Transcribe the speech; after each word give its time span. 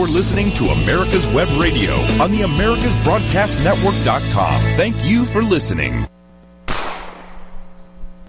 You're 0.00 0.08
listening 0.08 0.50
to 0.52 0.68
America's 0.68 1.26
Web 1.26 1.48
Radio 1.60 1.92
on 2.22 2.32
the 2.32 2.38
AmericasBroadcastNetwork.com. 2.38 4.60
Thank 4.78 4.96
you 5.04 5.26
for 5.26 5.42
listening. 5.42 6.08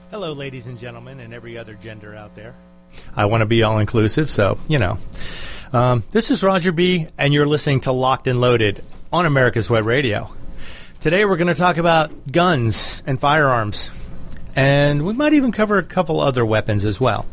Hello, 0.10 0.34
ladies 0.34 0.68
and 0.68 0.78
gentlemen, 0.78 1.22
and 1.22 1.34
every 1.34 1.58
other 1.58 1.76
gender 1.76 2.14
out 2.14 2.36
there. 2.36 2.56
I 3.16 3.24
want 3.24 3.40
to 3.40 3.46
be 3.46 3.64
all 3.64 3.80
inclusive, 3.80 4.30
so, 4.30 4.60
you 4.68 4.80
know. 4.80 4.98
Um, 5.72 6.04
this 6.12 6.30
is 6.30 6.44
Roger 6.44 6.74
B., 6.74 7.08
and 7.18 7.34
you're 7.34 7.48
listening 7.48 7.80
to 7.82 7.94
Locked 7.94 8.28
and 8.28 8.42
Loaded 8.42 8.84
on 9.14 9.26
America's 9.26 9.70
Web 9.70 9.86
Radio. 9.86 10.30
Today 11.00 11.24
we're 11.24 11.38
going 11.38 11.48
to 11.48 11.56
talk 11.56 11.78
about 11.78 12.30
guns 12.30 13.02
and 13.06 13.18
firearms, 13.18 13.90
and 14.58 15.06
we 15.06 15.14
might 15.14 15.32
even 15.32 15.54
cover 15.54 15.78
a 15.78 15.84
couple 15.84 16.20
other 16.20 16.46
weapons 16.46 16.84
as 16.84 17.00
well. 17.00 17.26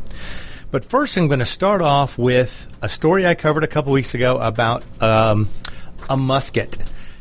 But 0.71 0.85
first, 0.85 1.17
I'm 1.17 1.27
going 1.27 1.39
to 1.39 1.47
start 1.47 1.81
off 1.81 2.17
with 2.17 2.67
a 2.81 2.89
story 2.89 3.25
I 3.25 3.33
covered 3.33 3.63
a 3.63 3.67
couple 3.67 3.91
weeks 3.91 4.13
ago 4.13 4.37
about 4.37 4.83
um, 5.01 5.49
a 6.07 6.15
musket. 6.15 6.77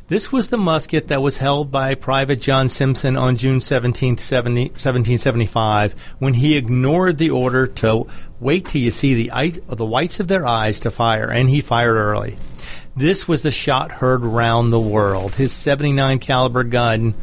This 0.09 0.30
was 0.30 0.48
the 0.48 0.59
musket 0.59 1.09
that 1.09 1.22
was 1.22 1.38
held 1.38 1.70
by 1.70 1.95
Private 1.95 2.42
John 2.42 2.69
Simpson 2.69 3.16
on 3.16 3.36
June 3.36 3.62
17, 3.62 4.19
70, 4.19 4.60
1775, 4.64 5.95
when 6.19 6.34
he 6.34 6.58
ignored 6.58 7.16
the 7.16 7.30
order 7.30 7.66
to 7.66 8.06
wait 8.38 8.66
till 8.66 8.82
you 8.82 8.91
see 8.91 9.28
the, 9.28 9.62
the 9.66 9.84
whites 9.84 10.20
of 10.20 10.28
their 10.28 10.46
eyes 10.46 10.80
to 10.80 10.91
fire, 10.91 11.30
and 11.30 11.48
he 11.48 11.62
fired 11.62 11.96
early. 11.96 12.36
This 12.96 13.27
was 13.27 13.41
the 13.41 13.50
shot 13.50 13.92
heard 13.92 14.24
round 14.24 14.72
the 14.72 14.80
world. 14.80 15.34
His 15.34 15.52
79 15.52 16.19
caliber 16.19 16.64
gun 16.64 17.14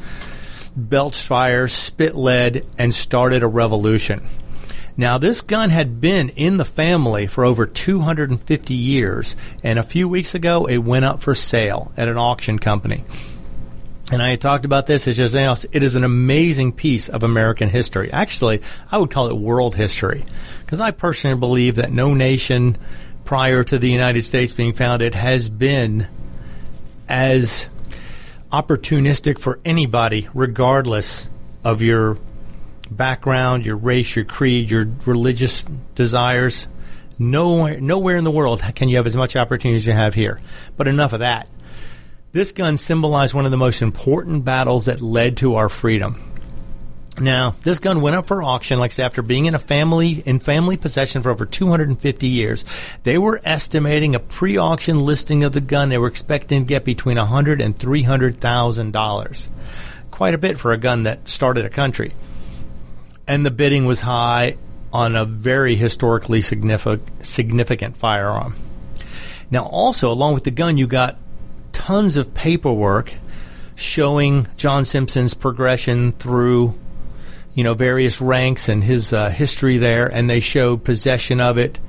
belched 0.75 1.23
fire, 1.23 1.67
spit 1.67 2.15
lead, 2.15 2.65
and 2.79 2.93
started 2.93 3.43
a 3.43 3.47
revolution. 3.47 4.27
Now, 4.97 5.17
this 5.17 5.41
gun 5.41 5.71
had 5.71 5.99
been 5.99 6.29
in 6.29 6.57
the 6.57 6.65
family 6.65 7.27
for 7.27 7.43
over 7.43 7.65
250 7.65 8.73
years, 8.73 9.35
and 9.61 9.77
a 9.77 9.83
few 9.83 10.07
weeks 10.07 10.35
ago 10.35 10.67
it 10.67 10.77
went 10.77 11.03
up 11.03 11.21
for 11.21 11.35
sale 11.35 11.91
at 11.97 12.07
an 12.07 12.17
auction 12.17 12.59
company. 12.59 13.03
And 14.11 14.21
I 14.21 14.35
talked 14.35 14.65
about 14.65 14.85
this 14.85 15.07
as 15.07 15.17
just. 15.17 15.65
It 15.71 15.83
is 15.83 15.95
an 15.95 16.03
amazing 16.03 16.73
piece 16.73 17.09
of 17.09 17.23
American 17.23 17.69
history. 17.69 18.11
Actually, 18.11 18.61
I 18.91 18.99
would 18.99 19.09
call 19.09 19.29
it 19.29 19.37
world 19.37 19.75
history. 19.75 20.25
Because 20.61 20.79
I 20.79 20.91
personally 20.91 21.37
believe 21.37 21.75
that 21.75 21.91
no 21.91 22.13
nation 22.13 22.77
prior 23.25 23.63
to 23.63 23.79
the 23.79 23.89
United 23.89 24.23
States 24.23 24.53
being 24.53 24.73
founded 24.73 25.15
has 25.15 25.49
been 25.49 26.07
as 27.09 27.67
opportunistic 28.51 29.39
for 29.39 29.59
anybody, 29.65 30.29
regardless 30.33 31.27
of 31.63 31.81
your 31.81 32.17
background, 32.89 33.65
your 33.65 33.77
race, 33.77 34.15
your 34.15 34.25
creed, 34.25 34.69
your 34.69 34.87
religious 35.05 35.65
desires. 35.95 36.67
Nowhere, 37.17 37.79
nowhere 37.79 38.17
in 38.17 38.23
the 38.23 38.31
world 38.31 38.61
can 38.75 38.89
you 38.89 38.97
have 38.97 39.07
as 39.07 39.15
much 39.15 39.35
opportunity 39.35 39.77
as 39.77 39.87
you 39.87 39.93
have 39.93 40.13
here. 40.13 40.41
But 40.77 40.87
enough 40.87 41.13
of 41.13 41.19
that. 41.19 41.47
This 42.33 42.51
gun 42.51 42.75
symbolized 42.75 43.33
one 43.33 43.45
of 43.45 43.51
the 43.51 43.57
most 43.57 43.81
important 43.81 44.43
battles 44.43 44.85
that 44.85 45.01
led 45.01 45.37
to 45.37 45.55
our 45.55 45.69
freedom. 45.69 46.21
Now, 47.17 47.55
this 47.61 47.79
gun 47.79 48.01
went 48.01 48.17
up 48.17 48.25
for 48.25 48.43
auction, 48.43 48.77
like 48.77 48.91
I 48.91 48.93
said, 48.93 49.05
after 49.05 49.21
being 49.21 49.45
in 49.45 49.55
a 49.55 49.59
family 49.59 50.21
in 50.25 50.39
family 50.39 50.75
possession 50.75 51.21
for 51.23 51.29
over 51.29 51.45
250 51.45 52.27
years. 52.27 52.65
They 53.03 53.17
were 53.17 53.39
estimating 53.45 54.15
a 54.15 54.19
pre-auction 54.19 54.99
listing 54.99 55.45
of 55.45 55.53
the 55.53 55.61
gun. 55.61 55.87
They 55.87 55.97
were 55.97 56.09
expecting 56.09 56.63
to 56.63 56.67
get 56.67 56.83
between 56.83 57.15
100 57.15 57.61
and 57.61 57.79
300 57.79 58.41
thousand 58.41 58.91
dollars. 58.91 59.49
Quite 60.11 60.33
a 60.33 60.37
bit 60.37 60.59
for 60.59 60.73
a 60.73 60.77
gun 60.77 61.03
that 61.03 61.29
started 61.29 61.63
a 61.63 61.69
country 61.69 62.13
and 63.27 63.45
the 63.45 63.51
bidding 63.51 63.85
was 63.85 64.01
high 64.01 64.57
on 64.93 65.15
a 65.15 65.25
very 65.25 65.75
historically 65.75 66.41
significant, 66.41 67.25
significant 67.25 67.97
firearm. 67.97 68.55
Now, 69.51 69.65
also, 69.65 70.11
along 70.11 70.33
with 70.33 70.43
the 70.43 70.51
gun, 70.51 70.77
you 70.77 70.87
got 70.87 71.17
tons 71.71 72.17
of 72.17 72.33
paperwork 72.33 73.13
showing 73.75 74.47
John 74.57 74.85
Simpson's 74.85 75.33
progression 75.33 76.13
through, 76.13 76.75
you 77.53 77.63
know, 77.63 77.73
various 77.73 78.21
ranks 78.21 78.69
and 78.69 78.83
his 78.83 79.11
uh, 79.11 79.29
history 79.29 79.77
there, 79.77 80.07
and 80.07 80.29
they 80.29 80.39
showed 80.39 80.83
possession 80.83 81.41
of 81.41 81.57
it 81.57 81.79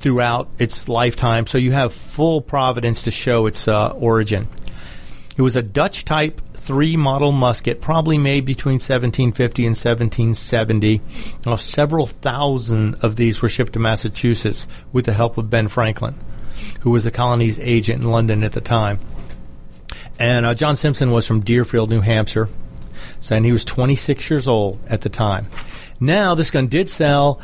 throughout 0.00 0.48
its 0.58 0.88
lifetime. 0.88 1.46
So 1.46 1.58
you 1.58 1.72
have 1.72 1.92
full 1.92 2.42
providence 2.42 3.02
to 3.02 3.10
show 3.10 3.46
its 3.46 3.68
uh, 3.68 3.90
origin. 3.90 4.48
It 5.36 5.42
was 5.42 5.56
a 5.56 5.62
Dutch 5.62 6.04
type 6.04 6.40
three 6.62 6.96
model 6.96 7.32
musket, 7.32 7.80
probably 7.80 8.18
made 8.18 8.44
between 8.44 8.74
1750 8.74 9.66
and 9.66 9.76
1770. 9.76 11.00
Now, 11.44 11.56
several 11.56 12.06
thousand 12.06 12.96
of 13.02 13.16
these 13.16 13.42
were 13.42 13.48
shipped 13.48 13.72
to 13.72 13.78
Massachusetts 13.78 14.68
with 14.92 15.06
the 15.06 15.12
help 15.12 15.38
of 15.38 15.50
Ben 15.50 15.68
Franklin, 15.68 16.14
who 16.80 16.90
was 16.90 17.04
the 17.04 17.10
colony's 17.10 17.58
agent 17.58 18.02
in 18.02 18.10
London 18.10 18.44
at 18.44 18.52
the 18.52 18.60
time. 18.60 19.00
And 20.18 20.46
uh, 20.46 20.54
John 20.54 20.76
Simpson 20.76 21.10
was 21.10 21.26
from 21.26 21.40
Deerfield, 21.40 21.90
New 21.90 22.00
Hampshire, 22.00 22.48
and 23.30 23.44
he 23.44 23.52
was 23.52 23.64
26 23.64 24.30
years 24.30 24.46
old 24.46 24.78
at 24.86 25.00
the 25.00 25.08
time. 25.08 25.46
Now, 25.98 26.34
this 26.34 26.50
gun 26.50 26.68
did 26.68 26.88
sell 26.88 27.40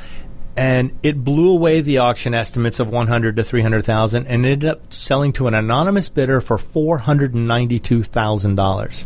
and 0.59 0.91
it 1.05 1.23
blew 1.23 1.53
away 1.53 1.81
the 1.81 1.99
auction 1.99 2.35
estimates 2.35 2.81
of 2.81 2.91
100 2.91 3.37
to 3.37 3.45
300,000 3.45 4.27
and 4.27 4.45
ended 4.45 4.69
up 4.69 4.93
selling 4.93 5.33
to 5.33 5.47
an 5.47 5.55
anonymous 5.55 6.09
bidder 6.09 6.41
for 6.41 6.59
$492,000. 6.59 9.05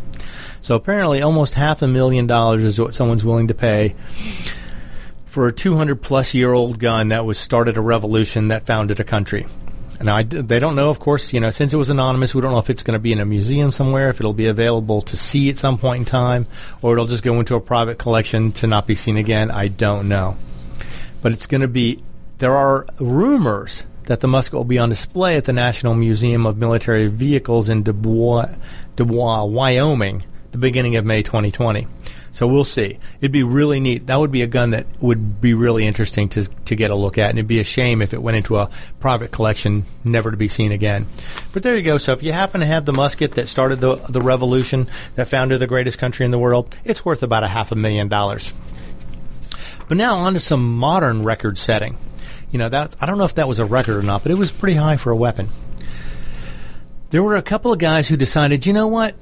So 0.61 0.75
apparently 0.75 1.21
almost 1.21 1.53
half 1.53 1.83
a 1.83 1.87
million 1.87 2.25
dollars 2.25 2.63
is 2.63 2.81
what 2.81 2.95
someone's 2.95 3.23
willing 3.23 3.49
to 3.49 3.53
pay 3.53 3.93
for 5.27 5.47
a 5.47 5.53
200 5.53 6.01
plus 6.01 6.33
year 6.33 6.53
old 6.53 6.79
gun 6.79 7.09
that 7.09 7.23
was 7.23 7.37
started 7.37 7.77
a 7.77 7.81
revolution 7.81 8.47
that 8.47 8.65
founded 8.65 8.99
a 8.99 9.03
country. 9.03 9.45
Now, 10.01 10.15
I, 10.15 10.23
they 10.23 10.57
don't 10.57 10.75
know, 10.75 10.89
of 10.89 10.97
course, 10.97 11.33
you 11.33 11.39
know, 11.39 11.51
since 11.51 11.71
it 11.71 11.77
was 11.77 11.91
anonymous, 11.91 12.33
we 12.33 12.41
don't 12.41 12.53
know 12.53 12.57
if 12.57 12.71
it's 12.71 12.81
going 12.81 12.95
to 12.95 12.99
be 12.99 13.13
in 13.13 13.19
a 13.19 13.25
museum 13.25 13.71
somewhere, 13.71 14.09
if 14.09 14.19
it'll 14.19 14.33
be 14.33 14.47
available 14.47 15.03
to 15.03 15.15
see 15.15 15.51
at 15.51 15.59
some 15.59 15.77
point 15.77 15.99
in 15.99 16.05
time, 16.05 16.47
or 16.81 16.93
it'll 16.93 17.05
just 17.05 17.23
go 17.23 17.39
into 17.39 17.53
a 17.53 17.61
private 17.61 17.99
collection 17.99 18.51
to 18.53 18.65
not 18.65 18.87
be 18.87 18.95
seen 18.95 19.17
again. 19.17 19.51
I 19.51 19.67
don't 19.67 20.09
know 20.09 20.35
but 21.23 21.31
it's 21.31 21.47
going 21.47 21.61
to 21.61 21.67
be. 21.67 22.03
There 22.37 22.55
are 22.55 22.85
rumors 22.99 23.83
that 24.03 24.19
the 24.19 24.27
musket 24.27 24.53
will 24.53 24.65
be 24.65 24.77
on 24.77 24.89
display 24.89 25.37
at 25.37 25.45
the 25.45 25.53
National 25.53 25.95
Museum 25.95 26.45
of 26.45 26.57
Military 26.57 27.07
Vehicles 27.07 27.69
in 27.69 27.83
Dubois, 27.83 28.53
Dubois, 28.97 29.45
Wyoming, 29.45 30.23
the 30.51 30.57
beginning 30.57 30.97
of 30.97 31.05
May 31.05 31.23
2020. 31.23 31.87
So 32.33 32.47
we'll 32.47 32.65
see. 32.65 32.97
It'd 33.21 33.31
be 33.31 33.43
really 33.43 33.79
neat. 33.79 34.07
That 34.07 34.19
would 34.19 34.31
be 34.31 34.41
a 34.41 34.47
gun 34.47 34.71
that 34.71 34.87
would 34.99 35.39
be 35.39 35.53
really 35.53 35.85
interesting 35.85 36.29
to 36.29 36.43
to 36.65 36.75
get 36.75 36.89
a 36.91 36.95
look 36.95 37.17
at, 37.17 37.29
and 37.29 37.37
it'd 37.37 37.47
be 37.47 37.59
a 37.59 37.63
shame 37.63 38.01
if 38.01 38.13
it 38.13 38.21
went 38.21 38.37
into 38.37 38.57
a 38.57 38.69
private 38.99 39.31
collection, 39.31 39.85
never 40.03 40.31
to 40.31 40.37
be 40.37 40.47
seen 40.47 40.71
again. 40.71 41.05
But 41.53 41.61
there 41.61 41.77
you 41.77 41.83
go. 41.83 41.99
So 41.99 42.11
if 42.11 42.23
you 42.23 42.33
happen 42.33 42.61
to 42.61 42.65
have 42.65 42.85
the 42.85 42.91
musket 42.91 43.33
that 43.33 43.47
started 43.47 43.79
the 43.81 43.95
the 44.09 44.19
revolution, 44.19 44.87
that 45.15 45.27
founded 45.27 45.61
the 45.61 45.67
greatest 45.67 45.99
country 45.99 46.25
in 46.25 46.31
the 46.31 46.39
world, 46.39 46.75
it's 46.83 47.05
worth 47.05 47.21
about 47.21 47.43
a 47.43 47.47
half 47.47 47.71
a 47.71 47.75
million 47.75 48.07
dollars. 48.07 48.51
But 49.93 49.97
now 49.99 50.17
on 50.21 50.33
to 50.33 50.39
some 50.39 50.75
modern 50.79 51.21
record 51.21 51.59
setting. 51.59 51.97
You 52.49 52.57
know, 52.57 52.67
that 52.67 52.95
I 52.99 53.05
don't 53.05 53.19
know 53.19 53.25
if 53.25 53.35
that 53.35 53.47
was 53.47 53.59
a 53.59 53.65
record 53.65 53.95
or 53.95 54.01
not, 54.01 54.23
but 54.23 54.31
it 54.31 54.39
was 54.39 54.49
pretty 54.49 54.73
high 54.73 54.97
for 54.97 55.11
a 55.11 55.15
weapon. 55.15 55.49
There 57.11 57.21
were 57.21 57.35
a 57.35 57.43
couple 57.43 57.71
of 57.71 57.77
guys 57.77 58.07
who 58.07 58.17
decided, 58.17 58.65
you 58.65 58.73
know 58.73 58.87
what? 58.87 59.13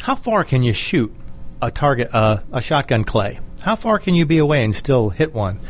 How 0.00 0.16
far 0.16 0.42
can 0.42 0.64
you 0.64 0.72
shoot 0.72 1.14
a 1.62 1.70
target, 1.70 2.12
uh, 2.12 2.38
a 2.50 2.60
shotgun 2.60 3.04
clay? 3.04 3.38
How 3.62 3.76
far 3.76 4.00
can 4.00 4.16
you 4.16 4.26
be 4.26 4.38
away 4.38 4.64
and 4.64 4.74
still 4.74 5.10
hit 5.10 5.32
one 5.32 5.60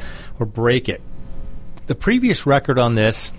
or 0.40 0.46
break 0.46 0.88
it? 0.88 1.02
The 1.86 1.94
previous 1.94 2.46
record 2.46 2.78
on 2.78 2.94
this 2.94 3.30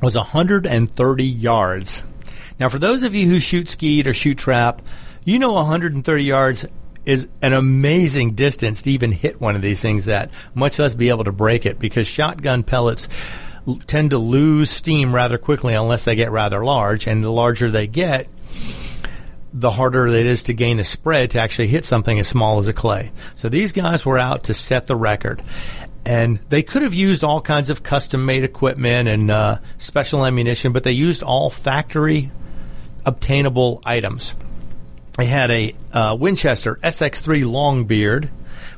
was 0.00 0.16
130 0.16 1.24
yards. 1.24 2.02
Now, 2.58 2.70
for 2.70 2.78
those 2.78 3.02
of 3.02 3.14
you 3.14 3.28
who 3.28 3.38
shoot 3.38 3.68
skeet 3.68 4.06
or 4.06 4.14
shoot 4.14 4.38
trap, 4.38 4.80
you 5.26 5.38
know 5.38 5.52
130 5.52 6.24
yards 6.24 6.64
is 7.04 7.28
an 7.40 7.52
amazing 7.52 8.34
distance 8.34 8.82
to 8.82 8.90
even 8.90 9.12
hit 9.12 9.40
one 9.40 9.56
of 9.56 9.62
these 9.62 9.82
things 9.82 10.04
that, 10.04 10.30
much 10.54 10.78
less 10.78 10.94
be 10.94 11.08
able 11.08 11.24
to 11.24 11.32
break 11.32 11.66
it 11.66 11.78
because 11.78 12.06
shotgun 12.06 12.62
pellets 12.62 13.08
tend 13.86 14.10
to 14.10 14.18
lose 14.18 14.70
steam 14.70 15.14
rather 15.14 15.38
quickly 15.38 15.74
unless 15.74 16.04
they 16.04 16.14
get 16.14 16.30
rather 16.30 16.64
large, 16.64 17.06
and 17.06 17.22
the 17.22 17.30
larger 17.30 17.70
they 17.70 17.86
get, 17.86 18.28
the 19.52 19.70
harder 19.70 20.06
it 20.06 20.26
is 20.26 20.44
to 20.44 20.54
gain 20.54 20.80
a 20.80 20.84
spread 20.84 21.30
to 21.32 21.38
actually 21.38 21.68
hit 21.68 21.84
something 21.84 22.18
as 22.18 22.28
small 22.28 22.58
as 22.58 22.68
a 22.68 22.72
clay. 22.72 23.12
So 23.34 23.48
these 23.48 23.72
guys 23.72 24.06
were 24.06 24.18
out 24.18 24.44
to 24.44 24.54
set 24.54 24.86
the 24.86 24.96
record. 24.96 25.42
And 26.04 26.40
they 26.48 26.62
could 26.62 26.82
have 26.82 26.94
used 26.94 27.22
all 27.22 27.40
kinds 27.40 27.70
of 27.70 27.82
custom 27.82 28.26
made 28.26 28.42
equipment 28.42 29.08
and 29.08 29.30
uh, 29.30 29.58
special 29.78 30.26
ammunition, 30.26 30.72
but 30.72 30.82
they 30.82 30.92
used 30.92 31.22
all 31.22 31.48
factory 31.50 32.30
obtainable 33.04 33.80
items. 33.84 34.34
They 35.18 35.26
had 35.26 35.50
a 35.50 35.74
uh, 35.92 36.16
Winchester 36.18 36.76
SX3 36.82 37.44
Longbeard 37.44 38.30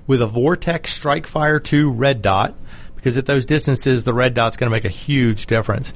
with 0.07 0.21
a 0.21 0.27
Vortex 0.27 0.93
Strike 0.93 1.27
Fire 1.27 1.61
2 1.61 1.93
red 1.93 2.23
dot 2.23 2.55
because 2.97 3.17
at 3.19 3.27
those 3.27 3.47
distances 3.47 4.05
the 4.05 4.15
red 4.15 4.35
dot's 4.35 4.57
going 4.57 4.69
to 4.69 4.75
make 4.75 4.85
a 4.85 4.89
huge 4.89 5.47
difference. 5.47 5.95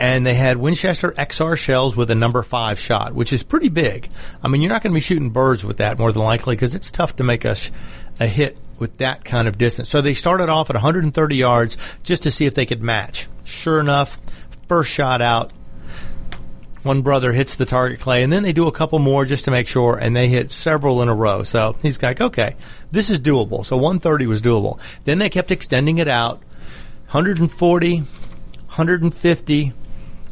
And 0.00 0.24
they 0.24 0.34
had 0.34 0.56
Winchester 0.56 1.10
XR 1.12 1.56
shells 1.56 1.96
with 1.96 2.10
a 2.10 2.14
number 2.14 2.42
5 2.42 2.78
shot, 2.78 3.14
which 3.14 3.32
is 3.32 3.42
pretty 3.42 3.68
big. 3.68 4.08
I 4.42 4.48
mean, 4.48 4.62
you're 4.62 4.70
not 4.70 4.82
going 4.82 4.92
to 4.92 4.96
be 4.96 5.00
shooting 5.00 5.30
birds 5.30 5.64
with 5.64 5.78
that 5.78 5.98
more 5.98 6.12
than 6.12 6.22
likely 6.22 6.54
because 6.54 6.74
it's 6.74 6.92
tough 6.92 7.16
to 7.16 7.24
make 7.24 7.44
a, 7.44 7.56
sh- 7.56 7.72
a 8.20 8.26
hit 8.26 8.56
with 8.78 8.98
that 8.98 9.24
kind 9.24 9.48
of 9.48 9.58
distance. 9.58 9.88
So 9.88 10.00
they 10.00 10.14
started 10.14 10.48
off 10.48 10.70
at 10.70 10.76
130 10.76 11.36
yards 11.36 11.98
just 12.04 12.22
to 12.22 12.30
see 12.30 12.46
if 12.46 12.54
they 12.54 12.64
could 12.64 12.82
match. 12.82 13.28
Sure 13.44 13.80
enough, 13.80 14.18
first 14.68 14.90
shot 14.90 15.20
out, 15.20 15.52
one 16.88 17.02
brother 17.02 17.32
hits 17.32 17.54
the 17.54 17.66
target 17.66 18.00
clay, 18.00 18.22
and 18.22 18.32
then 18.32 18.42
they 18.42 18.54
do 18.54 18.66
a 18.66 18.72
couple 18.72 18.98
more 18.98 19.26
just 19.26 19.44
to 19.44 19.50
make 19.50 19.68
sure, 19.68 19.96
and 19.96 20.16
they 20.16 20.26
hit 20.26 20.50
several 20.50 21.02
in 21.02 21.08
a 21.08 21.14
row. 21.14 21.42
So 21.42 21.76
he's 21.82 22.02
like, 22.02 22.20
okay, 22.20 22.56
this 22.90 23.10
is 23.10 23.20
doable. 23.20 23.64
So 23.64 23.76
130 23.76 24.26
was 24.26 24.40
doable. 24.40 24.80
Then 25.04 25.18
they 25.18 25.28
kept 25.28 25.50
extending 25.50 25.98
it 25.98 26.08
out, 26.08 26.38
140, 27.10 27.96
150, 27.98 29.72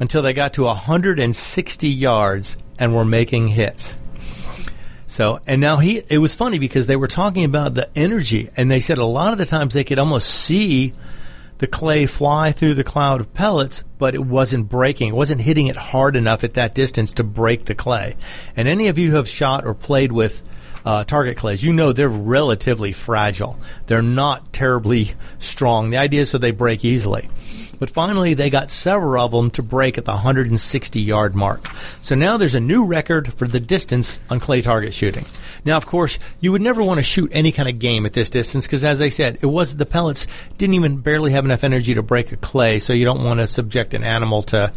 until 0.00 0.22
they 0.22 0.32
got 0.32 0.54
to 0.54 0.64
160 0.64 1.88
yards 1.88 2.56
and 2.78 2.94
were 2.94 3.04
making 3.04 3.48
hits. 3.48 3.98
So, 5.06 5.40
and 5.46 5.60
now 5.60 5.76
he, 5.76 6.02
it 6.08 6.18
was 6.18 6.34
funny 6.34 6.58
because 6.58 6.86
they 6.86 6.96
were 6.96 7.06
talking 7.06 7.44
about 7.44 7.74
the 7.74 7.90
energy, 7.96 8.48
and 8.56 8.70
they 8.70 8.80
said 8.80 8.96
a 8.98 9.04
lot 9.04 9.32
of 9.32 9.38
the 9.38 9.46
times 9.46 9.74
they 9.74 9.84
could 9.84 9.98
almost 9.98 10.28
see 10.28 10.94
the 11.58 11.66
clay 11.66 12.06
fly 12.06 12.52
through 12.52 12.74
the 12.74 12.84
cloud 12.84 13.20
of 13.20 13.32
pellets, 13.32 13.84
but 13.98 14.14
it 14.14 14.24
wasn't 14.24 14.68
breaking. 14.68 15.08
It 15.08 15.14
wasn't 15.14 15.40
hitting 15.40 15.66
it 15.68 15.76
hard 15.76 16.16
enough 16.16 16.44
at 16.44 16.54
that 16.54 16.74
distance 16.74 17.12
to 17.14 17.24
break 17.24 17.64
the 17.64 17.74
clay. 17.74 18.16
And 18.56 18.68
any 18.68 18.88
of 18.88 18.98
you 18.98 19.10
who 19.10 19.16
have 19.16 19.28
shot 19.28 19.64
or 19.64 19.74
played 19.74 20.12
with 20.12 20.42
uh, 20.86 21.02
target 21.02 21.36
clays, 21.36 21.64
you 21.64 21.72
know 21.72 21.92
they're 21.92 22.08
relatively 22.08 22.92
fragile. 22.92 23.58
They're 23.88 24.02
not 24.02 24.52
terribly 24.52 25.10
strong. 25.40 25.90
The 25.90 25.96
idea 25.96 26.22
is 26.22 26.30
so 26.30 26.38
they 26.38 26.52
break 26.52 26.84
easily. 26.84 27.28
But 27.78 27.90
finally, 27.90 28.34
they 28.34 28.48
got 28.48 28.70
several 28.70 29.22
of 29.22 29.32
them 29.32 29.50
to 29.50 29.62
break 29.62 29.98
at 29.98 30.04
the 30.04 30.12
160 30.12 31.00
yard 31.00 31.34
mark. 31.34 31.66
So 32.00 32.14
now 32.14 32.36
there's 32.36 32.54
a 32.54 32.60
new 32.60 32.86
record 32.86 33.34
for 33.34 33.46
the 33.48 33.60
distance 33.60 34.20
on 34.30 34.40
clay 34.40 34.62
target 34.62 34.94
shooting. 34.94 35.26
Now, 35.64 35.76
of 35.76 35.86
course, 35.86 36.20
you 36.40 36.52
would 36.52 36.62
never 36.62 36.82
want 36.82 36.98
to 36.98 37.02
shoot 37.02 37.30
any 37.34 37.50
kind 37.50 37.68
of 37.68 37.80
game 37.80 38.06
at 38.06 38.12
this 38.12 38.30
distance 38.30 38.66
because, 38.66 38.84
as 38.84 39.02
I 39.02 39.08
said, 39.08 39.40
it 39.42 39.46
was 39.46 39.76
the 39.76 39.86
pellets 39.86 40.28
didn't 40.56 40.74
even 40.74 40.98
barely 40.98 41.32
have 41.32 41.44
enough 41.44 41.64
energy 41.64 41.94
to 41.94 42.02
break 42.02 42.30
a 42.30 42.36
clay. 42.36 42.78
So 42.78 42.92
you 42.92 43.04
don't 43.04 43.24
want 43.24 43.40
to 43.40 43.48
subject 43.48 43.92
an 43.92 44.04
animal 44.04 44.42
to 44.42 44.72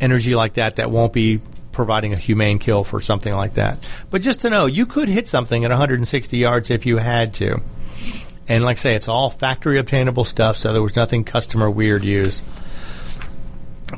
energy 0.00 0.34
like 0.34 0.54
that 0.54 0.76
that 0.76 0.90
won't 0.90 1.12
be 1.12 1.40
providing 1.74 2.12
a 2.12 2.16
humane 2.16 2.58
kill 2.58 2.84
for 2.84 3.00
something 3.00 3.34
like 3.34 3.54
that. 3.54 3.78
But 4.10 4.22
just 4.22 4.40
to 4.42 4.50
know, 4.50 4.66
you 4.66 4.86
could 4.86 5.08
hit 5.08 5.28
something 5.28 5.64
at 5.64 5.70
160 5.70 6.36
yards 6.36 6.70
if 6.70 6.86
you 6.86 6.96
had 6.98 7.34
to. 7.34 7.60
And 8.48 8.64
like 8.64 8.78
I 8.78 8.80
say, 8.80 8.94
it's 8.94 9.08
all 9.08 9.30
factory 9.30 9.78
obtainable 9.78 10.24
stuff, 10.24 10.56
so 10.56 10.72
there 10.72 10.82
was 10.82 10.96
nothing 10.96 11.24
customer 11.24 11.70
weird 11.70 12.04
used. 12.04 12.42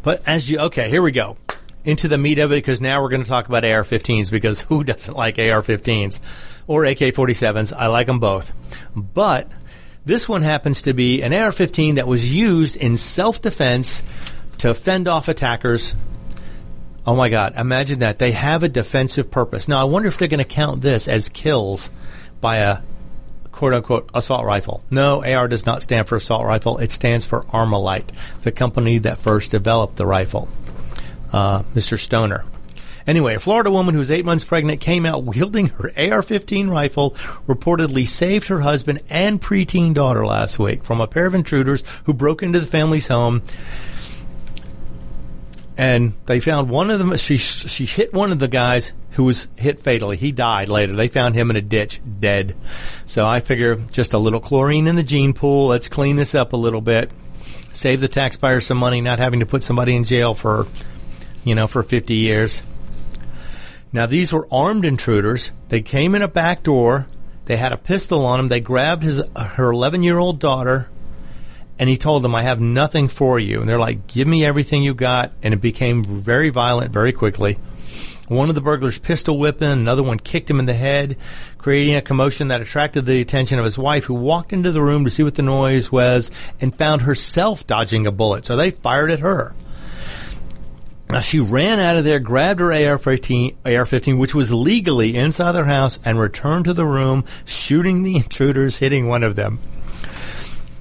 But 0.03 0.23
as 0.27 0.49
you, 0.49 0.59
okay, 0.59 0.89
here 0.89 1.03
we 1.03 1.13
go. 1.13 1.37
Into 1.85 2.09
the 2.09 2.19
meat 2.19 2.39
of 2.41 2.51
it, 2.51 2.57
because 2.57 2.81
now 2.81 3.03
we're 3.03 3.11
going 3.11 3.23
to 3.23 3.29
talk 3.29 3.47
about 3.47 3.65
AR 3.65 3.85
15s, 3.85 4.31
because 4.31 4.61
who 4.63 4.83
doesn't 4.83 5.15
like 5.15 5.39
AR 5.39 5.63
15s? 5.63 6.21
Or 6.67 6.85
AK 6.85 6.99
47s? 6.99 7.73
I 7.73 7.87
like 7.87 8.09
them 8.09 8.19
both. 8.19 8.53
But 8.95 9.49
this 10.05 10.29
one 10.29 10.43
happens 10.43 10.83
to 10.83 10.95
be 10.95 11.23
an 11.23 11.33
AR 11.33 11.53
15 11.53 11.97
that 11.97 12.07
was 12.07 12.33
used 12.33 12.77
in 12.77 12.97
self 12.97 13.41
defense 13.43 14.03
to 14.59 14.75
fend 14.75 15.09
off 15.09 15.29
attackers. 15.29 15.95
Oh 17.07 17.15
my 17.15 17.29
God, 17.29 17.55
imagine 17.57 18.01
that. 18.01 18.19
They 18.19 18.33
have 18.33 18.65
a 18.65 18.69
defensive 18.69 19.31
purpose. 19.31 19.69
Now, 19.69 19.81
I 19.81 19.85
wonder 19.85 20.09
if 20.09 20.19
they're 20.19 20.27
going 20.27 20.39
to 20.39 20.45
count 20.45 20.81
this 20.81 21.07
as 21.07 21.29
kills 21.29 21.89
by 22.41 22.57
a 22.57 22.79
quote 23.53 23.75
unquote 23.75 24.11
assault 24.13 24.45
rifle. 24.45 24.83
No, 24.91 25.25
AR 25.25 25.47
does 25.47 25.65
not 25.65 25.83
stand 25.83 26.09
for 26.09 26.17
assault 26.17 26.45
rifle. 26.45 26.79
It 26.79 26.91
stands 26.91 27.25
for 27.25 27.45
Armalite, 27.45 28.09
the 28.43 28.51
company 28.51 28.99
that 28.99 29.19
first 29.19 29.53
developed 29.53 29.97
the 29.97 30.07
rifle. 30.07 30.49
Uh, 31.33 31.63
Mr. 31.75 31.99
Stoner. 31.99 32.45
Anyway, 33.07 33.37
a 33.37 33.41
Florida 33.41 33.71
woman 33.71 33.95
who's 33.95 34.11
eight 34.11 34.25
months 34.25 34.45
pregnant 34.45 34.81
came 34.81 35.07
out 35.07 35.23
wielding 35.23 35.69
her 35.69 35.93
AR 35.97 36.23
15 36.23 36.69
rifle, 36.69 37.13
reportedly 37.47 38.05
saved 38.07 38.49
her 38.49 38.61
husband 38.61 39.01
and 39.09 39.41
preteen 39.41 39.95
daughter 39.95 40.27
last 40.27 40.59
week 40.59 40.83
from 40.83 41.01
a 41.01 41.07
pair 41.07 41.27
of 41.27 41.35
intruders 41.35 41.85
who 42.05 42.13
broke 42.13 42.43
into 42.43 42.59
the 42.59 42.67
family's 42.67 43.07
home 43.07 43.43
and 45.77 46.15
they 46.25 46.41
found 46.41 46.71
one 46.71 46.91
of 46.91 46.99
them. 46.99 47.17
She 47.17 47.37
she 47.37 47.85
hit 47.85 48.15
one 48.15 48.33
of 48.33 48.39
the 48.39 48.49
guys 48.49 48.93
who 49.13 49.25
was 49.25 49.49
hit 49.57 49.81
fatally. 49.81 50.17
He 50.17 50.33
died 50.33 50.69
later. 50.69 50.95
They 50.95 51.09
found 51.09 51.35
him 51.35 51.51
in 51.51 51.57
a 51.57 51.63
ditch, 51.63 52.01
dead. 52.21 52.55
So 53.05 53.27
I 53.27 53.41
figure 53.41 53.77
just 53.77 54.13
a 54.13 54.19
little 54.19 54.41
chlorine 54.41 54.87
in 54.87 54.97
the 54.97 55.03
gene 55.03 55.35
pool. 55.35 55.69
Let's 55.69 55.89
clean 55.89 56.17
this 56.17 56.35
up 56.35 56.53
a 56.53 56.57
little 56.57 56.81
bit, 56.81 57.11
save 57.73 58.01
the 58.01 58.09
taxpayer 58.09 58.61
some 58.61 58.79
money, 58.79 59.01
not 59.01 59.19
having 59.19 59.41
to 59.41 59.47
put 59.47 59.65
somebody 59.65 59.95
in 59.95 60.05
jail 60.05 60.35
for, 60.35 60.67
you 61.45 61.55
know, 61.55 61.67
for 61.67 61.83
50 61.83 62.15
years. 62.15 62.63
Now 63.93 64.07
these 64.07 64.33
were 64.33 64.49
armed 64.51 64.85
intruders. 64.85 65.53
They 65.69 65.83
came 65.83 66.15
in 66.15 66.23
a 66.23 66.29
back 66.29 66.63
door. 66.63 67.07
They 67.45 67.57
had 67.57 67.73
a 67.73 67.79
pistol 67.79 68.27
on 68.27 68.39
them. 68.39 68.49
They 68.49 68.61
grabbed 68.61 69.03
his 69.03 69.23
her 69.37 69.71
11 69.71 70.03
year 70.03 70.19
old 70.19 70.41
daughter 70.41 70.89
and 71.79 71.89
he 71.89 71.99
told 71.99 72.23
them, 72.23 72.35
I 72.35 72.43
have 72.43 72.61
nothing 72.61 73.09
for 73.09 73.39
you. 73.39 73.61
And 73.61 73.69
they're 73.69 73.79
like, 73.79 74.07
give 74.07 74.27
me 74.27 74.45
everything 74.45 74.83
you 74.83 74.95
got. 74.95 75.33
And 75.43 75.53
it 75.53 75.61
became 75.61 76.05
very 76.05 76.51
violent 76.51 76.93
very 76.93 77.13
quickly. 77.13 77.59
One 78.29 78.49
of 78.49 78.57
the 78.57 78.61
burglars 78.61 78.99
pistol 78.99 79.39
whipped 79.39 79.63
him, 79.63 79.79
another 79.79 80.03
one 80.03 80.19
kicked 80.19 80.51
him 80.51 80.59
in 80.59 80.67
the 80.67 80.75
head, 80.75 81.17
creating 81.59 81.95
a 81.95 82.03
commotion 82.03 82.49
that 82.49 82.61
attracted 82.61 83.07
the 83.07 83.21
attention 83.21 83.61
of 83.61 83.65
his 83.65 83.79
wife, 83.79 84.05
who 84.05 84.15
walked 84.15 84.53
into 84.53 84.73
the 84.73 84.83
room 84.83 85.05
to 85.05 85.11
see 85.11 85.23
what 85.23 85.37
the 85.37 85.43
noise 85.43 85.93
was 85.93 86.33
and 86.61 86.75
found 86.75 87.03
herself 87.03 87.67
dodging 87.69 88.05
a 88.05 88.11
bullet. 88.11 88.45
So 88.45 88.57
they 88.57 88.73
fired 88.73 89.13
at 89.13 89.21
her. 89.21 89.55
Now 91.09 91.21
she 91.21 91.39
ran 91.39 91.79
out 91.79 91.97
of 91.97 92.05
there, 92.05 92.19
grabbed 92.19 92.59
her 92.59 92.73
AR-15, 92.73 93.55
AR-15, 93.65 94.19
which 94.19 94.35
was 94.35 94.53
legally 94.53 95.15
inside 95.15 95.53
their 95.53 95.65
house, 95.65 96.01
and 96.05 96.19
returned 96.19 96.65
to 96.65 96.75
the 96.75 96.87
room, 96.87 97.25
shooting 97.45 98.03
the 98.03 98.17
intruders, 98.17 98.79
hitting 98.79 99.07
one 99.07 99.23
of 99.23 99.37
them. 99.37 99.61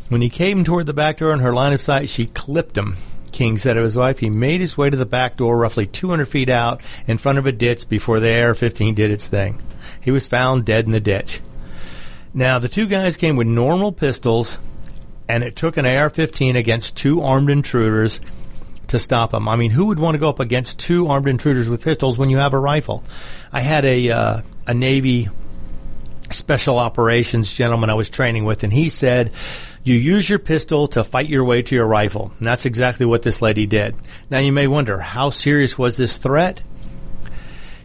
When 0.10 0.22
he 0.22 0.30
came 0.30 0.64
toward 0.64 0.86
the 0.86 0.94
back 0.94 1.18
door 1.18 1.34
in 1.34 1.40
her 1.40 1.54
line 1.54 1.74
of 1.74 1.82
sight, 1.82 2.10
she 2.10 2.28
clipped 2.28 2.78
him. 2.78 2.98
King 3.32 3.58
said 3.58 3.76
of 3.76 3.84
his 3.84 3.98
wife, 3.98 4.20
he 4.20 4.30
made 4.30 4.62
his 4.62 4.78
way 4.78 4.90
to 4.90 4.96
the 4.96 5.06
back 5.06 5.36
door 5.36 5.58
roughly 5.58 5.86
200 5.86 6.26
feet 6.26 6.48
out 6.48 6.80
in 7.06 7.18
front 7.18 7.38
of 7.38 7.46
a 7.46 7.52
ditch 7.52 7.90
before 7.90 8.20
the 8.20 8.42
AR 8.42 8.54
15 8.54 8.94
did 8.94 9.12
its 9.12 9.28
thing. 9.28 9.62
He 10.00 10.12
was 10.12 10.28
found 10.28 10.64
dead 10.64 10.86
in 10.86 10.92
the 10.92 11.00
ditch. 11.00 11.42
Now, 12.34 12.60
the 12.60 12.70
two 12.70 12.86
guys 12.86 13.18
came 13.18 13.36
with 13.36 13.48
normal 13.48 13.92
pistols, 13.92 14.60
and 15.28 15.44
it 15.44 15.56
took 15.56 15.76
an 15.76 15.86
AR 15.86 16.10
15 16.10 16.56
against 16.56 16.96
two 16.96 17.22
armed 17.22 17.50
intruders 17.50 18.22
to 18.88 19.00
stop 19.00 19.32
them. 19.32 19.50
I 19.50 19.56
mean, 19.56 19.72
who 19.72 19.88
would 19.88 20.00
want 20.00 20.16
to 20.16 20.20
go 20.20 20.30
up 20.30 20.40
against 20.40 20.80
two 20.80 21.08
armed 21.08 21.28
intruders 21.28 21.68
with 21.68 21.84
pistols 21.84 22.18
when 22.18 22.30
you 22.30 22.38
have 22.38 22.54
a 22.54 22.60
rifle? 22.60 23.04
I 23.52 23.62
had 23.62 23.84
a, 23.84 24.12
uh, 24.12 24.42
a 24.68 24.74
Navy 24.74 25.30
special 26.32 26.78
operations 26.78 27.52
gentleman 27.52 27.90
I 27.90 27.96
was 27.96 28.10
training 28.10 28.46
with, 28.46 28.64
and 28.64 28.72
he 28.72 28.90
said, 28.90 29.32
you 29.86 29.94
use 29.94 30.28
your 30.28 30.40
pistol 30.40 30.88
to 30.90 31.04
fight 31.04 31.30
your 31.30 31.44
way 31.44 31.62
to 31.62 31.76
your 31.76 31.86
rifle. 31.86 32.34
And 32.40 32.48
that's 32.48 32.66
exactly 32.66 33.06
what 33.06 33.22
this 33.22 33.42
lady 33.42 33.68
did. 33.68 33.96
Now 34.32 34.40
you 34.40 34.52
may 34.52 34.66
wonder, 34.66 34.98
how 34.98 35.30
serious 35.30 35.78
was 35.78 35.96
this 35.96 36.18
threat? 36.18 36.64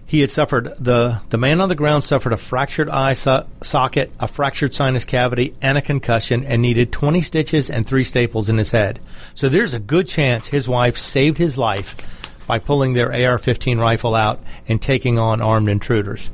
He 0.06 0.22
had 0.22 0.32
suffered, 0.32 0.74
the, 0.78 1.20
the 1.28 1.38
man 1.38 1.60
on 1.60 1.68
the 1.68 1.74
ground 1.74 2.02
suffered 2.02 2.32
a 2.32 2.38
fractured 2.38 2.88
eye 2.88 3.12
so- 3.12 3.46
socket, 3.62 4.10
a 4.18 4.26
fractured 4.26 4.74
sinus 4.74 5.04
cavity, 5.04 5.54
and 5.60 5.76
a 5.76 5.82
concussion, 5.82 6.42
and 6.44 6.62
needed 6.62 6.90
20 6.90 7.20
stitches 7.20 7.70
and 7.70 7.86
three 7.86 8.02
staples 8.02 8.48
in 8.48 8.56
his 8.56 8.72
head. 8.72 8.98
So 9.34 9.48
there's 9.50 9.74
a 9.74 9.78
good 9.78 10.08
chance 10.08 10.48
his 10.48 10.66
wife 10.66 10.98
saved 10.98 11.36
his 11.36 11.58
life 11.58 12.46
by 12.48 12.58
pulling 12.58 12.94
their 12.94 13.12
AR 13.12 13.38
15 13.38 13.78
rifle 13.78 14.14
out 14.14 14.40
and 14.66 14.80
taking 14.80 15.18
on 15.18 15.42
armed 15.42 15.68
intruders. 15.68 16.30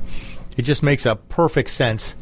It 0.57 0.63
just 0.63 0.83
makes 0.83 1.05
a 1.05 1.17
perfect 1.17 1.71
sense 1.71 2.15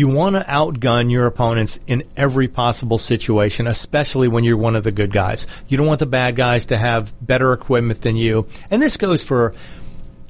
you 0.00 0.08
want 0.08 0.34
to 0.34 0.42
outgun 0.44 1.10
your 1.10 1.26
opponents 1.26 1.78
in 1.86 2.02
every 2.16 2.48
possible 2.48 2.96
situation, 2.96 3.66
especially 3.66 4.28
when 4.28 4.44
you're 4.44 4.56
one 4.56 4.74
of 4.74 4.82
the 4.82 4.90
good 4.90 5.12
guys. 5.12 5.46
You 5.68 5.76
don't 5.76 5.86
want 5.86 6.00
the 6.00 6.06
bad 6.06 6.36
guys 6.36 6.66
to 6.66 6.78
have 6.78 7.12
better 7.20 7.52
equipment 7.52 8.00
than 8.00 8.16
you. 8.16 8.48
And 8.70 8.80
this 8.80 8.96
goes 8.96 9.22
for 9.22 9.54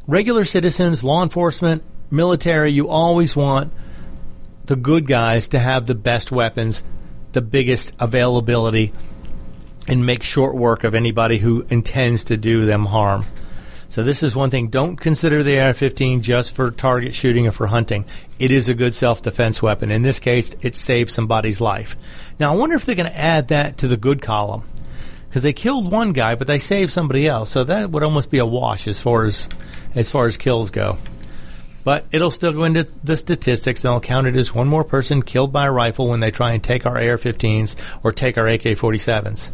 regular 0.09 0.45
citizens, 0.45 1.05
law 1.05 1.23
enforcement, 1.23 1.85
military. 2.11 2.73
You 2.73 2.89
always 2.89 3.37
want 3.37 3.73
the 4.65 4.75
good 4.75 5.07
guys 5.07 5.47
to 5.51 5.61
have 5.61 5.87
the 5.87 5.95
best 5.95 6.33
weapons, 6.33 6.83
the 7.31 7.41
biggest 7.41 7.93
availability, 8.01 8.93
and 9.87 10.05
make 10.05 10.25
short 10.25 10.57
work 10.57 10.83
of 10.83 10.97
anybody 10.97 11.39
who 11.39 11.65
intends 11.71 12.25
to 12.25 12.37
do 12.37 12.67
them 12.67 12.87
harm. 12.87 13.25
So 13.91 14.05
this 14.05 14.23
is 14.23 14.37
one 14.37 14.51
thing. 14.51 14.69
Don't 14.69 14.97
consider 14.97 15.43
the 15.43 15.59
AR-15 15.59 16.21
just 16.21 16.55
for 16.55 16.71
target 16.71 17.13
shooting 17.13 17.49
or 17.49 17.51
for 17.51 17.67
hunting. 17.67 18.05
It 18.39 18.53
is 18.53 18.69
a 18.69 18.75
good 18.75 18.95
self-defense 18.95 19.61
weapon. 19.61 19.91
In 19.91 20.03
this 20.03 20.21
case, 20.21 20.55
it 20.63 20.77
saved 20.77 21.11
somebody's 21.11 21.61
life. 21.61 21.97
Now 22.39 22.53
I 22.53 22.57
wonder 22.57 22.77
if 22.77 22.87
they're 22.87 22.95
going 22.95 23.11
to 23.11 23.19
add 23.19 23.49
that 23.49 23.79
to 23.79 23.89
the 23.89 23.97
good 23.97 24.23
column 24.23 24.63
because 25.29 25.43
they 25.43 25.53
killed 25.53 25.91
one 25.91 26.13
guy, 26.13 26.37
but 26.37 26.47
they 26.47 26.61
saved 26.61 26.93
somebody 26.93 27.27
else. 27.27 27.51
So 27.51 27.65
that 27.65 27.91
would 27.91 28.05
almost 28.05 28.31
be 28.31 28.39
a 28.39 28.47
wash 28.47 28.87
as 28.87 29.01
far 29.01 29.25
as 29.25 29.49
as 29.97 30.09
far 30.09 30.27
as 30.27 30.37
kills 30.37 30.71
go. 30.71 30.97
But 31.83 32.07
it'll 32.13 32.31
still 32.31 32.53
go 32.53 32.65
into 32.65 32.87
the 33.03 33.17
statistics. 33.17 33.83
They'll 33.83 34.01
count 34.01 34.29
it 34.29 34.37
as 34.37 34.55
one 34.55 34.69
more 34.69 34.85
person 34.85 35.23
killed 35.23 35.53
by 35.53 35.67
a 35.67 35.73
rifle 35.73 36.09
when 36.09 36.21
they 36.21 36.31
try 36.31 36.53
and 36.53 36.63
take 36.63 36.87
our 36.87 36.97
AR-15s 36.97 37.75
or 38.05 38.13
take 38.13 38.39
our 38.39 38.47
AK-47s. 38.47 39.51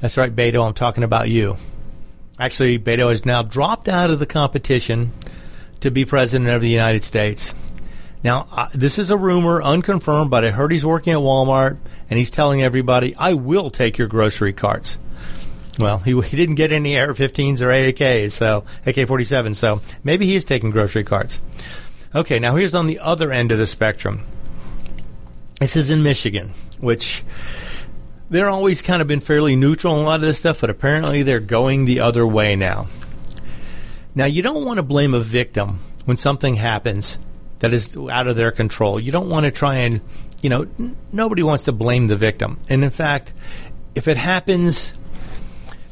That's 0.00 0.16
right, 0.16 0.34
Beto. 0.34 0.66
I'm 0.66 0.74
talking 0.74 1.04
about 1.04 1.28
you. 1.28 1.56
Actually, 2.38 2.78
Beto 2.78 3.08
has 3.08 3.24
now 3.24 3.42
dropped 3.42 3.88
out 3.88 4.10
of 4.10 4.18
the 4.18 4.26
competition 4.26 5.12
to 5.80 5.90
be 5.90 6.04
president 6.04 6.50
of 6.50 6.60
the 6.60 6.68
United 6.68 7.04
States. 7.04 7.54
Now, 8.22 8.68
this 8.74 8.98
is 8.98 9.10
a 9.10 9.16
rumor, 9.16 9.62
unconfirmed, 9.62 10.30
but 10.30 10.44
I 10.44 10.50
heard 10.50 10.72
he's 10.72 10.84
working 10.84 11.12
at 11.12 11.20
Walmart 11.20 11.78
and 12.10 12.18
he's 12.18 12.30
telling 12.30 12.62
everybody, 12.62 13.14
I 13.16 13.34
will 13.34 13.70
take 13.70 13.98
your 13.98 14.08
grocery 14.08 14.52
carts. 14.52 14.98
Well, 15.78 15.98
he, 15.98 16.20
he 16.22 16.36
didn't 16.36 16.56
get 16.56 16.72
any 16.72 16.98
AR-15s 16.98 17.62
or 17.62 17.68
AKs, 17.68 18.32
so 18.32 18.64
AK-47. 18.84 19.56
So 19.56 19.80
maybe 20.04 20.26
he 20.26 20.36
is 20.36 20.44
taking 20.44 20.70
grocery 20.70 21.04
carts. 21.04 21.40
Okay, 22.14 22.38
now 22.38 22.56
here's 22.56 22.74
on 22.74 22.86
the 22.86 22.98
other 22.98 23.32
end 23.32 23.52
of 23.52 23.58
the 23.58 23.66
spectrum. 23.66 24.24
This 25.60 25.76
is 25.76 25.90
in 25.90 26.02
Michigan, 26.02 26.52
which 26.80 27.24
they're 28.30 28.48
always 28.48 28.82
kind 28.82 29.00
of 29.00 29.08
been 29.08 29.20
fairly 29.20 29.56
neutral 29.56 29.94
on 29.94 30.00
a 30.00 30.04
lot 30.04 30.16
of 30.16 30.22
this 30.22 30.38
stuff, 30.38 30.60
but 30.60 30.70
apparently 30.70 31.22
they're 31.22 31.40
going 31.40 31.84
the 31.84 32.00
other 32.00 32.26
way 32.26 32.56
now. 32.56 32.88
Now, 34.14 34.24
you 34.24 34.42
don't 34.42 34.64
want 34.64 34.78
to 34.78 34.82
blame 34.82 35.14
a 35.14 35.20
victim 35.20 35.80
when 36.04 36.16
something 36.16 36.56
happens 36.56 37.18
that 37.58 37.72
is 37.72 37.96
out 37.96 38.26
of 38.26 38.36
their 38.36 38.50
control. 38.50 38.98
You 38.98 39.12
don't 39.12 39.28
want 39.28 39.44
to 39.44 39.50
try 39.50 39.76
and, 39.76 40.00
you 40.42 40.48
know, 40.48 40.66
n- 40.78 40.96
nobody 41.12 41.42
wants 41.42 41.64
to 41.64 41.72
blame 41.72 42.06
the 42.06 42.16
victim. 42.16 42.58
And 42.68 42.82
in 42.82 42.90
fact, 42.90 43.32
if 43.94 44.08
it 44.08 44.16
happens, 44.16 44.94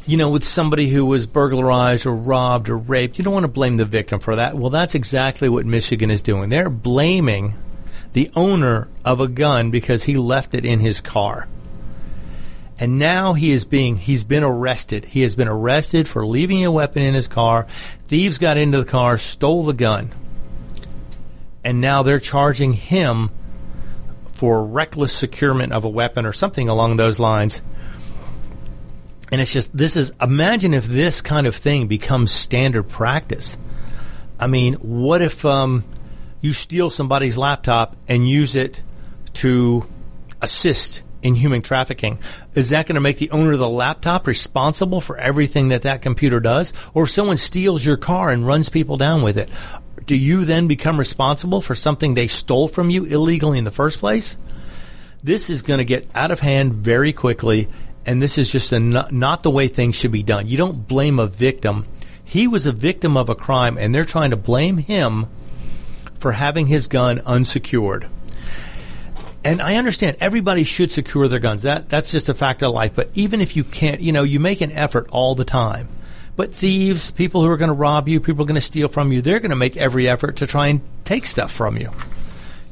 you 0.07 0.17
know, 0.17 0.31
with 0.31 0.45
somebody 0.45 0.89
who 0.89 1.05
was 1.05 1.27
burglarized 1.27 2.07
or 2.07 2.15
robbed 2.15 2.69
or 2.69 2.77
raped, 2.77 3.19
you 3.19 3.25
don't 3.25 3.35
want 3.35 3.45
to 3.45 3.49
blame 3.49 3.77
the 3.77 3.85
victim 3.85 4.21
for 4.21 4.37
that. 4.37 4.57
Well, 4.57 4.71
that's 4.71 4.95
exactly 4.95 5.49
what 5.49 5.67
Michigan 5.67 6.11
is 6.11 6.23
doing. 6.23 6.49
They're 6.49 6.71
blaming 6.71 7.55
the 8.13 8.31
owner 8.35 8.89
of 9.05 9.21
a 9.21 9.29
gun 9.29 9.71
because 9.71 10.05
he 10.05 10.17
left 10.17 10.55
it 10.55 10.65
in 10.65 10.81
his 10.81 11.01
car. 11.01 11.49
And 12.79 12.99
now 12.99 13.35
he 13.35 13.53
is 13.53 13.65
being, 13.65 13.97
he's 13.97 14.25
been 14.25 14.43
arrested. 14.43 15.05
He 15.05 15.23
has 15.23 15.37
been 15.37 15.49
arrested 15.49 16.09
for 16.09 16.27
leaving 16.27 16.65
a 16.65 16.73
weapon 16.73 17.03
in 17.03 17.15
his 17.15 17.29
car. 17.29 17.67
Thieves 18.09 18.39
got 18.39 18.57
into 18.57 18.79
the 18.79 18.91
car, 18.91 19.17
stole 19.17 19.65
the 19.65 19.73
gun. 19.73 20.13
And 21.63 21.81
now 21.81 22.03
they're 22.03 22.19
charging 22.19 22.73
him 22.73 23.31
for 24.33 24.65
reckless 24.65 25.13
securement 25.13 25.73
of 25.73 25.85
a 25.85 25.89
weapon 25.89 26.27
or 26.27 26.33
something 26.33 26.69
along 26.69 26.97
those 26.97 27.21
lines. 27.21 27.63
And 29.31 29.41
it's 29.41 29.53
just, 29.53 29.75
this 29.77 29.97
is, 29.97 30.13
imagine 30.21 30.75
if 30.75 30.85
this 30.85 31.23
kind 31.23 31.47
of 31.47 31.55
thing 31.55 31.87
becomes 31.87 32.33
standard 32.33 32.89
practice. 32.89 33.57
I 34.39 34.49
mean, 34.49 34.75
what 34.75 35.23
if 35.23 35.45
um, 35.45 35.85
you 36.41 36.53
steal 36.53 36.91
somebody's 36.91 37.39
laptop 37.39 37.97
and 38.09 38.29
use 38.29 38.57
it 38.57 38.83
to 39.35 39.87
assist 40.43 41.03
in 41.25 41.35
human 41.35 41.63
trafficking? 41.63 42.19
Is 42.55 42.69
that 42.69 42.87
going 42.87 42.95
to 42.95 43.01
make 43.01 43.19
the 43.19 43.31
owner 43.31 43.53
of 43.53 43.59
the 43.59 43.69
laptop 43.69 44.27
responsible 44.27 45.01
for 45.01 45.17
everything 45.17 45.69
that 45.69 45.83
that 45.83 46.03
computer 46.03 46.39
does? 46.39 46.73
Or 46.93 47.05
if 47.05 47.11
someone 47.11 47.39
steals 47.39 47.85
your 47.85 47.97
car 47.97 48.31
and 48.31 48.47
runs 48.47 48.69
people 48.69 48.97
down 48.97 49.23
with 49.23 49.39
it, 49.39 49.49
do 50.07 50.15
you 50.15 50.45
then 50.45 50.69
become 50.69 50.99
responsible 50.99 51.63
for 51.63 51.75
something 51.75 52.15
they 52.15 52.27
stole 52.27 52.69
from 52.69 52.91
you 52.91 53.05
illegally 53.05 53.59
in 53.59 53.65
the 53.65 53.71
first 53.71 53.99
place? 53.99 54.37
This 55.23 55.49
is 55.49 55.63
going 55.63 55.79
to 55.79 55.85
get 55.85 56.07
out 56.15 56.31
of 56.31 56.41
hand 56.41 56.75
very 56.75 57.15
quickly, 57.15 57.69
and 58.05 58.21
this 58.21 58.37
is 58.37 58.53
just 58.53 58.71
not, 58.71 59.11
not 59.11 59.43
the 59.43 59.51
way 59.51 59.69
things 59.69 59.95
should 59.97 60.13
be 60.13 60.23
done. 60.23 60.47
You 60.47 60.59
don't 60.59 60.87
blame 60.87 61.19
a 61.19 61.27
victim. 61.27 61.87
He 62.23 62.47
was 62.47 62.67
a 62.67 62.73
victim 62.73 63.17
of 63.17 63.31
a 63.31 63.35
crime, 63.35 63.79
and 63.79 63.95
they're 63.95 64.05
trying 64.05 64.31
to 64.31 64.37
blame 64.37 64.77
him 64.77 65.27
for 66.19 66.33
having 66.33 66.67
his 66.67 66.87
gun 66.87 67.21
unsecured. 67.21 68.09
And 69.45 69.61
I 69.61 69.77
understand 69.77 70.17
everybody 70.21 70.65
should 70.65 70.91
secure 70.91 71.29
their 71.29 71.39
guns. 71.39 71.63
That 71.63 71.91
that's 71.91 72.11
just 72.11 72.31
a 72.31 72.35
fact 72.35 72.63
of 72.63 72.73
life. 72.73 72.95
But 72.95 73.11
even 73.15 73.43
if 73.43 73.57
you 73.57 73.63
can't, 73.63 74.01
you 74.01 74.11
know, 74.11 74.23
you 74.23 74.41
make 74.41 74.63
an 74.63 74.73
effort 74.73 75.09
all 75.11 75.35
the 75.35 75.45
time. 75.45 75.89
But 76.35 76.53
thieves, 76.53 77.11
people 77.11 77.43
who 77.43 77.49
are 77.49 77.57
going 77.57 77.69
to 77.69 77.75
rob 77.75 78.09
you, 78.09 78.21
people 78.21 78.43
are 78.43 78.47
going 78.47 78.55
to 78.57 78.61
steal 78.61 78.89
from 78.89 79.13
you, 79.13 79.23
they're 79.23 79.41
going 79.41 79.51
to 79.51 79.57
make 79.57 79.77
every 79.77 80.09
effort 80.09 80.37
to 80.37 80.47
try 80.47 80.69
and 80.69 80.81
take 81.05 81.27
stuff 81.27 81.53
from 81.53 81.77
you. 81.77 81.93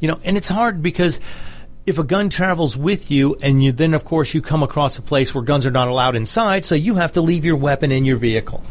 You 0.00 0.08
know, 0.08 0.18
and 0.24 0.36
it's 0.36 0.48
hard 0.48 0.82
because 0.82 1.20
if 1.84 1.98
a 1.98 2.04
gun 2.04 2.28
travels 2.28 2.76
with 2.76 3.10
you 3.10 3.36
and 3.42 3.62
you 3.62 3.72
then 3.72 3.92
of 3.92 4.04
course 4.04 4.34
you 4.34 4.40
come 4.40 4.62
across 4.62 4.98
a 4.98 5.02
place 5.02 5.34
where 5.34 5.42
guns 5.42 5.66
are 5.66 5.70
not 5.70 5.88
allowed 5.88 6.16
inside, 6.16 6.64
so 6.64 6.74
you 6.74 6.96
have 6.96 7.12
to 7.12 7.20
leave 7.20 7.44
your 7.44 7.56
weapon 7.56 7.92
in 7.92 8.04
your 8.04 8.16
vehicle. 8.16 8.64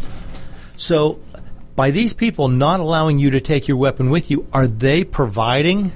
So 0.75 1.19
by 1.75 1.91
these 1.91 2.13
people 2.13 2.47
not 2.47 2.79
allowing 2.79 3.19
you 3.19 3.31
to 3.31 3.41
take 3.41 3.67
your 3.67 3.77
weapon 3.77 4.09
with 4.09 4.31
you, 4.31 4.47
are 4.51 4.67
they 4.67 5.03
providing 5.03 5.93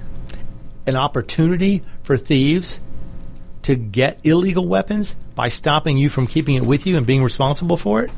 an 0.87 0.95
opportunity 0.95 1.83
for 2.03 2.17
thieves 2.17 2.79
to 3.63 3.75
get 3.75 4.19
illegal 4.23 4.67
weapons 4.67 5.15
by 5.33 5.49
stopping 5.49 5.97
you 5.97 6.09
from 6.09 6.27
keeping 6.27 6.55
it 6.55 6.63
with 6.63 6.85
you 6.85 6.97
and 6.97 7.05
being 7.05 7.23
responsible 7.23 7.77
for 7.77 8.03
it? 8.03 8.11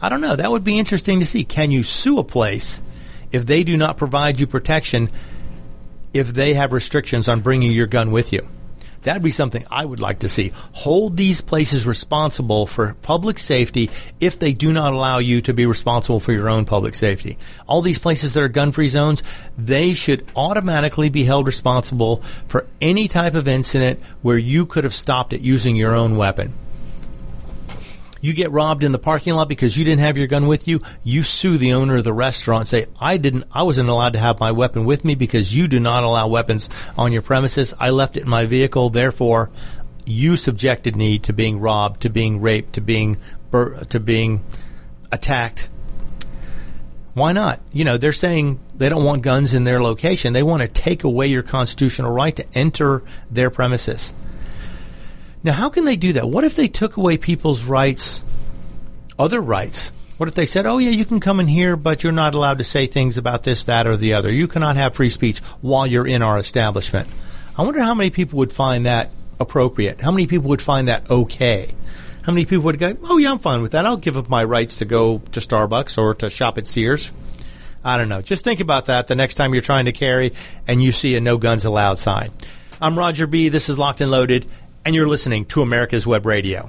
I 0.00 0.08
don't 0.08 0.20
know. 0.20 0.36
That 0.36 0.50
would 0.50 0.64
be 0.64 0.78
interesting 0.78 1.20
to 1.20 1.26
see. 1.26 1.44
Can 1.44 1.70
you 1.70 1.82
sue 1.82 2.18
a 2.18 2.24
place 2.24 2.80
if 3.32 3.44
they 3.46 3.64
do 3.64 3.76
not 3.76 3.96
provide 3.96 4.40
you 4.40 4.46
protection 4.46 5.10
if 6.12 6.28
they 6.28 6.54
have 6.54 6.72
restrictions 6.72 7.28
on 7.28 7.40
bringing 7.40 7.72
your 7.72 7.86
gun 7.86 8.10
with 8.10 8.32
you? 8.32 8.48
That'd 9.02 9.22
be 9.22 9.30
something 9.30 9.64
I 9.70 9.84
would 9.84 10.00
like 10.00 10.20
to 10.20 10.28
see. 10.28 10.52
Hold 10.72 11.16
these 11.16 11.40
places 11.40 11.86
responsible 11.86 12.66
for 12.66 12.94
public 13.00 13.38
safety 13.38 13.90
if 14.20 14.38
they 14.38 14.52
do 14.52 14.72
not 14.72 14.92
allow 14.92 15.18
you 15.18 15.40
to 15.42 15.54
be 15.54 15.64
responsible 15.64 16.20
for 16.20 16.32
your 16.32 16.48
own 16.48 16.66
public 16.66 16.94
safety. 16.94 17.38
All 17.66 17.80
these 17.80 17.98
places 17.98 18.34
that 18.34 18.42
are 18.42 18.48
gun 18.48 18.72
free 18.72 18.88
zones, 18.88 19.22
they 19.56 19.94
should 19.94 20.26
automatically 20.36 21.08
be 21.08 21.24
held 21.24 21.46
responsible 21.46 22.22
for 22.46 22.66
any 22.80 23.08
type 23.08 23.34
of 23.34 23.48
incident 23.48 24.00
where 24.20 24.38
you 24.38 24.66
could 24.66 24.84
have 24.84 24.94
stopped 24.94 25.32
it 25.32 25.40
using 25.40 25.76
your 25.76 25.94
own 25.94 26.16
weapon. 26.16 26.52
You 28.20 28.34
get 28.34 28.50
robbed 28.50 28.84
in 28.84 28.92
the 28.92 28.98
parking 28.98 29.34
lot 29.34 29.48
because 29.48 29.76
you 29.76 29.84
didn't 29.84 30.00
have 30.00 30.18
your 30.18 30.26
gun 30.26 30.46
with 30.46 30.68
you. 30.68 30.80
You 31.02 31.22
sue 31.22 31.56
the 31.56 31.72
owner 31.72 31.96
of 31.96 32.04
the 32.04 32.12
restaurant. 32.12 32.68
Say, 32.68 32.86
I 33.00 33.16
didn't, 33.16 33.44
I 33.52 33.62
wasn't 33.62 33.88
allowed 33.88 34.12
to 34.12 34.18
have 34.18 34.40
my 34.40 34.52
weapon 34.52 34.84
with 34.84 35.04
me 35.04 35.14
because 35.14 35.54
you 35.54 35.68
do 35.68 35.80
not 35.80 36.04
allow 36.04 36.28
weapons 36.28 36.68
on 36.98 37.12
your 37.12 37.22
premises. 37.22 37.72
I 37.80 37.90
left 37.90 38.16
it 38.16 38.24
in 38.24 38.28
my 38.28 38.44
vehicle. 38.44 38.90
Therefore, 38.90 39.50
you 40.04 40.36
subjected 40.36 40.96
me 40.96 41.18
to 41.20 41.32
being 41.32 41.60
robbed, 41.60 42.02
to 42.02 42.10
being 42.10 42.40
raped, 42.40 42.74
to 42.74 42.80
being, 42.80 43.16
to 43.52 44.00
being 44.00 44.44
attacked. 45.10 45.68
Why 47.14 47.32
not? 47.32 47.60
You 47.72 47.84
know, 47.84 47.96
they're 47.96 48.12
saying 48.12 48.60
they 48.76 48.88
don't 48.88 49.04
want 49.04 49.22
guns 49.22 49.54
in 49.54 49.64
their 49.64 49.82
location. 49.82 50.32
They 50.32 50.42
want 50.42 50.62
to 50.62 50.68
take 50.68 51.04
away 51.04 51.26
your 51.26 51.42
constitutional 51.42 52.12
right 52.12 52.34
to 52.36 52.46
enter 52.54 53.02
their 53.30 53.50
premises. 53.50 54.12
Now, 55.42 55.52
how 55.52 55.70
can 55.70 55.84
they 55.86 55.96
do 55.96 56.12
that? 56.14 56.28
What 56.28 56.44
if 56.44 56.54
they 56.54 56.68
took 56.68 56.96
away 56.96 57.16
people's 57.16 57.64
rights, 57.64 58.22
other 59.18 59.40
rights? 59.40 59.90
What 60.18 60.28
if 60.28 60.34
they 60.34 60.44
said, 60.44 60.66
oh, 60.66 60.76
yeah, 60.76 60.90
you 60.90 61.06
can 61.06 61.18
come 61.18 61.40
in 61.40 61.48
here, 61.48 61.76
but 61.76 62.02
you're 62.02 62.12
not 62.12 62.34
allowed 62.34 62.58
to 62.58 62.64
say 62.64 62.86
things 62.86 63.16
about 63.16 63.42
this, 63.42 63.64
that, 63.64 63.86
or 63.86 63.96
the 63.96 64.12
other? 64.12 64.30
You 64.30 64.48
cannot 64.48 64.76
have 64.76 64.94
free 64.94 65.08
speech 65.08 65.38
while 65.62 65.86
you're 65.86 66.06
in 66.06 66.20
our 66.20 66.38
establishment. 66.38 67.08
I 67.56 67.62
wonder 67.62 67.80
how 67.80 67.94
many 67.94 68.10
people 68.10 68.38
would 68.38 68.52
find 68.52 68.84
that 68.84 69.08
appropriate. 69.38 70.02
How 70.02 70.10
many 70.10 70.26
people 70.26 70.50
would 70.50 70.60
find 70.60 70.88
that 70.88 71.10
okay? 71.10 71.70
How 72.22 72.32
many 72.32 72.44
people 72.44 72.64
would 72.64 72.78
go, 72.78 72.98
oh, 73.04 73.16
yeah, 73.16 73.30
I'm 73.30 73.38
fine 73.38 73.62
with 73.62 73.72
that. 73.72 73.86
I'll 73.86 73.96
give 73.96 74.18
up 74.18 74.28
my 74.28 74.44
rights 74.44 74.76
to 74.76 74.84
go 74.84 75.22
to 75.32 75.40
Starbucks 75.40 75.96
or 75.96 76.14
to 76.16 76.28
shop 76.28 76.58
at 76.58 76.66
Sears. 76.66 77.12
I 77.82 77.96
don't 77.96 78.10
know. 78.10 78.20
Just 78.20 78.44
think 78.44 78.60
about 78.60 78.86
that 78.86 79.08
the 79.08 79.16
next 79.16 79.36
time 79.36 79.54
you're 79.54 79.62
trying 79.62 79.86
to 79.86 79.92
carry 79.92 80.34
and 80.68 80.82
you 80.82 80.92
see 80.92 81.16
a 81.16 81.20
no 81.20 81.38
guns 81.38 81.64
allowed 81.64 81.98
sign. 81.98 82.30
I'm 82.78 82.98
Roger 82.98 83.26
B. 83.26 83.48
This 83.48 83.70
is 83.70 83.78
Locked 83.78 84.02
and 84.02 84.10
Loaded 84.10 84.46
and 84.84 84.94
you're 84.94 85.08
listening 85.08 85.44
to 85.46 85.62
America's 85.62 86.06
Web 86.06 86.26
Radio. 86.26 86.68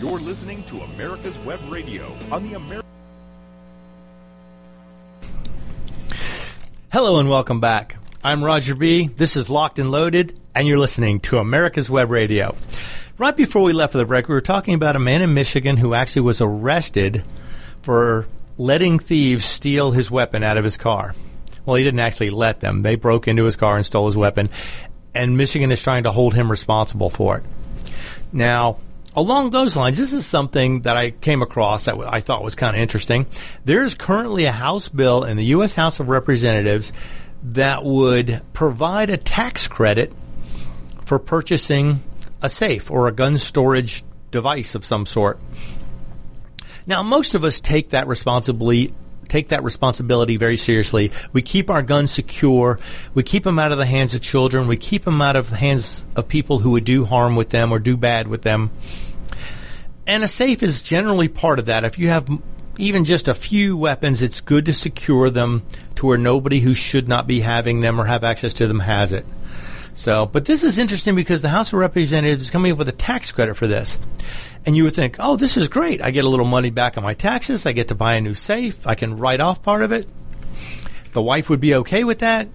You're 0.00 0.20
listening 0.20 0.62
to 0.64 0.82
America's 0.82 1.38
Web 1.38 1.58
Radio 1.68 2.14
on 2.30 2.42
the 2.42 2.52
American. 2.52 2.90
Hello 6.92 7.18
and 7.18 7.30
welcome 7.30 7.60
back. 7.60 7.96
I'm 8.22 8.44
Roger 8.44 8.74
B. 8.74 9.06
This 9.06 9.36
is 9.36 9.48
Locked 9.48 9.78
and 9.78 9.90
Loaded, 9.90 10.38
and 10.54 10.68
you're 10.68 10.78
listening 10.78 11.20
to 11.20 11.38
America's 11.38 11.88
Web 11.88 12.10
Radio. 12.10 12.54
Right 13.16 13.34
before 13.34 13.62
we 13.62 13.72
left 13.72 13.92
for 13.92 13.98
the 13.98 14.04
break, 14.04 14.28
we 14.28 14.34
were 14.34 14.42
talking 14.42 14.74
about 14.74 14.96
a 14.96 14.98
man 14.98 15.22
in 15.22 15.32
Michigan 15.32 15.78
who 15.78 15.94
actually 15.94 16.22
was 16.22 16.42
arrested 16.42 17.24
for 17.80 18.26
letting 18.58 18.98
thieves 18.98 19.46
steal 19.46 19.92
his 19.92 20.10
weapon 20.10 20.42
out 20.44 20.58
of 20.58 20.64
his 20.64 20.76
car. 20.76 21.14
Well, 21.64 21.76
he 21.76 21.84
didn't 21.84 22.00
actually 22.00 22.30
let 22.30 22.60
them. 22.60 22.82
They 22.82 22.96
broke 22.96 23.28
into 23.28 23.44
his 23.44 23.56
car 23.56 23.78
and 23.78 23.86
stole 23.86 24.04
his 24.04 24.16
weapon, 24.16 24.50
and 25.14 25.38
Michigan 25.38 25.72
is 25.72 25.82
trying 25.82 26.02
to 26.02 26.12
hold 26.12 26.34
him 26.34 26.50
responsible 26.50 27.08
for 27.08 27.38
it. 27.38 27.44
Now, 28.30 28.76
along 29.16 29.50
those 29.50 29.74
lines, 29.74 29.98
this 29.98 30.12
is 30.12 30.26
something 30.26 30.82
that 30.82 30.96
I 30.96 31.10
came 31.10 31.42
across 31.42 31.86
that 31.86 31.96
I 31.98 32.20
thought 32.20 32.44
was 32.44 32.54
kind 32.54 32.76
of 32.76 32.82
interesting. 32.82 33.26
There's 33.64 33.94
currently 33.94 34.44
a 34.44 34.52
House 34.52 34.88
bill 34.88 35.24
in 35.24 35.36
the 35.36 35.44
U.S. 35.46 35.74
House 35.74 35.98
of 35.98 36.08
Representatives 36.08 36.92
that 37.42 37.84
would 37.84 38.42
provide 38.52 39.10
a 39.10 39.16
tax 39.16 39.68
credit 39.68 40.12
for 41.04 41.18
purchasing 41.18 42.02
a 42.42 42.48
safe 42.48 42.90
or 42.90 43.08
a 43.08 43.12
gun 43.12 43.38
storage 43.38 44.04
device 44.30 44.74
of 44.74 44.84
some 44.84 45.06
sort. 45.06 45.40
Now, 46.86 47.02
most 47.02 47.34
of 47.34 47.42
us 47.42 47.58
take 47.58 47.90
that 47.90 48.06
responsibly 48.06 48.92
take 49.28 49.48
that 49.48 49.62
responsibility 49.62 50.36
very 50.36 50.56
seriously. 50.56 51.12
We 51.32 51.42
keep 51.42 51.70
our 51.70 51.82
guns 51.82 52.10
secure. 52.10 52.78
We 53.14 53.22
keep 53.22 53.44
them 53.44 53.58
out 53.58 53.72
of 53.72 53.78
the 53.78 53.86
hands 53.86 54.14
of 54.14 54.20
children. 54.20 54.68
We 54.68 54.76
keep 54.76 55.04
them 55.04 55.20
out 55.20 55.36
of 55.36 55.50
the 55.50 55.56
hands 55.56 56.06
of 56.16 56.28
people 56.28 56.60
who 56.60 56.70
would 56.70 56.84
do 56.84 57.04
harm 57.04 57.36
with 57.36 57.50
them 57.50 57.72
or 57.72 57.78
do 57.78 57.96
bad 57.96 58.28
with 58.28 58.42
them. 58.42 58.70
And 60.06 60.22
a 60.22 60.28
safe 60.28 60.62
is 60.62 60.82
generally 60.82 61.28
part 61.28 61.58
of 61.58 61.66
that. 61.66 61.84
If 61.84 61.98
you 61.98 62.08
have 62.08 62.28
even 62.78 63.04
just 63.04 63.28
a 63.28 63.34
few 63.34 63.76
weapons, 63.76 64.22
it's 64.22 64.40
good 64.40 64.66
to 64.66 64.72
secure 64.72 65.30
them 65.30 65.62
to 65.96 66.06
where 66.06 66.18
nobody 66.18 66.60
who 66.60 66.74
should 66.74 67.08
not 67.08 67.26
be 67.26 67.40
having 67.40 67.80
them 67.80 68.00
or 68.00 68.04
have 68.04 68.24
access 68.24 68.54
to 68.54 68.66
them 68.66 68.80
has 68.80 69.12
it. 69.12 69.26
So, 69.96 70.26
but 70.26 70.44
this 70.44 70.62
is 70.62 70.78
interesting 70.78 71.14
because 71.14 71.40
the 71.40 71.48
House 71.48 71.72
of 71.72 71.78
Representatives 71.78 72.42
is 72.42 72.50
coming 72.50 72.70
up 72.70 72.76
with 72.76 72.88
a 72.90 72.92
tax 72.92 73.32
credit 73.32 73.56
for 73.56 73.66
this. 73.66 73.98
And 74.66 74.76
you 74.76 74.84
would 74.84 74.94
think, 74.94 75.16
oh, 75.18 75.36
this 75.36 75.56
is 75.56 75.68
great. 75.68 76.02
I 76.02 76.10
get 76.10 76.26
a 76.26 76.28
little 76.28 76.44
money 76.44 76.68
back 76.68 76.98
on 76.98 77.02
my 77.02 77.14
taxes. 77.14 77.64
I 77.64 77.72
get 77.72 77.88
to 77.88 77.94
buy 77.94 78.14
a 78.16 78.20
new 78.20 78.34
safe. 78.34 78.86
I 78.86 78.94
can 78.94 79.16
write 79.16 79.40
off 79.40 79.62
part 79.62 79.80
of 79.80 79.92
it. 79.92 80.06
The 81.14 81.22
wife 81.22 81.48
would 81.48 81.60
be 81.60 81.76
okay 81.76 82.04
with 82.04 82.18
that. 82.18 82.46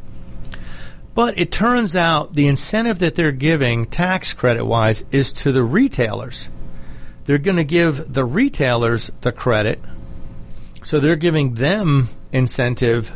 But 1.15 1.39
it 1.39 1.51
turns 1.51 1.95
out 1.95 2.35
the 2.35 2.45
incentive 2.45 2.99
that 2.99 3.15
they're 3.15 3.31
giving 3.31 3.87
tax 3.87 4.33
credit 4.33 4.63
wise 4.63 5.03
is 5.09 5.33
to 5.33 5.51
the 5.51 5.63
retailers. 5.63 6.47
They're 7.25 7.39
going 7.39 7.57
to 7.57 7.63
give 7.63 8.13
the 8.13 8.23
retailers 8.23 9.09
the 9.21 9.31
credit. 9.31 9.81
So 10.83 10.99
they're 10.99 11.15
giving 11.15 11.55
them 11.55 12.09
incentive 12.31 13.11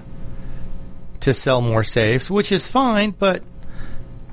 to 1.20 1.32
sell 1.32 1.62
more 1.62 1.84
safes, 1.84 2.32
which 2.32 2.52
is 2.52 2.68
fine, 2.68 3.12
but 3.12 3.44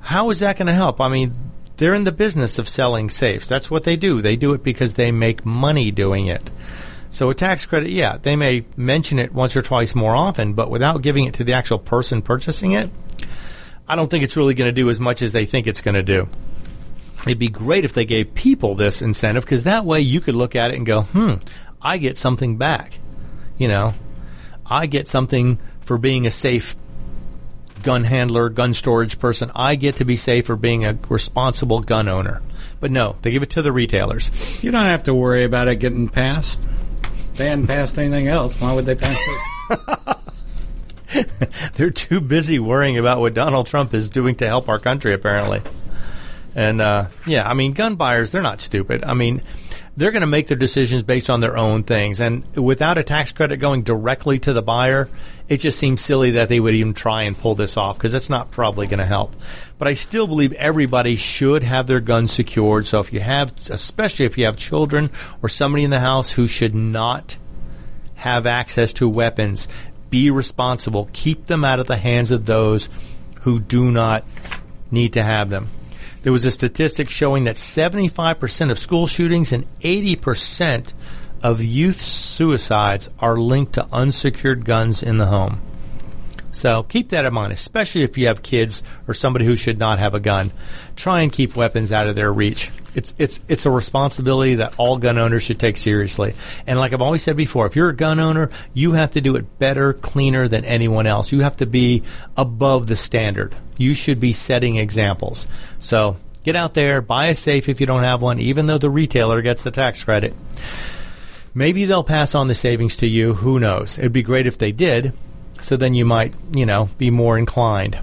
how 0.03 0.31
is 0.31 0.41
that 0.41 0.59
going 0.59 0.67
to 0.67 0.75
help? 0.75 1.01
I 1.01 1.09
mean, 1.09 1.35
they're 1.77 1.95
in 1.95 2.05
the 2.05 2.13
business 2.13 2.59
of 2.59 2.69
selling 2.69 3.09
safes. 3.09 3.47
That's 3.47 3.71
what 3.71 3.85
they 3.85 3.97
do. 3.97 4.21
They 4.21 4.37
do 4.37 4.53
it 4.53 4.63
because 4.63 4.95
they 4.95 5.11
make 5.11 5.47
money 5.47 5.91
doing 5.91 6.27
it. 6.27 6.51
So 7.11 7.31
a 7.31 7.35
tax 7.35 7.67
credit, 7.67 7.91
yeah, 7.91 8.19
they 8.21 8.37
may 8.37 8.65
mention 8.77 9.19
it 9.19 9.33
once 9.33 9.57
or 9.57 9.63
twice 9.63 9.95
more 9.95 10.15
often, 10.15 10.55
but 10.55 10.71
without 10.71 11.03
giving 11.03 11.25
it 11.25 11.35
to 11.35 11.45
the 11.45 11.53
actual 11.53 11.79
person 11.79 12.23
purchasing 12.23 12.73
it, 12.73 12.91
I 13.87 13.97
don't 13.97 14.11
think 14.11 14.25
it's 14.25 14.37
really 14.37 14.55
going 14.55 14.69
to 14.69 14.73
do 14.73 14.91
as 14.91 14.99
much 14.99 15.23
as 15.23 15.33
they 15.33 15.45
think 15.45 15.67
it's 15.67 15.83
going 15.83 15.95
to 15.95 16.03
do. 16.03 16.29
It'd 17.27 17.39
be 17.39 17.49
great 17.49 17.85
if 17.85 17.93
they 17.93 18.05
gave 18.05 18.35
people 18.35 18.75
this 18.75 19.03
incentive 19.03 19.45
because 19.45 19.65
that 19.65 19.85
way 19.85 20.01
you 20.01 20.21
could 20.21 20.35
look 20.35 20.57
at 20.57 20.71
it 20.71 20.77
and 20.77 20.87
go, 20.87 21.03
hmm, 21.03 21.35
I 21.81 21.99
get 21.99 22.19
something 22.19 22.57
back. 22.57 22.99
You 23.59 23.69
know, 23.69 23.95
I 24.67 24.87
get 24.87 25.07
something 25.07 25.59
for 25.83 25.99
being 25.99 26.27
a 26.27 26.31
safe 26.31 26.77
gun 27.83 28.05
handler, 28.05 28.49
gun 28.49 28.75
storage 28.75 29.19
person. 29.19 29.51
I 29.55 29.75
get 29.75 29.97
to 29.97 30.05
be 30.05 30.17
safe 30.17 30.47
for 30.47 30.57
being 30.57 30.85
a 30.85 30.99
responsible 31.09 31.81
gun 31.81 32.09
owner. 32.09 32.43
But 32.81 32.91
no, 32.91 33.17
they 33.23 33.31
give 33.31 33.43
it 33.43 33.51
to 33.51 33.63
the 33.63 33.73
retailers. 33.73 34.31
You 34.63 34.71
don't 34.71 34.85
have 34.85 35.05
to 35.05 35.15
worry 35.15 35.45
about 35.45 35.69
it 35.69 35.77
getting 35.77 36.09
passed. 36.09 36.67
They 37.35 37.49
hadn't 37.49 37.67
passed 37.67 37.99
anything 37.99 38.29
else. 38.29 38.61
Why 38.61 38.75
would 38.75 38.87
they 38.87 38.95
pass 38.95 39.19
it? 39.71 40.17
They're 41.75 41.91
too 41.91 42.21
busy 42.21 42.59
worrying 42.59 42.99
about 42.99 43.21
what 43.21 43.35
Donald 43.35 43.67
Trump 43.67 43.95
is 43.95 44.11
doing 44.11 44.35
to 44.37 44.47
help 44.47 44.69
our 44.69 44.79
country, 44.79 45.15
apparently. 45.15 45.63
And 46.55 46.81
uh, 46.81 47.07
yeah, 47.27 47.49
I 47.49 47.55
mean, 47.55 47.73
gun 47.73 47.97
buyers, 47.97 48.33
they're 48.33 48.43
not 48.43 48.61
stupid. 48.61 49.05
I 49.05 49.15
mean, 49.15 49.43
they're 49.97 50.11
going 50.11 50.23
to 50.23 50.27
make 50.27 50.49
their 50.49 50.57
decisions 50.57 51.03
based 51.03 51.29
on 51.29 51.41
their 51.41 51.57
own 51.57 51.83
things. 51.83 52.21
And 52.21 52.45
without 52.57 52.99
a 52.99 53.03
tax 53.03 53.33
credit 53.33 53.59
going 53.59 53.83
directly 53.83 54.39
to 54.41 54.53
the 54.53 54.63
buyer, 54.63 55.09
it 55.49 55.59
just 55.59 55.79
seems 55.79 56.01
silly 56.01 56.33
that 56.33 56.49
they 56.49 56.61
would 56.61 56.75
even 56.75 56.95
try 56.95 57.23
and 57.23 57.37
pull 57.37 57.55
this 57.55 57.77
off 57.77 57.99
because 57.99 58.15
it's 58.15 58.31
not 58.31 58.51
probably 58.51 58.87
going 58.87 59.01
to 59.01 59.07
help. 59.07 59.35
But 59.79 59.89
I 59.89 59.95
still 59.95 60.27
believe 60.27 60.53
everybody 60.55 61.17
should 61.17 61.63
have 61.63 61.87
their 61.87 62.01
guns 62.01 62.33
secured. 62.33 62.87
So 62.87 63.01
if 63.01 63.13
you 63.13 63.21
have, 63.21 63.53
especially 63.69 64.25
if 64.25 64.39
you 64.39 64.47
have 64.47 64.57
children 64.57 65.11
or 65.43 65.49
somebody 65.49 65.85
in 65.85 65.91
the 65.91 66.01
house 66.01 66.31
who 66.31 66.49
should 66.49 66.75
not 66.75 67.37
have 68.15 68.47
access 68.47 68.95
to 68.95 69.09
weapons, 69.09 69.69
be 70.09 70.31
responsible. 70.31 71.11
Keep 71.13 71.47
them 71.47 71.65
out 71.65 71.81
of 71.81 71.87
the 71.87 71.97
hands 71.97 72.31
of 72.31 72.47
those 72.47 72.89
who 73.41 73.59
do 73.59 73.91
not 73.91 74.25
need 74.91 75.15
to 75.15 75.23
have 75.23 75.51
them. 75.51 75.69
There 76.23 76.33
was 76.33 76.45
a 76.45 76.51
statistic 76.51 77.11
showing 77.11 77.45
that 77.45 77.57
75% 77.57 78.71
of 78.71 78.79
school 78.79 79.07
shootings 79.07 79.53
and 79.53 79.67
80% 79.81 80.93
of 81.43 81.63
youth 81.63 82.01
suicides 82.01 83.11
are 83.19 83.37
linked 83.37 83.73
to 83.75 83.89
unsecured 83.93 84.65
guns 84.65 85.03
in 85.03 85.19
the 85.19 85.27
home. 85.27 85.61
So 86.53 86.83
keep 86.83 87.09
that 87.09 87.25
in 87.25 87.33
mind, 87.33 87.53
especially 87.53 88.03
if 88.03 88.19
you 88.19 88.27
have 88.27 88.43
kids 88.43 88.83
or 89.09 89.15
somebody 89.15 89.47
who 89.47 89.57
should 89.57 89.79
not 89.79 89.99
have 89.99 90.15
a 90.15 90.21
gun. 90.21 90.53
Try 90.97 91.23
and 91.23 91.33
keep 91.33 91.57
weapons 91.57 91.91
out 91.91 92.07
of 92.07 92.15
their 92.15 92.33
reach. 92.33 92.71
It's 92.95 93.15
it's 93.17 93.41
it's 93.49 93.65
a 93.65 93.71
responsibility 93.71 94.57
that 94.57 94.75
all 94.77 94.99
gun 94.99 95.17
owners 95.17 95.43
should 95.43 95.59
take 95.59 95.79
seriously. 95.79 96.35
And 96.67 96.79
like 96.79 96.93
I've 96.93 97.01
always 97.01 97.23
said 97.23 97.39
before, 97.39 97.67
if 97.67 97.75
you're 97.75 97.89
a 97.89 97.97
gun 97.97 98.21
owner, 98.21 98.51
you 98.75 98.93
have 98.93 99.13
to 99.13 99.23
do 99.23 99.37
it 99.37 99.59
better, 99.59 99.95
cleaner 99.95 100.47
than 100.47 100.67
anyone 100.67 101.07
else. 101.07 101.33
You 101.33 101.41
have 101.41 101.57
to 101.57 101.67
be 101.67 102.03
above 102.37 102.87
the 102.87 102.97
standard. 102.97 103.57
You 103.83 103.95
should 103.95 104.21
be 104.21 104.33
setting 104.33 104.77
examples. 104.77 105.47
So 105.79 106.17
get 106.45 106.57
out 106.57 106.75
there, 106.75 107.03
buy 107.03 107.27
a 107.27 107.35
safe 107.35 107.69
if 107.69 107.81
you 107.81 107.87
don't 107.87 108.05
have 108.05 108.23
one, 108.23 108.39
even 108.39 108.67
though 108.67 108.79
the 108.79 108.91
retailer 108.91 109.43
gets 109.43 109.63
the 109.63 109.71
tax 109.71 110.05
credit. 110.05 110.35
Maybe 111.55 111.85
they'll 111.85 112.05
pass 112.05 112.35
on 112.35 112.49
the 112.49 112.55
savings 112.55 112.97
to 112.99 113.07
you. 113.07 113.35
Who 113.35 113.59
knows? 113.59 113.99
It'd 113.99 114.13
be 114.13 114.23
great 114.23 114.47
if 114.47 114.57
they 114.57 114.73
did. 114.73 115.13
So 115.61 115.77
then 115.77 115.95
you 115.95 116.05
might, 116.05 116.35
you 116.55 116.65
know, 116.65 116.89
be 116.97 117.11
more 117.11 117.39
inclined. 117.39 117.99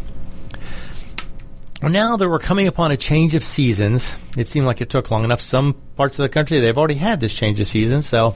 Now 1.81 2.17
that 2.17 2.27
we're 2.27 2.39
coming 2.39 2.67
upon 2.67 2.91
a 2.91 2.97
change 2.97 3.35
of 3.35 3.43
seasons, 3.43 4.13
it 4.37 4.49
seemed 4.49 4.65
like 4.65 4.81
it 4.81 4.89
took 4.89 5.09
long 5.11 5.23
enough. 5.23 5.39
Some 5.39 5.75
parts 5.95 6.19
of 6.19 6.23
the 6.23 6.29
country, 6.29 6.59
they've 6.59 6.77
already 6.77 6.95
had 6.95 7.21
this 7.21 7.33
change 7.33 7.59
of 7.61 7.67
season. 7.67 8.01
So, 8.01 8.35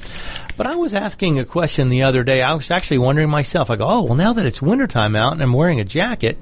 but 0.55 0.65
I 0.65 0.75
was 0.75 0.93
asking 0.93 1.39
a 1.39 1.45
question 1.45 1.89
the 1.89 2.03
other 2.03 2.23
day. 2.23 2.41
I 2.41 2.53
was 2.53 2.71
actually 2.71 2.99
wondering 2.99 3.29
myself, 3.29 3.69
I 3.69 3.75
go, 3.75 3.85
oh, 3.85 4.03
well, 4.03 4.15
now 4.15 4.31
that 4.31 4.45
it's 4.45 4.61
wintertime 4.61 5.15
out 5.15 5.33
and 5.33 5.43
I'm 5.43 5.51
wearing 5.51 5.81
a 5.81 5.85
jacket, 5.85 6.37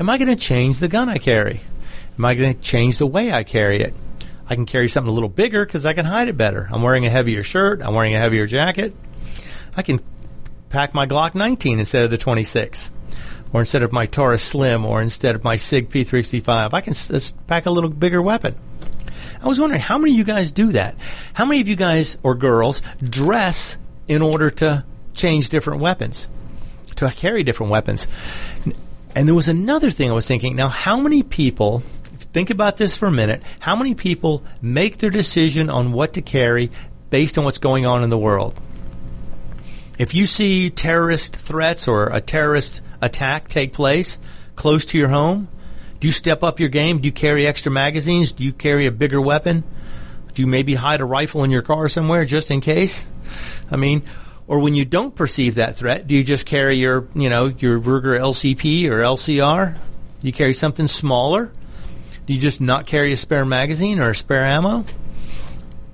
am 0.00 0.08
I 0.08 0.18
going 0.18 0.28
to 0.28 0.36
change 0.36 0.78
the 0.78 0.88
gun 0.88 1.08
I 1.08 1.18
carry? 1.18 1.60
Am 2.18 2.24
I 2.24 2.34
going 2.34 2.54
to 2.54 2.60
change 2.60 2.98
the 2.98 3.06
way 3.06 3.32
I 3.32 3.44
carry 3.44 3.82
it? 3.82 3.94
I 4.48 4.56
can 4.56 4.66
carry 4.66 4.88
something 4.88 5.10
a 5.10 5.14
little 5.14 5.28
bigger 5.28 5.64
because 5.64 5.86
I 5.86 5.92
can 5.92 6.06
hide 6.06 6.28
it 6.28 6.36
better. 6.36 6.68
I'm 6.72 6.82
wearing 6.82 7.06
a 7.06 7.10
heavier 7.10 7.44
shirt. 7.44 7.82
I'm 7.82 7.94
wearing 7.94 8.16
a 8.16 8.18
heavier 8.18 8.46
jacket. 8.46 8.94
I 9.76 9.82
can 9.82 10.00
pack 10.70 10.94
my 10.94 11.06
Glock 11.06 11.36
19 11.36 11.78
instead 11.78 12.02
of 12.02 12.10
the 12.10 12.18
26 12.18 12.90
or 13.52 13.60
instead 13.60 13.82
of 13.82 13.92
my 13.92 14.06
Taurus 14.06 14.42
Slim, 14.42 14.84
or 14.86 15.02
instead 15.02 15.34
of 15.34 15.42
my 15.42 15.56
Sig 15.56 15.90
P365, 15.90 16.72
I 16.72 16.80
can 16.80 16.94
pack 17.46 17.66
a 17.66 17.70
little 17.70 17.90
bigger 17.90 18.22
weapon. 18.22 18.54
I 19.42 19.48
was 19.48 19.58
wondering 19.58 19.80
how 19.80 19.98
many 19.98 20.12
of 20.12 20.18
you 20.18 20.24
guys 20.24 20.52
do 20.52 20.72
that? 20.72 20.94
How 21.34 21.44
many 21.44 21.60
of 21.60 21.66
you 21.66 21.76
guys 21.76 22.16
or 22.22 22.34
girls 22.34 22.80
dress 23.02 23.76
in 24.06 24.22
order 24.22 24.50
to 24.50 24.84
change 25.14 25.48
different 25.48 25.80
weapons, 25.80 26.28
to 26.96 27.10
carry 27.10 27.42
different 27.42 27.72
weapons? 27.72 28.06
And 29.14 29.26
there 29.26 29.34
was 29.34 29.48
another 29.48 29.90
thing 29.90 30.10
I 30.10 30.14
was 30.14 30.26
thinking. 30.26 30.56
Now, 30.56 30.68
how 30.68 31.00
many 31.00 31.22
people? 31.22 31.82
Think 32.32 32.50
about 32.50 32.76
this 32.76 32.96
for 32.96 33.06
a 33.06 33.10
minute. 33.10 33.42
How 33.58 33.74
many 33.74 33.94
people 33.94 34.44
make 34.62 34.98
their 34.98 35.10
decision 35.10 35.68
on 35.68 35.90
what 35.90 36.12
to 36.12 36.22
carry 36.22 36.70
based 37.10 37.36
on 37.36 37.44
what's 37.44 37.58
going 37.58 37.86
on 37.86 38.04
in 38.04 38.10
the 38.10 38.18
world? 38.18 38.58
If 39.98 40.14
you 40.14 40.28
see 40.28 40.70
terrorist 40.70 41.34
threats 41.34 41.88
or 41.88 42.06
a 42.06 42.20
terrorist 42.20 42.82
attack 43.02 43.48
take 43.48 43.72
place 43.72 44.18
close 44.54 44.86
to 44.86 44.98
your 44.98 45.08
home, 45.08 45.48
Do 46.00 46.08
you 46.08 46.12
step 46.12 46.42
up 46.42 46.58
your 46.58 46.70
game? 46.70 46.98
Do 46.98 47.06
you 47.06 47.12
carry 47.12 47.46
extra 47.46 47.70
magazines? 47.70 48.32
Do 48.32 48.42
you 48.42 48.52
carry 48.52 48.86
a 48.86 48.90
bigger 48.90 49.20
weapon? 49.20 49.64
Do 50.34 50.42
you 50.42 50.46
maybe 50.46 50.74
hide 50.74 51.00
a 51.00 51.04
rifle 51.04 51.44
in 51.44 51.50
your 51.50 51.60
car 51.62 51.88
somewhere 51.90 52.24
just 52.24 52.50
in 52.50 52.62
case? 52.62 53.06
I 53.70 53.76
mean, 53.76 54.02
or 54.50 54.58
when 54.58 54.74
you 54.74 54.84
don't 54.84 55.14
perceive 55.14 55.54
that 55.54 55.76
threat, 55.76 56.08
do 56.08 56.14
you 56.16 56.24
just 56.24 56.44
carry 56.44 56.76
your, 56.76 57.06
you 57.14 57.30
know, 57.30 57.46
your 57.46 57.78
Ruger 57.78 58.18
LCP 58.18 58.86
or 58.86 58.98
LCR? 58.98 59.76
Do 60.20 60.26
you 60.26 60.32
carry 60.32 60.54
something 60.54 60.88
smaller? 60.88 61.52
Do 62.26 62.34
you 62.34 62.40
just 62.40 62.60
not 62.60 62.84
carry 62.84 63.12
a 63.12 63.16
spare 63.16 63.44
magazine 63.44 64.00
or 64.00 64.10
a 64.10 64.14
spare 64.14 64.44
ammo? 64.44 64.84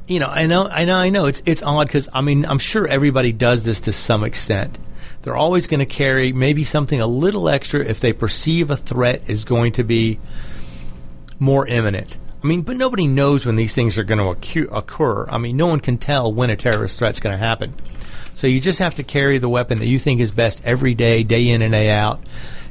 You 0.07 0.21
know, 0.21 0.29
I 0.29 0.47
know, 0.47 0.67
I 0.69 0.87
know, 0.87 0.97
I 0.97 1.11
know. 1.11 1.27
It's 1.27 1.43
it's 1.45 1.63
odd 1.63 1.87
because 1.87 2.09
I 2.15 2.23
mean, 2.23 2.47
I'm 2.47 2.59
sure 2.59 2.89
everybody 2.89 3.31
does 3.31 3.63
this 3.63 3.81
to 3.81 3.93
some 3.93 4.25
extent. 4.25 4.79
They're 5.21 5.37
always 5.37 5.67
going 5.67 5.81
to 5.81 5.87
carry 5.87 6.33
maybe 6.33 6.65
something 6.65 6.99
a 6.99 7.07
little 7.07 7.51
extra 7.51 7.81
if 7.81 8.01
they 8.01 8.15
perceive 8.15 8.71
a 8.71 8.77
threat 8.79 9.29
is 9.29 9.45
going 9.45 9.73
to 9.73 9.85
be 9.85 10.19
more 11.39 11.67
imminent. 11.67 12.17
I 12.43 12.47
mean, 12.47 12.63
but 12.63 12.77
nobody 12.77 13.07
knows 13.07 13.45
when 13.45 13.57
these 13.57 13.75
things 13.75 13.99
are 13.99 14.05
going 14.05 14.41
to 14.41 14.71
occur. 14.75 15.27
I 15.29 15.37
mean, 15.37 15.59
no 15.59 15.67
one 15.67 15.81
can 15.81 15.99
tell 15.99 16.33
when 16.33 16.49
a 16.49 16.57
terrorist 16.57 16.99
threat's 16.99 17.21
going 17.21 17.35
to 17.35 17.39
happen. 17.39 17.75
So 18.37 18.47
you 18.47 18.61
just 18.61 18.81
have 18.81 18.97
to 18.97 19.03
carry 19.03 19.39
the 19.39 19.49
weapon 19.49 19.79
that 19.79 19.87
you 19.87 19.99
think 19.99 20.21
is 20.21 20.31
best 20.31 20.61
every 20.63 20.93
day, 20.93 21.23
day 21.23 21.49
in 21.49 21.63
and 21.63 21.73
day 21.73 21.89
out. 21.89 22.21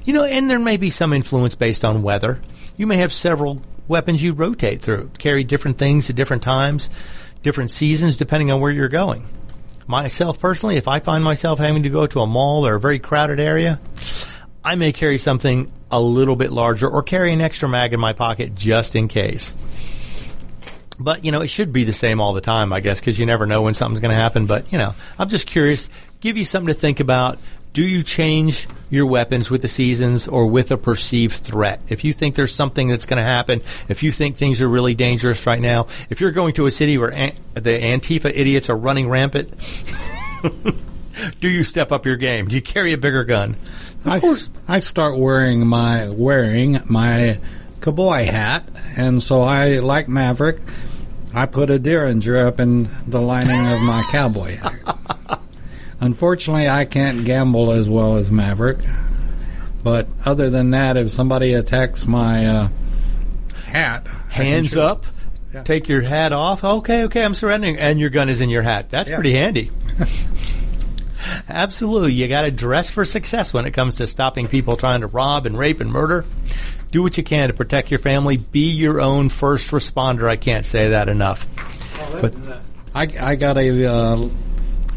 You 0.03 0.13
know, 0.13 0.23
and 0.23 0.47
there 0.47 0.59
may 0.59 0.77
be 0.77 0.91
some 0.91 1.11
influence 1.11 1.55
based 1.55 1.83
on 1.83 2.03
weather. 2.03 2.39
You 2.77 2.85
may 2.85 2.97
have 2.97 3.11
several 3.11 3.63
weapons 3.87 4.21
you 4.21 4.33
rotate 4.33 4.83
through, 4.83 5.09
carry 5.17 5.43
different 5.43 5.79
things 5.79 6.07
at 6.07 6.15
different 6.15 6.43
times, 6.43 6.91
different 7.41 7.71
seasons, 7.71 8.15
depending 8.15 8.51
on 8.51 8.61
where 8.61 8.71
you're 8.71 8.89
going. 8.89 9.27
Myself 9.87 10.39
personally, 10.39 10.77
if 10.77 10.87
I 10.87 10.99
find 10.99 11.23
myself 11.23 11.57
having 11.57 11.81
to 11.81 11.89
go 11.89 12.05
to 12.05 12.19
a 12.19 12.27
mall 12.27 12.67
or 12.67 12.75
a 12.75 12.79
very 12.79 12.99
crowded 12.99 13.39
area, 13.39 13.79
I 14.63 14.75
may 14.75 14.93
carry 14.93 15.17
something 15.17 15.71
a 15.89 15.99
little 15.99 16.35
bit 16.35 16.51
larger 16.51 16.87
or 16.87 17.01
carry 17.01 17.33
an 17.33 17.41
extra 17.41 17.67
mag 17.67 17.91
in 17.91 17.99
my 17.99 18.13
pocket 18.13 18.53
just 18.53 18.95
in 18.95 19.07
case. 19.07 19.51
But, 20.99 21.25
you 21.25 21.31
know, 21.31 21.41
it 21.41 21.47
should 21.47 21.73
be 21.73 21.83
the 21.83 21.93
same 21.93 22.21
all 22.21 22.33
the 22.33 22.41
time, 22.41 22.71
I 22.71 22.79
guess, 22.79 22.99
because 22.99 23.19
you 23.19 23.25
never 23.25 23.45
know 23.45 23.61
when 23.61 23.73
something's 23.73 23.99
going 23.99 24.11
to 24.11 24.15
happen. 24.15 24.45
But, 24.45 24.71
you 24.71 24.77
know, 24.77 24.93
I'm 25.19 25.29
just 25.29 25.47
curious, 25.47 25.89
give 26.21 26.37
you 26.37 26.45
something 26.45 26.73
to 26.73 26.79
think 26.79 26.99
about. 26.99 27.37
Do 27.73 27.85
you 27.85 28.03
change 28.03 28.69
your 28.89 29.05
weapons 29.05 29.51
with 29.51 29.61
the 29.61 29.67
seasons 29.67 30.29
or 30.29 30.47
with 30.47 30.71
a 30.71 30.77
perceived 30.77 31.35
threat? 31.35 31.81
If 31.89 32.05
you 32.05 32.13
think 32.13 32.35
there's 32.35 32.55
something 32.55 32.87
that's 32.87 33.05
going 33.05 33.17
to 33.17 33.23
happen, 33.23 33.61
if 33.89 34.01
you 34.01 34.13
think 34.13 34.37
things 34.37 34.61
are 34.61 34.69
really 34.69 34.95
dangerous 34.95 35.45
right 35.45 35.59
now, 35.59 35.87
if 36.09 36.21
you're 36.21 36.31
going 36.31 36.53
to 36.53 36.67
a 36.67 36.71
city 36.71 36.97
where 36.97 37.11
an- 37.11 37.35
the 37.53 37.77
Antifa 37.77 38.31
idiots 38.33 38.69
are 38.69 38.77
running 38.77 39.09
rampant, 39.09 39.51
do 41.41 41.49
you 41.49 41.65
step 41.65 41.91
up 41.91 42.05
your 42.05 42.15
game? 42.15 42.47
Do 42.47 42.55
you 42.55 42.61
carry 42.61 42.93
a 42.93 42.97
bigger 42.97 43.25
gun? 43.25 43.57
I, 44.05 44.21
I 44.67 44.79
start 44.79 45.17
wearing 45.17 45.67
my 45.67 46.09
wearing 46.09 46.79
my 46.85 47.39
cowboy 47.85 48.25
hat, 48.25 48.67
and 48.97 49.21
so 49.21 49.43
I 49.43 49.77
like 49.77 50.07
Maverick. 50.07 50.57
I 51.35 51.45
put 51.45 51.69
a 51.69 51.77
Derringer 51.77 52.47
up 52.47 52.59
in 52.59 52.89
the 53.05 53.21
lining 53.21 53.67
of 53.67 53.79
my 53.81 54.03
cowboy 54.11 54.55
hat. 54.55 55.39
Unfortunately, 55.99 56.67
I 56.67 56.85
can't 56.85 57.25
gamble 57.25 57.71
as 57.71 57.87
well 57.87 58.15
as 58.15 58.31
Maverick. 58.31 58.79
But 59.83 60.07
other 60.25 60.49
than 60.49 60.71
that, 60.71 60.97
if 60.97 61.11
somebody 61.11 61.53
attacks 61.53 62.07
my 62.07 62.47
uh, 62.47 62.69
hat, 63.67 64.07
hands 64.29 64.75
up, 64.75 65.05
yeah. 65.53 65.61
take 65.61 65.87
your 65.87 66.01
hat 66.01 66.33
off. 66.33 66.63
Okay, 66.63 67.03
okay, 67.03 67.23
I'm 67.23 67.35
surrendering, 67.35 67.77
and 67.77 67.99
your 67.99 68.09
gun 68.09 68.29
is 68.29 68.41
in 68.41 68.49
your 68.49 68.63
hat. 68.63 68.89
That's 68.89 69.11
yeah. 69.11 69.15
pretty 69.17 69.33
handy. 69.33 69.69
Absolutely. 71.47 72.13
You 72.13 72.27
got 72.27 72.43
to 72.43 72.51
dress 72.51 72.89
for 72.89 73.05
success 73.05 73.53
when 73.53 73.65
it 73.65 73.71
comes 73.71 73.97
to 73.97 74.07
stopping 74.07 74.47
people 74.47 74.75
trying 74.75 75.01
to 75.01 75.07
rob 75.07 75.45
and 75.45 75.57
rape 75.57 75.81
and 75.81 75.91
murder. 75.91 76.25
Do 76.95 77.03
what 77.03 77.17
you 77.17 77.25
can 77.25 77.49
to 77.49 77.53
protect 77.53 77.91
your 77.91 77.99
family. 77.99 78.37
Be 78.37 78.71
your 78.71 79.01
own 79.01 79.27
first 79.27 79.71
responder. 79.71 80.29
I 80.29 80.37
can't 80.37 80.65
say 80.65 80.91
that 80.91 81.09
enough. 81.09 81.45
Well, 81.99 82.21
but 82.21 82.33
I, 82.93 83.31
I 83.31 83.35
got 83.35 83.57
a 83.57 83.85
uh, 83.85 84.29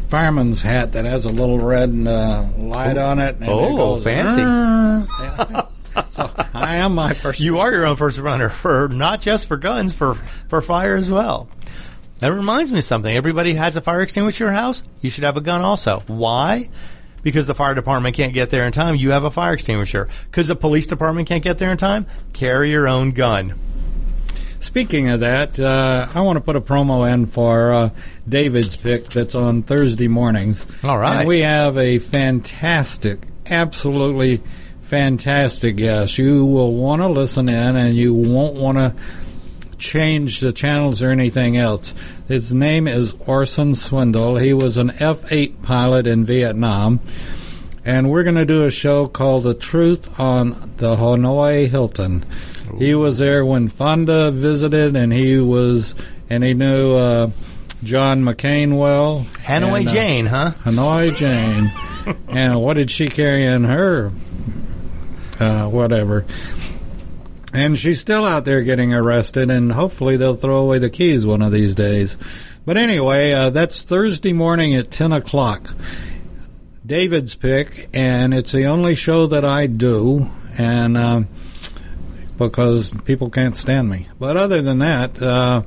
fireman's 0.07 0.61
hat 0.61 0.93
that 0.93 1.03
has 1.03 1.25
a 1.25 1.29
little 1.29 1.59
red 1.59 1.89
uh, 2.07 2.45
light 2.57 2.97
oh. 2.97 3.05
on 3.05 3.19
it. 3.19 3.35
oh, 3.41 3.65
it 3.65 3.75
goes, 3.75 4.03
fancy. 4.05 4.41
so 6.11 6.31
I 6.53 6.77
am 6.77 6.95
my 6.95 7.13
first. 7.15 7.41
You 7.41 7.59
are 7.59 7.69
your 7.69 7.85
own 7.85 7.97
first 7.97 8.17
responder 8.17 8.49
for 8.49 8.87
not 8.87 9.19
just 9.19 9.49
for 9.49 9.57
guns, 9.57 9.93
for 9.93 10.13
for 10.13 10.61
fire 10.61 10.95
as 10.95 11.11
well. 11.11 11.49
That 12.19 12.31
reminds 12.31 12.71
me 12.71 12.79
of 12.79 12.85
something. 12.85 13.13
Everybody 13.13 13.55
has 13.55 13.75
a 13.75 13.81
fire 13.81 14.03
extinguisher 14.03 14.45
in 14.45 14.53
your 14.53 14.57
house. 14.57 14.83
You 15.01 15.09
should 15.09 15.25
have 15.25 15.35
a 15.35 15.41
gun 15.41 15.63
also. 15.63 16.01
Why? 16.07 16.69
Because 17.21 17.47
the 17.47 17.55
fire 17.55 17.75
department 17.75 18.15
can't 18.15 18.33
get 18.33 18.49
there 18.49 18.65
in 18.65 18.71
time. 18.71 18.95
You 18.95 19.11
have 19.11 19.23
a 19.23 19.31
fire 19.31 19.53
extinguisher. 19.53 20.07
Because 20.25 20.47
the 20.47 20.55
police 20.55 20.87
department 20.87 21.27
can't 21.27 21.43
get 21.43 21.57
there 21.57 21.71
in 21.71 21.77
time. 21.77 22.05
Carry 22.33 22.71
your 22.71 22.87
own 22.87 23.11
gun. 23.11 23.55
Speaking 24.59 25.07
of 25.09 25.21
that, 25.21 25.57
uh, 25.57 26.07
I 26.13 26.21
want 26.21 26.37
to 26.37 26.41
put 26.41 26.55
a 26.55 26.61
promo 26.61 27.11
in 27.11 27.27
for 27.27 27.73
uh, 27.73 27.89
David's 28.27 28.75
pick 28.75 29.05
that's 29.05 29.33
on 29.33 29.63
Thursday 29.63 30.09
mornings. 30.09 30.67
All 30.83 30.97
right. 30.97 31.19
And 31.19 31.27
we 31.27 31.39
have 31.39 31.77
a 31.77 31.99
fantastic, 31.99 33.19
absolutely 33.45 34.41
fantastic 34.81 35.77
guest. 35.77 36.17
You 36.17 36.45
will 36.45 36.73
want 36.73 37.01
to 37.01 37.07
listen 37.07 37.47
in 37.47 37.75
and 37.75 37.95
you 37.95 38.13
won't 38.13 38.55
want 38.55 38.77
to 38.77 38.93
change 39.79 40.39
the 40.41 40.51
channels 40.51 41.01
or 41.01 41.09
anything 41.09 41.57
else. 41.57 41.95
His 42.27 42.53
name 42.53 42.87
is 42.87 43.15
Orson 43.25 43.73
Swindle. 43.75 44.37
He 44.37 44.53
was 44.53 44.77
an 44.77 44.91
F 44.99 45.31
8 45.31 45.61
pilot 45.61 46.05
in 46.05 46.25
Vietnam. 46.25 46.99
And 47.85 48.11
we're 48.11 48.23
going 48.23 48.35
to 48.35 48.45
do 48.45 48.65
a 48.65 48.71
show 48.71 49.07
called 49.07 49.43
The 49.43 49.53
Truth 49.53 50.19
on 50.19 50.73
the 50.77 50.95
Hanoi 50.95 51.67
Hilton. 51.67 52.25
Ooh. 52.71 52.77
He 52.77 52.93
was 52.93 53.17
there 53.17 53.43
when 53.43 53.69
Fonda 53.69 54.31
visited, 54.31 54.95
and 54.95 55.11
he 55.11 55.39
was, 55.39 55.95
and 56.29 56.43
he 56.43 56.53
knew 56.53 56.93
uh, 56.93 57.31
John 57.83 58.21
McCain 58.21 58.77
well. 58.77 59.25
Hanoi 59.45 59.79
and, 59.79 59.87
uh, 59.87 59.91
Jane, 59.91 60.25
huh? 60.25 60.51
Hanoi 60.63 61.15
Jane. 61.15 61.71
and 62.27 62.61
what 62.61 62.75
did 62.75 62.91
she 62.91 63.07
carry 63.07 63.45
in 63.45 63.63
her? 63.63 64.11
Uh, 65.39 65.67
whatever. 65.69 66.25
And 67.53 67.77
she's 67.77 67.99
still 67.99 68.25
out 68.25 68.45
there 68.45 68.61
getting 68.61 68.93
arrested, 68.93 69.49
and 69.49 69.71
hopefully 69.71 70.17
they'll 70.17 70.35
throw 70.35 70.59
away 70.59 70.77
the 70.77 70.89
keys 70.89 71.25
one 71.25 71.41
of 71.41 71.51
these 71.51 71.73
days. 71.73 72.17
But 72.65 72.77
anyway, 72.77 73.31
uh, 73.31 73.49
that's 73.49 73.81
Thursday 73.81 74.33
morning 74.33 74.75
at 74.75 74.91
10 74.91 75.11
o'clock. 75.13 75.73
David's 76.85 77.35
pick, 77.35 77.89
and 77.93 78.33
it's 78.33 78.51
the 78.51 78.65
only 78.65 78.95
show 78.95 79.27
that 79.27 79.45
I 79.45 79.67
do, 79.67 80.29
and 80.57 80.97
uh, 80.97 81.21
because 82.37 82.91
people 83.05 83.29
can't 83.29 83.57
stand 83.57 83.89
me. 83.89 84.07
But 84.19 84.37
other 84.37 84.61
than 84.61 84.79
that, 84.79 85.21
uh, 85.21 85.63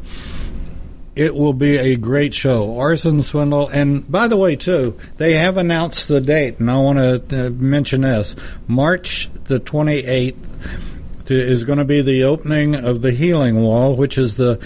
it 1.15 1.35
will 1.35 1.53
be 1.53 1.77
a 1.77 1.97
great 1.97 2.35
show. 2.35 2.67
Orson 2.67 3.23
Swindle, 3.23 3.69
and 3.69 4.11
by 4.11 4.29
the 4.29 4.37
way, 4.37 4.57
too, 4.57 4.99
they 5.17 5.35
have 5.35 5.59
announced 5.59 6.09
the 6.09 6.21
date, 6.21 6.59
and 6.59 6.71
I 6.71 6.79
want 6.79 6.99
to 6.99 7.47
uh, 7.47 7.51
mention 7.51 8.01
this: 8.01 8.35
March 8.67 9.29
the 9.45 9.61
28th 9.61 10.35
to, 10.35 10.92
is 11.33 11.65
going 11.65 11.79
to 11.79 11.85
be 11.85 12.03
the 12.03 12.25
opening 12.25 12.75
of 12.75 13.03
the 13.03 13.13
Healing 13.13 13.63
Wall, 13.63 13.95
which 13.95 14.19
is 14.19 14.37
the 14.37 14.59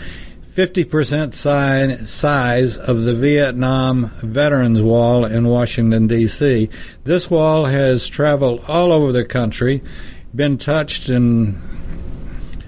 50% 0.57 1.35
size, 1.35 2.11
size 2.11 2.77
of 2.79 3.03
the 3.03 3.15
Vietnam 3.15 4.07
Veterans 4.21 4.83
Wall 4.83 5.27
in 5.27 5.47
Washington, 5.47 6.07
D.C. 6.07 6.71
This 7.05 7.31
wall 7.31 7.67
has 7.67 8.09
traveled 8.09 8.65
all 8.67 8.91
over 8.91 9.13
the 9.13 9.25
country, 9.25 9.83
been 10.35 10.57
touched 10.57 11.11
and 11.11 11.76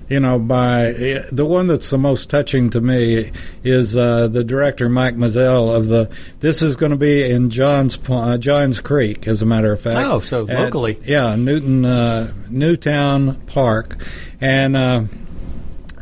you 0.08 0.20
know, 0.20 0.38
by 0.38 0.92
the 1.30 1.44
one 1.44 1.66
that's 1.66 1.90
the 1.90 1.98
most 1.98 2.30
touching 2.30 2.70
to 2.70 2.80
me 2.80 3.30
is 3.62 3.96
uh, 3.96 4.28
the 4.28 4.42
director 4.42 4.88
Mike 4.88 5.16
Mazzell 5.16 5.74
of 5.74 5.86
the. 5.86 6.10
This 6.40 6.62
is 6.62 6.76
going 6.76 6.92
to 6.92 6.98
be 6.98 7.30
in 7.30 7.50
Johns 7.50 7.98
uh, 8.08 8.38
Johns 8.38 8.80
Creek, 8.80 9.28
as 9.28 9.42
a 9.42 9.46
matter 9.46 9.72
of 9.72 9.82
fact. 9.82 9.98
Oh, 9.98 10.20
so 10.20 10.48
at, 10.48 10.58
locally, 10.58 10.98
yeah, 11.04 11.36
Newton 11.36 11.84
uh, 11.84 12.32
Newtown 12.48 13.34
Park, 13.46 14.02
and 14.40 14.76
uh, 14.76 15.04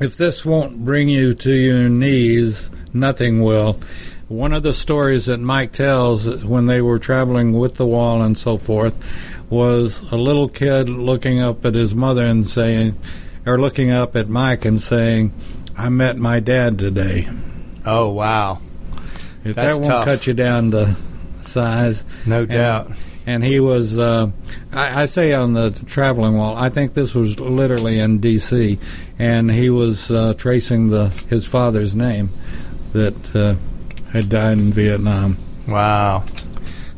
if 0.00 0.16
this 0.16 0.44
won't 0.44 0.84
bring 0.84 1.08
you 1.08 1.34
to 1.34 1.52
your 1.52 1.88
knees, 1.88 2.70
nothing 2.92 3.42
will. 3.42 3.80
One 4.28 4.52
of 4.52 4.62
the 4.62 4.74
stories 4.74 5.26
that 5.26 5.38
Mike 5.38 5.72
tells 5.72 6.44
when 6.44 6.66
they 6.66 6.82
were 6.82 6.98
traveling 6.98 7.52
with 7.52 7.76
the 7.76 7.86
wall 7.86 8.22
and 8.22 8.36
so 8.36 8.56
forth 8.56 8.94
was 9.48 10.00
a 10.10 10.16
little 10.16 10.48
kid 10.48 10.88
looking 10.88 11.40
up 11.40 11.64
at 11.64 11.74
his 11.74 11.94
mother 11.94 12.26
and 12.26 12.44
saying 12.44 12.98
are 13.46 13.58
looking 13.58 13.90
up 13.90 14.16
at 14.16 14.28
Mike 14.28 14.64
and 14.64 14.80
saying, 14.80 15.32
"I 15.76 15.88
met 15.88 16.18
my 16.18 16.40
dad 16.40 16.78
today." 16.78 17.28
Oh 17.84 18.10
wow! 18.10 18.60
If 19.44 19.54
That's 19.54 19.74
that 19.74 19.80
won't 19.80 19.86
tough. 19.86 20.04
cut 20.04 20.26
you 20.26 20.34
down 20.34 20.72
to 20.72 20.96
size, 21.40 22.04
no 22.26 22.40
and, 22.40 22.48
doubt. 22.48 22.92
And 23.28 23.44
he 23.44 23.58
was, 23.58 23.98
uh, 23.98 24.30
I, 24.72 25.02
I, 25.02 25.06
say 25.06 25.32
on 25.32 25.52
the 25.52 25.70
traveling 25.86 26.36
wall. 26.36 26.56
I 26.56 26.68
think 26.68 26.94
this 26.94 27.12
was 27.12 27.40
literally 27.40 27.98
in 27.98 28.18
D.C. 28.18 28.78
and 29.18 29.50
he 29.50 29.68
was 29.68 30.12
uh, 30.12 30.34
tracing 30.34 30.90
the 30.90 31.08
his 31.28 31.44
father's 31.44 31.96
name 31.96 32.28
that 32.92 33.36
uh, 33.36 33.56
had 34.12 34.28
died 34.28 34.58
in 34.58 34.72
Vietnam. 34.72 35.36
Wow. 35.66 36.24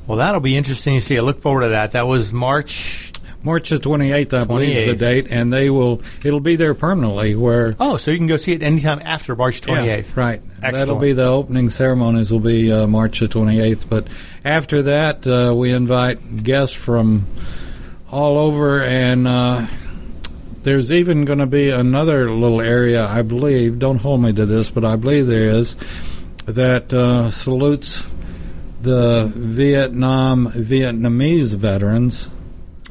Well, 0.07 0.19
that'll 0.19 0.41
be 0.41 0.57
interesting 0.57 0.95
to 0.95 1.01
see. 1.01 1.19
I 1.19 1.21
look 1.21 1.39
forward 1.39 1.63
to 1.63 1.69
that. 1.69 1.93
That 1.93 2.07
was 2.07 2.33
March 2.33 3.08
March 3.43 3.69
the 3.71 3.77
28th, 3.77 4.33
I 4.33 4.45
believe, 4.45 4.77
is 4.77 4.87
the 4.93 4.97
date, 4.97 5.29
and 5.31 5.53
they 5.53 5.71
will. 5.71 6.03
It'll 6.25 6.41
be 6.41 6.57
there 6.57 6.75
permanently. 6.75 7.37
Where 7.37 7.77
Oh, 7.79 7.97
so 7.97 8.11
you 8.11 8.19
can 8.19 8.27
go 8.27 8.37
see 8.37 8.53
it 8.53 8.63
anytime 8.63 9.01
after 9.05 9.37
March 9.37 9.61
28th. 9.61 9.87
Yeah, 9.87 10.21
right. 10.21 10.43
That'll 10.61 10.99
be 10.99 11.13
the 11.13 11.27
opening 11.27 11.71
ceremonies. 11.71 12.33
Will 12.33 12.41
be 12.41 12.73
uh, 12.73 12.87
March 12.87 13.21
the 13.21 13.27
28th. 13.29 13.89
But 13.89 14.09
after 14.45 14.83
that, 14.83 15.27
uh, 15.27 15.55
we 15.55 15.73
invite 15.73 16.43
guests 16.43 16.75
from 16.75 17.27
all 18.11 18.39
over, 18.39 18.83
and 18.83 19.29
uh, 19.29 19.67
there's 20.63 20.91
even 20.91 21.25
going 21.25 21.39
to 21.39 21.47
be 21.47 21.71
another 21.71 22.31
little 22.31 22.61
area, 22.61 23.07
I 23.07 23.23
believe. 23.23 23.79
Don't 23.79 23.99
hold 23.99 24.21
me 24.21 24.33
to 24.33 24.47
this, 24.47 24.71
but 24.71 24.85
I 24.85 24.97
believe 24.97 25.27
there 25.27 25.49
is 25.51 25.77
that 26.47 26.93
uh, 26.93 27.31
salutes 27.31 28.09
the 28.81 29.31
Vietnam 29.35 30.49
Vietnamese 30.49 31.55
veterans. 31.55 32.29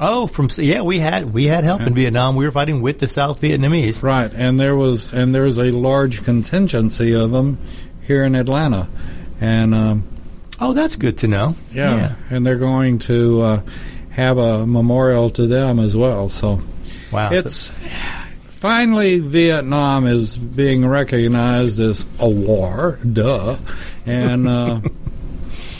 Oh, 0.00 0.26
from 0.28 0.48
yeah, 0.58 0.82
we 0.82 0.98
had 1.00 1.32
we 1.32 1.44
had 1.46 1.64
help 1.64 1.80
in 1.80 1.94
Vietnam. 1.94 2.36
We 2.36 2.44
were 2.44 2.52
fighting 2.52 2.80
with 2.82 2.98
the 3.00 3.06
South 3.08 3.40
Vietnamese. 3.40 4.02
Right, 4.02 4.30
and 4.32 4.58
there 4.60 4.76
was 4.76 5.12
and 5.12 5.34
there's 5.34 5.58
a 5.58 5.70
large 5.72 6.22
contingency 6.24 7.14
of 7.14 7.30
them 7.32 7.58
here 8.06 8.24
in 8.24 8.34
Atlanta, 8.34 8.88
and 9.40 9.74
um, 9.74 10.04
Oh, 10.60 10.72
that's 10.72 10.96
good 10.96 11.18
to 11.18 11.28
know. 11.28 11.56
yeah, 11.72 12.14
and 12.30 12.46
they're 12.46 12.58
going 12.58 12.98
to 13.00 13.40
uh, 13.42 13.60
have 14.10 14.38
a 14.38 14.66
memorial 14.66 15.30
to 15.30 15.46
them 15.46 15.78
as 15.80 15.96
well. 15.96 16.28
So 16.28 16.60
Wow. 17.12 17.30
it's 17.32 17.72
finally 18.48 19.18
Vietnam 19.20 20.06
is 20.06 20.36
being 20.36 20.86
recognized 20.86 21.80
as 21.80 22.04
a 22.20 22.28
war, 22.28 22.98
duh, 23.12 23.56
and 24.06 24.46
uh, 24.48 24.80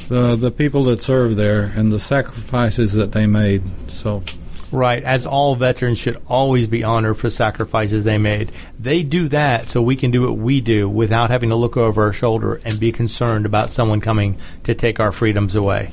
the 0.09 0.37
the 0.37 0.51
people 0.51 0.85
that 0.85 1.03
served 1.03 1.37
there 1.37 1.65
and 1.77 1.93
the 1.93 2.01
sacrifices 2.01 2.95
that 2.95 3.13
they 3.13 3.27
made. 3.27 3.63
So 3.91 4.23
Right, 4.71 5.03
as 5.03 5.25
all 5.25 5.55
veterans 5.55 5.99
should 5.99 6.21
always 6.27 6.69
be 6.69 6.85
honored 6.85 7.17
for 7.17 7.31
sacrifices 7.31 8.05
they 8.05 8.19
made. 8.19 8.51
They 8.79 9.03
do 9.03 9.29
that 9.29 9.71
so 9.71 9.81
we 9.81 9.97
can 9.97 10.11
do 10.11 10.23
what 10.23 10.37
we 10.37 10.61
do 10.61 10.89
without 10.89 11.31
having 11.31 11.49
to 11.49 11.57
look 11.57 11.79
over 11.79 12.03
our 12.03 12.13
shoulder 12.13 12.61
and 12.65 12.79
be 12.79 12.93
concerned 12.93 13.47
about 13.47 13.71
someone 13.71 14.03
coming 14.03 14.37
to 14.65 14.75
take 14.75 15.01
our 15.01 15.11
freedoms 15.11 15.57
away. 15.57 15.89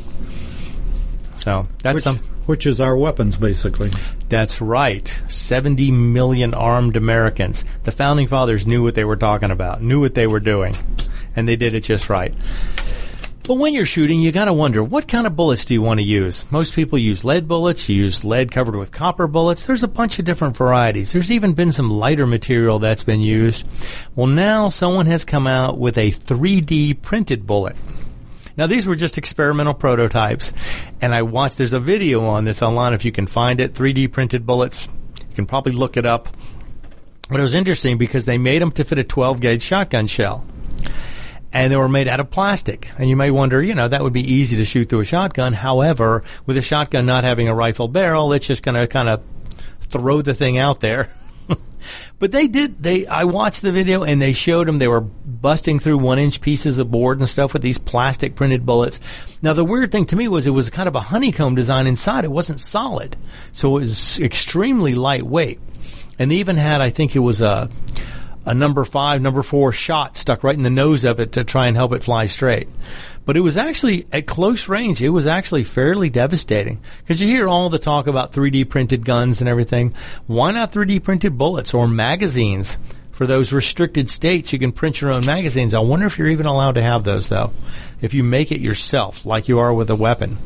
So 1.36 1.68
that's 1.80 1.96
which, 1.96 2.04
some. 2.04 2.18
which 2.48 2.66
is 2.66 2.82
our 2.82 2.98
weapons 2.98 3.38
basically. 3.38 3.92
That's 4.28 4.60
right. 4.60 5.08
70 5.30 5.92
million 5.92 6.54
armed 6.54 6.98
Americans. 6.98 7.64
The 7.84 7.94
founding 7.94 8.28
fathers 8.28 8.68
knew 8.68 8.84
what 8.84 8.96
they 8.96 9.06
were 9.06 9.16
talking 9.16 9.52
about, 9.52 9.82
knew 9.82 10.02
what 10.02 10.16
they 10.16 10.28
were 10.28 10.42
doing, 10.42 10.76
and 11.34 11.48
they 11.48 11.56
did 11.56 11.76
it 11.76 11.82
just 11.82 12.10
right. 12.10 12.34
But 13.48 13.60
when 13.60 13.76
you're 13.76 13.86
shooting, 13.86 14.22
you 14.22 14.32
gotta 14.32 14.54
wonder, 14.54 14.84
what 14.84 15.08
kind 15.08 15.28
of 15.28 15.36
bullets 15.36 15.66
do 15.66 15.76
you 15.76 15.82
want 15.84 16.00
to 16.00 16.04
use? 16.04 16.46
Most 16.50 16.74
people 16.74 16.98
use 16.98 17.24
lead 17.24 17.48
bullets, 17.48 17.88
you 17.88 17.96
use 17.96 18.24
lead 18.24 18.52
covered 18.52 18.76
with 18.76 18.92
copper 18.92 19.28
bullets. 19.28 19.68
There's 19.68 19.84
a 19.84 19.88
bunch 19.88 20.18
of 20.18 20.26
different 20.26 20.58
varieties. 20.58 21.12
There's 21.12 21.30
even 21.30 21.54
been 21.54 21.72
some 21.72 21.92
lighter 21.92 22.26
material 22.26 22.80
that's 22.80 23.04
been 23.04 23.22
used. 23.22 23.68
Well, 24.16 24.26
now 24.26 24.70
someone 24.70 25.06
has 25.06 25.26
come 25.26 25.46
out 25.46 25.78
with 25.78 25.96
a 26.00 26.10
3D 26.10 27.04
printed 27.04 27.46
bullet. 27.46 27.76
Now 28.58 28.66
these 28.66 28.88
were 28.88 28.96
just 28.96 29.20
experimental 29.20 29.76
prototypes, 29.76 30.52
and 31.00 31.14
I 31.14 31.22
watched. 31.22 31.60
There's 31.60 31.74
a 31.74 31.80
video 31.80 32.26
on 32.26 32.46
this 32.46 32.64
online 32.64 32.94
if 32.94 33.06
you 33.06 33.12
can 33.12 33.28
find 33.28 33.60
it. 33.60 33.76
3D 33.76 34.12
printed 34.12 34.48
bullets. 34.48 34.88
You 35.20 35.36
can 35.36 35.46
probably 35.46 35.74
look 35.74 35.98
it 35.98 36.06
up. 36.08 36.30
But 37.30 37.40
it 37.40 37.44
was 37.44 37.54
interesting 37.54 38.00
because 38.00 38.26
they 38.26 38.40
made 38.40 38.64
them 38.64 38.72
to 38.72 38.84
fit 38.84 38.98
a 38.98 39.04
12 39.04 39.40
gauge 39.40 39.62
shotgun 39.62 40.08
shell, 40.08 40.48
and 41.56 41.72
they 41.72 41.78
were 41.78 41.88
made 41.88 42.10
out 42.10 42.20
of 42.20 42.30
plastic. 42.30 42.92
And 42.98 43.10
you 43.10 43.16
may 43.16 43.32
wonder, 43.32 43.64
you 43.64 43.76
know, 43.76 43.88
that 43.88 44.04
would 44.04 44.12
be 44.12 44.34
easy 44.34 44.58
to 44.58 44.66
shoot 44.66 44.90
through 44.90 45.00
a 45.00 45.06
shotgun. 45.06 45.54
However, 45.54 46.22
with 46.46 46.58
a 46.58 46.62
shotgun 46.62 47.06
not 47.06 47.24
having 47.24 47.48
a 47.48 47.56
rifle 47.56 47.88
barrel, 47.88 48.34
it's 48.34 48.46
just 48.46 48.62
going 48.62 48.76
to 48.76 48.88
kind 48.88 49.08
of 49.08 49.24
throw 49.80 50.22
the 50.22 50.34
thing 50.34 50.58
out 50.58 50.82
there. 50.82 51.10
but 52.20 52.34
they 52.34 52.48
did. 52.48 52.84
They 52.84 53.08
I 53.08 53.24
watched 53.24 53.62
the 53.62 53.72
video 53.72 54.04
and 54.04 54.22
they 54.22 54.34
showed 54.34 54.68
them 54.68 54.80
they 54.80 54.90
were 54.90 55.00
busting 55.00 55.80
through 55.80 56.00
one 56.00 56.20
inch 56.20 56.42
pieces 56.42 56.78
of 56.78 56.92
board 56.92 57.20
and 57.20 57.30
stuff 57.30 57.54
with 57.54 57.62
these 57.62 57.78
plastic 57.78 58.36
printed 58.36 58.66
bullets. 58.66 59.00
Now 59.42 59.54
the 59.54 59.64
weird 59.64 59.94
thing 59.94 60.08
to 60.08 60.18
me 60.18 60.28
was 60.28 60.46
it 60.46 60.50
was 60.50 60.70
kind 60.70 60.90
of 60.90 60.96
a 60.96 61.00
honeycomb 61.00 61.56
design 61.56 61.88
inside. 61.88 62.26
It 62.26 62.32
wasn't 62.32 62.60
solid, 62.60 63.16
so 63.54 63.78
it 63.78 63.80
was 63.80 64.20
extremely 64.20 64.94
lightweight. 64.94 65.62
And 66.20 66.32
they 66.32 66.36
even 66.36 66.58
had, 66.58 66.82
I 66.82 66.90
think 66.90 67.16
it 67.16 67.20
was 67.20 67.40
a 67.40 67.70
a 68.46 68.54
number 68.54 68.86
five, 68.86 69.22
number 69.22 69.44
four 69.44 69.72
shot 69.72 70.18
stuck 70.18 70.44
right 70.44 70.56
in 70.56 70.64
the 70.64 70.70
nose 70.70 71.04
of 71.04 71.20
it 71.20 71.34
to 71.34 71.44
try 71.44 71.68
and 71.68 71.76
help 71.76 71.94
it 71.94 72.04
fly 72.04 72.28
straight. 72.28 72.70
But 73.26 73.36
it 73.36 73.42
was 73.42 73.58
actually 73.58 74.06
at 74.12 74.28
close 74.28 74.70
range. 74.70 75.02
It 75.02 75.10
was 75.10 75.26
actually 75.26 75.64
fairly 75.64 76.10
devastating 76.10 76.80
because 77.00 77.20
you 77.20 77.28
hear 77.28 77.48
all 77.48 77.70
the 77.70 77.80
talk 77.80 78.06
about 78.06 78.34
3D 78.34 78.70
printed 78.70 79.04
guns 79.04 79.42
and 79.42 79.50
everything. 79.50 79.94
Why 80.28 80.52
not 80.52 80.72
3D 80.72 81.04
printed 81.04 81.38
bullets 81.38 81.74
or 81.74 81.88
magazines? 81.88 82.78
For 83.12 83.26
those 83.26 83.54
restricted 83.54 84.10
states, 84.10 84.52
you 84.52 84.60
can 84.60 84.74
print 84.74 85.00
your 85.00 85.12
own 85.12 85.26
magazines. 85.26 85.74
I 85.74 85.80
wonder 85.80 86.06
if 86.06 86.20
you're 86.20 86.28
even 86.28 86.46
allowed 86.46 86.74
to 86.74 86.82
have 86.82 87.04
those 87.04 87.30
though. 87.30 87.52
If 88.02 88.14
you 88.14 88.24
make 88.24 88.52
it 88.52 88.60
yourself, 88.60 89.26
like 89.26 89.48
you 89.48 89.60
are 89.60 89.74
with 89.74 89.90
a 89.90 89.96
weapon. 89.96 90.38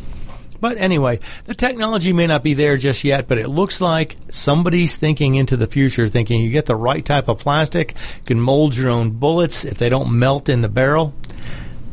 But 0.62 0.78
anyway, 0.78 1.19
the 1.45 1.56
technology 1.56 2.13
may 2.13 2.28
not 2.28 2.43
be 2.43 2.54
there 2.54 2.78
just 2.78 3.04
yet, 3.04 3.28
but 3.28 3.38
it 3.38 3.48
looks 3.48 3.80
like 3.80 4.17
somebody's 4.30 4.95
thinking 4.95 5.36
into 5.36 5.56
the 5.56 5.67
future, 5.67 6.08
thinking 6.08 6.41
you 6.41 6.50
get 6.50 6.65
the 6.65 6.76
right 6.76 7.04
type 7.04 7.28
of 7.28 7.39
plastic, 7.39 7.91
you 7.91 8.26
can 8.26 8.39
mold 8.39 8.76
your 8.76 8.89
own 8.89 9.12
bullets 9.12 9.65
if 9.65 9.78
they 9.78 9.89
don't 9.89 10.17
melt 10.17 10.50
in 10.50 10.62
the 10.62 10.69
barrel, 10.69 11.13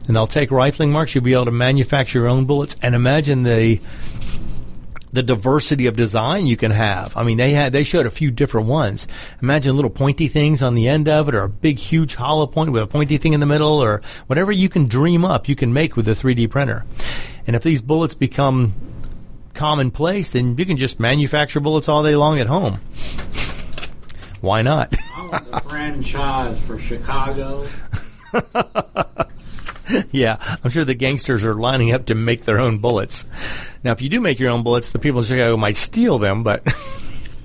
and 0.07 0.17
they'll 0.17 0.27
take 0.27 0.51
rifling 0.51 0.91
marks. 0.91 1.15
You'll 1.15 1.25
be 1.25 1.35
able 1.35 1.47
to 1.47 1.51
manufacture 1.51 2.21
your 2.21 2.29
own 2.29 2.45
bullets, 2.45 2.77
and 2.83 2.95
imagine 2.95 3.45
the 3.45 3.81
the 5.17 5.23
diversity 5.23 5.87
of 5.87 5.97
design 5.97 6.47
you 6.47 6.57
can 6.57 6.71
have. 6.71 7.17
I 7.17 7.25
mean, 7.25 7.39
they 7.39 7.51
had 7.51 7.73
they 7.73 7.83
showed 7.83 8.07
a 8.07 8.11
few 8.11 8.31
different 8.31 8.69
ones. 8.69 9.09
Imagine 9.43 9.75
little 9.75 9.91
pointy 9.91 10.29
things 10.29 10.63
on 10.63 10.75
the 10.75 10.87
end 10.87 11.09
of 11.09 11.29
it, 11.29 11.35
or 11.35 11.43
a 11.43 11.49
big, 11.49 11.79
huge 11.79 12.15
hollow 12.15 12.47
point 12.47 12.71
with 12.71 12.83
a 12.83 12.87
pointy 12.87 13.17
thing 13.19 13.33
in 13.33 13.41
the 13.41 13.47
middle, 13.47 13.83
or 13.83 14.03
whatever 14.27 14.53
you 14.53 14.69
can 14.69 14.87
dream 14.87 15.25
up, 15.25 15.49
you 15.49 15.57
can 15.57 15.73
make 15.73 15.97
with 15.97 16.07
a 16.07 16.13
3D 16.13 16.51
printer. 16.51 16.85
And 17.47 17.57
if 17.57 17.63
these 17.63 17.81
bullets 17.81 18.15
become 18.15 18.75
commonplace, 19.55 20.29
then 20.29 20.57
you 20.59 20.67
can 20.67 20.77
just 20.77 21.01
manufacture 21.01 21.61
bullets 21.61 21.89
all 21.89 22.05
day 22.05 22.15
long 22.15 22.39
at 22.39 22.47
home. 22.47 22.75
Why 24.43 24.61
not? 24.61 24.95
I 25.17 25.29
want 25.33 25.51
the 25.51 25.61
franchise 25.61 26.61
for 26.61 26.79
Chicago. 26.79 27.65
yeah, 30.11 30.59
I'm 30.63 30.71
sure 30.71 30.85
the 30.85 30.95
gangsters 30.95 31.45
are 31.45 31.55
lining 31.55 31.93
up 31.93 32.07
to 32.07 32.15
make 32.15 32.45
their 32.45 32.59
own 32.59 32.79
bullets. 32.79 33.27
Now, 33.85 33.93
if 33.93 34.03
you 34.03 34.09
do 34.09 34.21
make 34.21 34.39
your 34.39 34.51
own 34.51 34.63
bullets, 34.63 34.91
the 34.91 34.99
people 34.99 35.21
in 35.21 35.27
Chicago 35.27 35.57
might 35.57 35.77
steal 35.77 36.19
them, 36.19 36.43
but 36.43 36.65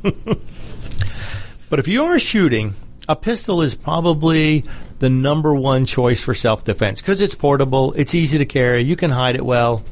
but 0.02 1.80
if 1.80 1.88
you 1.88 2.04
are 2.04 2.20
shooting, 2.20 2.76
a 3.08 3.16
pistol 3.16 3.62
is 3.62 3.76
probably 3.76 4.66
the 5.00 5.10
number 5.10 5.54
one 5.54 5.86
choice 5.86 6.22
for 6.22 6.34
self-defense 6.34 7.02
because 7.02 7.22
it's 7.22 7.36
portable, 7.36 7.94
it's 7.94 8.16
easy 8.16 8.38
to 8.40 8.46
carry, 8.46 8.84
you 8.84 8.96
can 8.96 9.12
hide 9.12 9.36
it 9.36 9.46
well. 9.46 9.84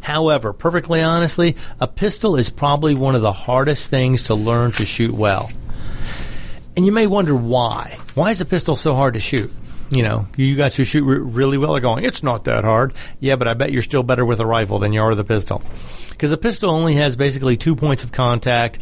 However, 0.00 0.52
perfectly 0.52 1.00
honestly, 1.00 1.56
a 1.78 1.86
pistol 1.86 2.34
is 2.36 2.50
probably 2.50 2.94
one 2.94 3.14
of 3.14 3.22
the 3.22 3.32
hardest 3.32 3.88
things 3.88 4.24
to 4.24 4.34
learn 4.34 4.72
to 4.72 4.84
shoot 4.84 5.12
well. 5.12 5.50
And 6.76 6.84
you 6.84 6.90
may 6.90 7.06
wonder 7.06 7.36
why. 7.36 7.98
Why 8.14 8.30
is 8.30 8.40
a 8.40 8.44
pistol 8.44 8.74
so 8.74 8.96
hard 8.96 9.14
to 9.14 9.20
shoot? 9.20 9.52
You 9.92 10.02
know, 10.02 10.26
you 10.36 10.56
guys 10.56 10.74
who 10.74 10.84
shoot 10.84 11.04
re- 11.04 11.18
really 11.18 11.58
well 11.58 11.76
are 11.76 11.80
going, 11.80 12.04
it's 12.04 12.22
not 12.22 12.44
that 12.44 12.64
hard. 12.64 12.94
Yeah, 13.20 13.36
but 13.36 13.46
I 13.46 13.52
bet 13.52 13.72
you're 13.72 13.82
still 13.82 14.02
better 14.02 14.24
with 14.24 14.40
a 14.40 14.46
rifle 14.46 14.78
than 14.78 14.94
you 14.94 15.02
are 15.02 15.10
with 15.10 15.20
a 15.20 15.24
pistol. 15.24 15.62
Because 16.08 16.32
a 16.32 16.38
pistol 16.38 16.70
only 16.70 16.94
has 16.94 17.14
basically 17.14 17.58
two 17.58 17.76
points 17.76 18.02
of 18.02 18.10
contact, 18.10 18.78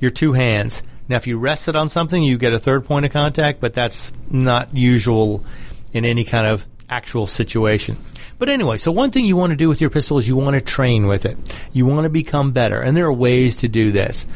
your 0.00 0.10
two 0.10 0.32
hands. 0.32 0.82
Now, 1.06 1.16
if 1.16 1.26
you 1.26 1.38
rest 1.38 1.68
it 1.68 1.76
on 1.76 1.90
something, 1.90 2.22
you 2.22 2.38
get 2.38 2.54
a 2.54 2.58
third 2.58 2.86
point 2.86 3.04
of 3.04 3.12
contact, 3.12 3.60
but 3.60 3.74
that's 3.74 4.10
not 4.30 4.74
usual 4.74 5.44
in 5.92 6.06
any 6.06 6.24
kind 6.24 6.46
of 6.46 6.66
actual 6.88 7.26
situation. 7.26 7.98
But 8.38 8.48
anyway, 8.48 8.78
so 8.78 8.90
one 8.90 9.10
thing 9.10 9.26
you 9.26 9.36
want 9.36 9.50
to 9.50 9.56
do 9.56 9.68
with 9.68 9.82
your 9.82 9.90
pistol 9.90 10.18
is 10.18 10.26
you 10.26 10.36
want 10.36 10.54
to 10.54 10.60
train 10.60 11.06
with 11.06 11.26
it. 11.26 11.36
You 11.72 11.84
want 11.84 12.04
to 12.04 12.10
become 12.10 12.52
better, 12.52 12.80
and 12.80 12.96
there 12.96 13.04
are 13.04 13.12
ways 13.12 13.58
to 13.58 13.68
do 13.68 13.92
this. 13.92 14.26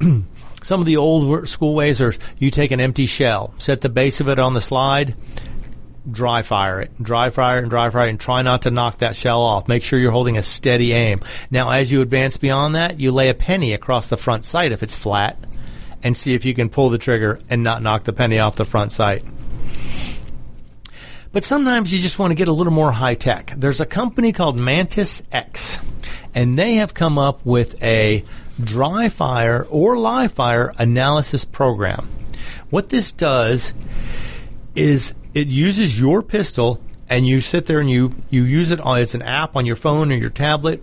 Some 0.62 0.80
of 0.80 0.86
the 0.86 0.96
old 0.96 1.46
school 1.46 1.74
ways 1.74 2.00
are 2.00 2.14
you 2.38 2.50
take 2.50 2.72
an 2.72 2.80
empty 2.80 3.06
shell, 3.06 3.54
set 3.58 3.82
the 3.82 3.88
base 3.88 4.20
of 4.20 4.28
it 4.28 4.38
on 4.38 4.54
the 4.54 4.60
slide, 4.60 5.14
dry 6.10 6.42
fire 6.42 6.80
it, 6.80 6.90
dry 7.02 7.30
fire 7.30 7.58
and 7.58 7.70
dry 7.70 7.90
fire 7.90 8.08
and 8.08 8.20
try 8.20 8.42
not 8.42 8.62
to 8.62 8.70
knock 8.70 8.98
that 8.98 9.16
shell 9.16 9.42
off. 9.42 9.68
Make 9.68 9.82
sure 9.82 9.98
you're 9.98 10.12
holding 10.12 10.36
a 10.36 10.42
steady 10.42 10.92
aim. 10.92 11.20
Now, 11.50 11.70
as 11.70 11.90
you 11.90 12.02
advance 12.02 12.36
beyond 12.36 12.74
that, 12.74 13.00
you 13.00 13.12
lay 13.12 13.28
a 13.28 13.34
penny 13.34 13.72
across 13.72 14.06
the 14.06 14.16
front 14.16 14.44
sight 14.44 14.72
if 14.72 14.82
it's 14.82 14.96
flat, 14.96 15.38
and 16.02 16.16
see 16.16 16.34
if 16.34 16.44
you 16.44 16.54
can 16.54 16.68
pull 16.68 16.90
the 16.90 16.98
trigger 16.98 17.40
and 17.50 17.62
not 17.62 17.82
knock 17.82 18.04
the 18.04 18.12
penny 18.12 18.38
off 18.38 18.56
the 18.56 18.64
front 18.64 18.92
sight. 18.92 19.24
But 21.32 21.44
sometimes 21.44 21.92
you 21.92 21.98
just 21.98 22.18
want 22.18 22.30
to 22.30 22.34
get 22.34 22.48
a 22.48 22.52
little 22.52 22.72
more 22.72 22.92
high 22.92 23.14
tech. 23.14 23.52
There's 23.56 23.80
a 23.80 23.86
company 23.86 24.32
called 24.32 24.56
Mantis 24.56 25.22
X, 25.32 25.78
and 26.34 26.58
they 26.58 26.74
have 26.74 26.94
come 26.94 27.18
up 27.18 27.44
with 27.44 27.82
a 27.82 28.24
dry 28.62 29.08
fire 29.08 29.66
or 29.68 29.98
live 29.98 30.32
fire 30.32 30.72
analysis 30.78 31.44
program. 31.44 32.08
What 32.70 32.88
this 32.88 33.12
does 33.12 33.74
is 34.74 35.14
it 35.36 35.48
uses 35.48 36.00
your 36.00 36.22
pistol 36.22 36.80
and 37.10 37.26
you 37.26 37.42
sit 37.42 37.66
there 37.66 37.78
and 37.78 37.90
you, 37.90 38.10
you 38.30 38.42
use 38.42 38.70
it 38.70 38.80
on, 38.80 38.98
it's 38.98 39.14
an 39.14 39.20
app 39.20 39.54
on 39.54 39.66
your 39.66 39.76
phone 39.76 40.10
or 40.10 40.16
your 40.16 40.30
tablet 40.30 40.82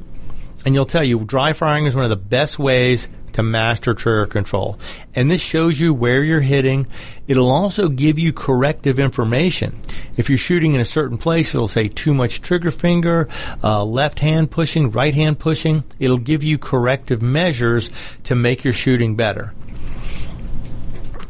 and 0.63 0.75
you'll 0.75 0.85
tell 0.85 1.03
you 1.03 1.17
dry 1.25 1.53
firing 1.53 1.87
is 1.87 1.95
one 1.95 2.03
of 2.03 2.11
the 2.11 2.15
best 2.15 2.59
ways 2.59 3.09
to 3.31 3.41
master 3.41 3.95
trigger 3.95 4.27
control. 4.27 4.77
And 5.15 5.31
this 5.31 5.41
shows 5.41 5.79
you 5.79 5.91
where 5.91 6.23
you're 6.23 6.39
hitting. 6.39 6.85
It'll 7.27 7.49
also 7.49 7.89
give 7.89 8.19
you 8.19 8.31
corrective 8.31 8.99
information. 8.99 9.81
If 10.17 10.29
you're 10.29 10.37
shooting 10.37 10.75
in 10.75 10.81
a 10.81 10.85
certain 10.85 11.17
place, 11.17 11.55
it'll 11.55 11.67
say 11.67 11.87
too 11.87 12.13
much 12.13 12.43
trigger 12.43 12.69
finger, 12.69 13.27
uh, 13.63 13.83
left 13.83 14.19
hand 14.19 14.51
pushing, 14.51 14.91
right 14.91 15.15
hand 15.15 15.39
pushing. 15.39 15.83
It'll 15.97 16.19
give 16.19 16.43
you 16.43 16.59
corrective 16.59 17.23
measures 17.23 17.89
to 18.25 18.35
make 18.35 18.63
your 18.63 18.73
shooting 18.73 19.15
better 19.15 19.51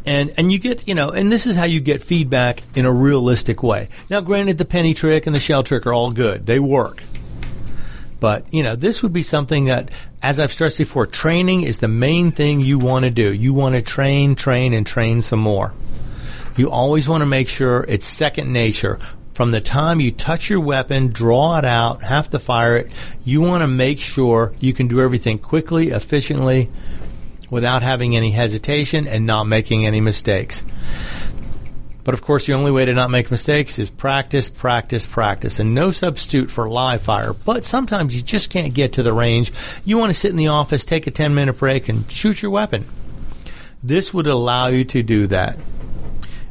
and 0.06 0.34
and 0.38 0.52
you 0.52 0.60
get 0.60 0.88
you 0.88 0.96
know 0.96 1.10
and 1.10 1.32
this 1.32 1.46
is 1.46 1.56
how 1.56 1.66
you 1.66 1.80
get 1.80 2.02
feedback 2.02 2.64
in 2.76 2.86
a 2.86 2.92
realistic 2.92 3.64
way. 3.64 3.90
Now 4.10 4.22
granted 4.22 4.58
the 4.58 4.66
penny 4.66 4.94
trick 4.94 5.26
and 5.28 5.36
the 5.36 5.40
shell 5.40 5.64
trick 5.64 5.86
are 5.86 5.94
all 5.94 6.12
good. 6.12 6.46
They 6.46 6.60
work. 6.60 7.04
But 8.20 8.52
you 8.54 8.64
know 8.64 8.76
this 8.76 9.04
would 9.04 9.14
be 9.14 9.24
something 9.24 9.66
that 9.66 9.92
as 10.22 10.40
i've 10.40 10.54
stressed 10.54 10.78
before 10.78 11.06
training 11.06 11.64
is 11.64 11.80
the 11.80 11.88
main 11.88 12.32
thing 12.32 12.62
you 12.62 12.80
want 12.80 13.04
to 13.04 13.12
do. 13.12 13.34
You 13.34 13.54
want 13.54 13.76
to 13.76 13.82
train 13.82 14.36
train 14.36 14.74
and 14.74 14.86
train 14.86 15.22
some 15.22 15.40
more. 15.40 15.74
You 16.56 16.70
always 16.70 17.10
want 17.10 17.22
to 17.22 17.26
make 17.26 17.50
sure 17.50 17.84
it's 17.88 18.06
second 18.06 18.54
nature. 18.54 19.00
From 19.34 19.50
the 19.50 19.62
time 19.62 20.00
you 20.00 20.12
touch 20.12 20.52
your 20.52 20.60
weapon, 20.60 21.08
draw 21.08 21.58
it 21.58 21.66
out, 21.66 22.04
have 22.04 22.30
to 22.30 22.40
fire 22.40 22.78
it, 22.78 22.92
you 23.26 23.42
want 23.42 23.64
to 23.64 23.68
make 23.68 24.00
sure 24.00 24.54
you 24.60 24.74
can 24.74 24.88
do 24.88 25.02
everything 25.02 25.40
quickly, 25.40 25.90
efficiently, 25.90 26.70
without 27.54 27.84
having 27.84 28.18
any 28.18 28.32
hesitation 28.32 29.08
and 29.08 29.26
not 29.26 29.44
making 29.44 29.86
any 29.86 30.02
mistakes. 30.02 30.66
But 32.04 32.14
of 32.14 32.22
course, 32.22 32.48
the 32.48 32.54
only 32.54 32.72
way 32.72 32.84
to 32.84 32.94
not 32.94 33.12
make 33.12 33.32
mistakes 33.32 33.80
is 33.80 33.90
practice, 33.90 34.50
practice, 34.50 35.06
practice, 35.06 35.60
and 35.60 35.74
no 35.74 35.92
substitute 35.92 36.52
for 36.52 36.68
live 36.68 37.02
fire. 37.02 37.32
But 37.32 37.64
sometimes 37.64 38.16
you 38.16 38.22
just 38.22 38.50
can't 38.50 38.74
get 38.74 38.94
to 38.94 39.04
the 39.04 39.14
range. 39.14 39.54
You 39.86 39.98
want 39.98 40.10
to 40.10 40.20
sit 40.20 40.32
in 40.32 40.38
the 40.38 40.48
office, 40.48 40.84
take 40.84 41.08
a 41.08 41.12
10 41.12 41.34
minute 41.34 41.54
break, 41.54 41.88
and 41.88 42.10
shoot 42.12 42.42
your 42.42 42.52
weapon. 42.52 42.86
This 43.82 44.14
would 44.14 44.28
allow 44.28 44.68
you 44.68 44.84
to 44.86 45.04
do 45.04 45.28
that. 45.28 45.58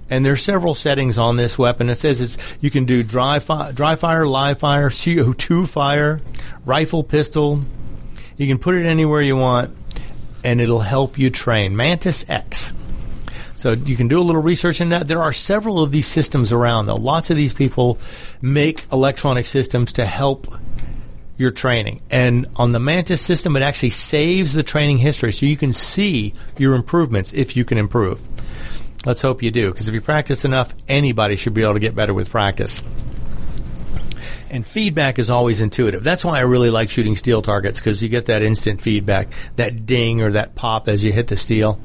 And 0.09 0.25
there 0.25 0.33
are 0.33 0.37
several 0.37 0.75
settings 0.75 1.19
on 1.19 1.37
this 1.37 1.59
weapon. 1.59 1.91
It 1.91 1.97
says 1.97 2.21
it's 2.21 2.39
you 2.61 2.71
can 2.71 2.85
do 2.85 3.03
dry, 3.03 3.39
fi- 3.39 3.73
dry 3.73 3.97
fire, 3.97 4.27
live 4.27 4.59
fire, 4.59 4.89
CO2 4.91 5.69
fire, 5.69 6.21
rifle, 6.65 7.03
pistol. 7.03 7.61
You 8.37 8.47
can 8.47 8.59
put 8.59 8.75
it 8.75 8.87
anywhere 8.87 9.23
you 9.23 9.37
want 9.37 9.75
and 10.45 10.61
it'll 10.61 10.81
help 10.81 11.19
you 11.19 11.31
train. 11.31 11.77
Mantis 11.77 12.25
X. 12.29 12.73
So 13.57 13.73
you 13.73 13.97
can 13.97 14.09
do 14.09 14.19
a 14.19 14.23
little 14.23 14.43
research 14.43 14.81
in 14.81 14.89
that. 14.89 15.07
There 15.07 15.23
are 15.23 15.33
several 15.33 15.83
of 15.83 15.93
these 15.93 16.07
systems 16.07 16.53
around 16.53 16.87
though. 16.87 16.97
Lots 16.97 17.31
of 17.31 17.37
these 17.37 17.53
people 17.53 17.99
make 18.41 18.85
electronic 18.91 19.47
systems 19.47 19.93
to 19.95 20.05
help 20.05 20.53
your 21.39 21.51
training. 21.51 22.03
And 22.11 22.47
on 22.57 22.73
the 22.73 22.81
Mantis 22.81 23.21
system, 23.21 23.57
it 23.57 23.63
actually 23.63 23.91
saves 23.91 24.53
the 24.53 24.63
training 24.63 24.99
history 24.99 25.33
so 25.33 25.47
you 25.47 25.57
can 25.57 25.73
see 25.73 26.35
your 26.59 26.75
improvements 26.75 27.33
if 27.33 27.57
you 27.57 27.65
can 27.65 27.79
improve. 27.79 28.23
Let's 29.05 29.23
hope 29.23 29.43
you 29.43 29.51
do, 29.51 29.71
because 29.71 29.89
if 29.89 29.95
you 29.95 30.01
practice 30.01 30.45
enough, 30.45 30.75
anybody 30.89 31.35
should 31.35 31.55
be 31.55 31.63
able 31.63 31.75
to 31.75 31.81
get 31.81 31.95
better 31.95 32.15
with 32.15 32.31
practice. 32.31 32.81
And 34.53 34.67
feedback 34.67 35.19
is 35.19 35.31
always 35.31 35.63
intuitive. 35.63 36.05
That's 36.05 36.27
why 36.27 36.37
I 36.37 36.43
really 36.43 36.69
like 36.69 36.91
shooting 36.91 37.17
steel 37.17 37.41
targets 37.41 37.81
because 37.81 38.03
you 38.03 38.11
get 38.11 38.27
that 38.27 38.43
instant 38.43 38.83
feedback, 38.83 39.29
that 39.57 39.87
ding 39.87 40.21
or 40.21 40.33
that 40.33 40.55
pop 40.55 40.89
as 40.89 41.03
you 41.03 41.11
hit 41.11 41.29
the 41.29 41.37
steel. 41.37 41.81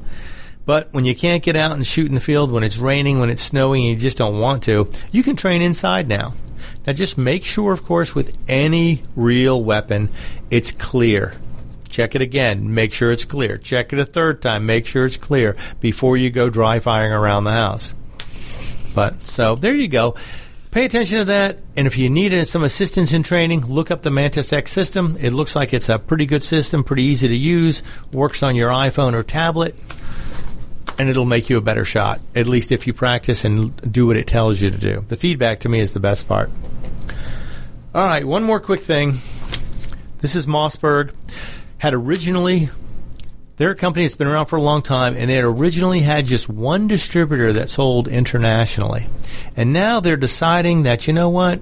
But 0.66 0.92
when 0.92 1.06
you 1.06 1.14
can't 1.14 1.42
get 1.42 1.56
out 1.56 1.72
and 1.72 1.86
shoot 1.86 2.08
in 2.08 2.14
the 2.14 2.20
field, 2.20 2.52
when 2.52 2.62
it's 2.62 2.76
raining, 2.76 3.20
when 3.20 3.30
it's 3.30 3.42
snowing, 3.42 3.84
and 3.84 3.94
you 3.94 3.96
just 3.96 4.18
don't 4.18 4.38
want 4.38 4.64
to, 4.64 4.90
you 5.10 5.22
can 5.22 5.34
train 5.34 5.62
inside 5.62 6.08
now. 6.08 6.34
Now 6.86 6.92
just 6.92 7.16
make 7.16 7.42
sure, 7.42 7.72
of 7.72 7.84
course, 7.84 8.14
with 8.14 8.36
any 8.46 9.02
real 9.16 9.64
weapon, 9.64 10.10
it's 10.50 10.70
clear. 10.70 11.32
Check 11.88 12.14
it 12.14 12.20
again. 12.20 12.74
Make 12.74 12.92
sure 12.92 13.10
it's 13.10 13.24
clear. 13.24 13.56
Check 13.56 13.94
it 13.94 13.98
a 13.98 14.04
third 14.04 14.42
time. 14.42 14.66
Make 14.66 14.86
sure 14.86 15.06
it's 15.06 15.16
clear 15.16 15.56
before 15.80 16.18
you 16.18 16.28
go 16.28 16.50
dry 16.50 16.80
firing 16.80 17.12
around 17.12 17.44
the 17.44 17.52
house. 17.52 17.94
But 18.94 19.24
so 19.24 19.54
there 19.54 19.72
you 19.72 19.88
go. 19.88 20.16
Pay 20.70 20.84
attention 20.84 21.18
to 21.18 21.24
that, 21.24 21.58
and 21.76 21.86
if 21.86 21.96
you 21.96 22.10
need 22.10 22.46
some 22.46 22.62
assistance 22.62 23.14
in 23.14 23.22
training, 23.22 23.66
look 23.66 23.90
up 23.90 24.02
the 24.02 24.10
Mantis 24.10 24.52
X 24.52 24.70
system. 24.70 25.16
It 25.18 25.32
looks 25.32 25.56
like 25.56 25.72
it's 25.72 25.88
a 25.88 25.98
pretty 25.98 26.26
good 26.26 26.42
system, 26.42 26.84
pretty 26.84 27.04
easy 27.04 27.26
to 27.26 27.36
use, 27.36 27.82
works 28.12 28.42
on 28.42 28.54
your 28.54 28.68
iPhone 28.68 29.14
or 29.14 29.22
tablet, 29.22 29.74
and 30.98 31.08
it'll 31.08 31.24
make 31.24 31.48
you 31.48 31.56
a 31.56 31.62
better 31.62 31.86
shot, 31.86 32.20
at 32.34 32.46
least 32.46 32.70
if 32.70 32.86
you 32.86 32.92
practice 32.92 33.44
and 33.44 33.74
do 33.90 34.06
what 34.06 34.18
it 34.18 34.26
tells 34.26 34.60
you 34.60 34.70
to 34.70 34.76
do. 34.76 35.04
The 35.08 35.16
feedback 35.16 35.60
to 35.60 35.70
me 35.70 35.80
is 35.80 35.94
the 35.94 36.00
best 36.00 36.28
part. 36.28 36.50
All 37.94 38.06
right, 38.06 38.26
one 38.26 38.44
more 38.44 38.60
quick 38.60 38.82
thing. 38.82 39.20
This 40.18 40.34
is 40.34 40.46
Mossberg. 40.46 41.12
Had 41.78 41.94
originally 41.94 42.68
they're 43.58 43.72
a 43.72 43.76
company 43.76 44.04
that's 44.04 44.16
been 44.16 44.28
around 44.28 44.46
for 44.46 44.56
a 44.56 44.62
long 44.62 44.82
time, 44.82 45.16
and 45.16 45.28
they 45.28 45.34
had 45.34 45.44
originally 45.44 46.00
had 46.00 46.26
just 46.26 46.48
one 46.48 46.86
distributor 46.86 47.52
that 47.52 47.68
sold 47.68 48.08
internationally. 48.08 49.08
And 49.56 49.72
now 49.72 50.00
they're 50.00 50.16
deciding 50.16 50.84
that, 50.84 51.06
you 51.06 51.12
know 51.12 51.28
what? 51.28 51.60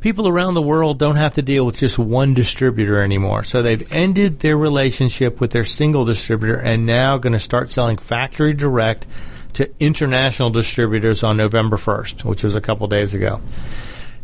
People 0.00 0.28
around 0.28 0.54
the 0.54 0.62
world 0.62 0.98
don't 0.98 1.16
have 1.16 1.34
to 1.34 1.42
deal 1.42 1.66
with 1.66 1.78
just 1.78 1.98
one 1.98 2.34
distributor 2.34 3.02
anymore. 3.02 3.42
So 3.42 3.62
they've 3.62 3.92
ended 3.92 4.40
their 4.40 4.56
relationship 4.56 5.40
with 5.40 5.50
their 5.50 5.64
single 5.64 6.04
distributor 6.04 6.56
and 6.56 6.86
now 6.86 7.18
going 7.18 7.32
to 7.32 7.40
start 7.40 7.70
selling 7.70 7.96
factory 7.96 8.52
direct 8.52 9.06
to 9.54 9.70
international 9.80 10.50
distributors 10.50 11.24
on 11.24 11.36
November 11.36 11.76
1st, 11.76 12.24
which 12.24 12.44
was 12.44 12.54
a 12.54 12.60
couple 12.60 12.86
days 12.86 13.14
ago. 13.14 13.40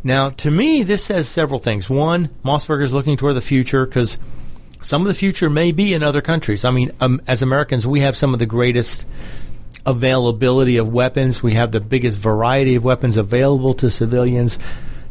Now, 0.04 0.30
to 0.30 0.50
me, 0.50 0.82
this 0.82 1.04
says 1.04 1.28
several 1.28 1.58
things. 1.58 1.90
One, 1.90 2.28
Mossberg 2.44 2.82
is 2.82 2.92
looking 2.92 3.16
toward 3.16 3.36
the 3.36 3.40
future 3.40 3.86
because 3.86 4.18
some 4.82 5.02
of 5.02 5.08
the 5.08 5.14
future 5.14 5.50
may 5.50 5.72
be 5.72 5.94
in 5.94 6.02
other 6.02 6.22
countries. 6.22 6.64
I 6.64 6.70
mean, 6.70 6.92
um, 7.00 7.20
as 7.26 7.42
Americans, 7.42 7.86
we 7.86 8.00
have 8.00 8.16
some 8.16 8.32
of 8.32 8.38
the 8.38 8.46
greatest 8.46 9.06
availability 9.86 10.76
of 10.76 10.92
weapons. 10.92 11.42
We 11.42 11.54
have 11.54 11.72
the 11.72 11.80
biggest 11.80 12.18
variety 12.18 12.76
of 12.76 12.84
weapons 12.84 13.16
available 13.16 13.74
to 13.74 13.90
civilians 13.90 14.58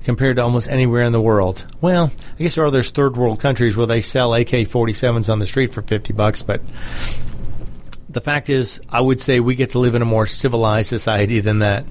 compared 0.04 0.38
to 0.38 0.44
almost 0.44 0.68
anywhere 0.68 1.04
in 1.04 1.12
the 1.12 1.22
world. 1.22 1.66
Well, 1.82 2.12
I 2.40 2.44
guess 2.44 2.56
there 2.56 2.66
are 2.66 2.72
those 2.72 2.90
third 2.90 3.18
world 3.18 3.40
countries 3.40 3.76
where 3.76 3.88
they 3.88 4.02
sell 4.02 4.34
AK-47s 4.34 5.32
on 5.32 5.40
the 5.40 5.46
street 5.46 5.74
for 5.74 5.82
50 5.82 6.14
bucks, 6.14 6.42
but 6.42 6.62
the 8.10 8.22
fact 8.22 8.50
is, 8.50 8.82
I 8.90 9.02
would 9.02 9.22
say 9.22 9.40
we 9.40 9.56
get 9.56 9.72
to 9.72 9.80
live 9.80 9.96
in 9.96 10.02
a 10.02 10.06
more 10.06 10.26
civilized 10.26 10.90
society 10.90 11.42
than 11.42 11.60
that. 11.60 11.86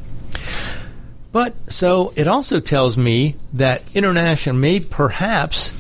But 1.31 1.55
so 1.71 2.13
it 2.17 2.27
also 2.27 2.59
tells 2.59 2.97
me 2.97 3.37
that 3.53 3.83
international 3.95 4.57
may 4.57 4.81
perhaps 4.81 5.73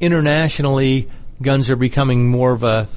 internationally 0.00 1.10
guns 1.42 1.70
are 1.70 1.76
becoming 1.76 2.28
more 2.28 2.52
of 2.52 2.62
a 2.62 2.88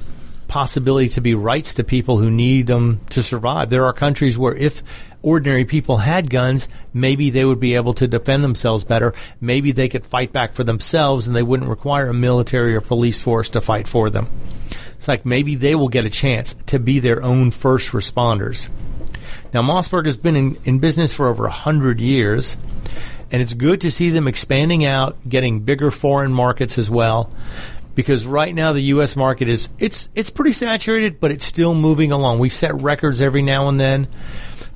possibility 0.48 1.10
to 1.10 1.20
be 1.20 1.34
rights 1.34 1.74
to 1.74 1.84
people 1.84 2.18
who 2.18 2.30
need 2.30 2.66
them 2.66 3.00
to 3.10 3.22
survive. 3.22 3.70
There 3.70 3.84
are 3.84 3.92
countries 3.92 4.36
where 4.36 4.54
if 4.54 4.82
ordinary 5.22 5.64
people 5.64 5.98
had 5.98 6.30
guns, 6.30 6.68
maybe 6.92 7.30
they 7.30 7.44
would 7.44 7.60
be 7.60 7.74
able 7.74 7.94
to 7.94 8.08
defend 8.08 8.42
themselves 8.42 8.82
better. 8.82 9.14
Maybe 9.40 9.72
they 9.72 9.88
could 9.88 10.06
fight 10.06 10.32
back 10.32 10.54
for 10.54 10.64
themselves 10.64 11.26
and 11.26 11.36
they 11.36 11.42
wouldn't 11.42 11.68
require 11.68 12.08
a 12.08 12.14
military 12.14 12.74
or 12.74 12.80
police 12.80 13.22
force 13.22 13.50
to 13.50 13.60
fight 13.60 13.86
for 13.86 14.10
them. 14.10 14.28
It's 14.96 15.06
like 15.06 15.24
maybe 15.24 15.54
they 15.54 15.74
will 15.74 15.88
get 15.88 16.06
a 16.06 16.10
chance 16.10 16.54
to 16.66 16.78
be 16.78 16.98
their 16.98 17.22
own 17.22 17.50
first 17.50 17.92
responders. 17.92 18.68
Now, 19.52 19.62
Mossberg 19.62 20.06
has 20.06 20.16
been 20.16 20.36
in, 20.36 20.58
in 20.64 20.78
business 20.78 21.14
for 21.14 21.28
over 21.28 21.46
a 21.46 21.50
hundred 21.50 22.00
years 22.00 22.56
and 23.30 23.42
it's 23.42 23.54
good 23.54 23.82
to 23.82 23.90
see 23.90 24.08
them 24.08 24.26
expanding 24.26 24.86
out, 24.86 25.16
getting 25.28 25.60
bigger 25.60 25.90
foreign 25.90 26.32
markets 26.32 26.78
as 26.78 26.88
well 26.90 27.30
because 27.98 28.24
right 28.24 28.54
now 28.54 28.72
the 28.72 28.80
U.S. 28.94 29.16
market 29.16 29.48
is 29.48 29.70
it's 29.80 30.08
it's 30.14 30.30
pretty 30.30 30.52
saturated, 30.52 31.18
but 31.18 31.32
it's 31.32 31.44
still 31.44 31.74
moving 31.74 32.12
along. 32.12 32.38
We 32.38 32.48
set 32.48 32.80
records 32.80 33.20
every 33.20 33.42
now 33.42 33.68
and 33.68 33.80
then 33.80 34.06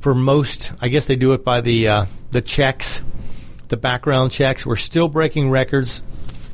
for 0.00 0.12
most. 0.12 0.72
I 0.80 0.88
guess 0.88 1.04
they 1.04 1.14
do 1.14 1.32
it 1.32 1.44
by 1.44 1.61
the 1.61 1.87
uh, 1.87 2.06
the 2.32 2.42
checks, 2.42 3.00
the 3.68 3.76
background 3.76 4.32
checks. 4.32 4.66
We're 4.66 4.74
still 4.74 5.06
breaking 5.06 5.50
records 5.50 6.02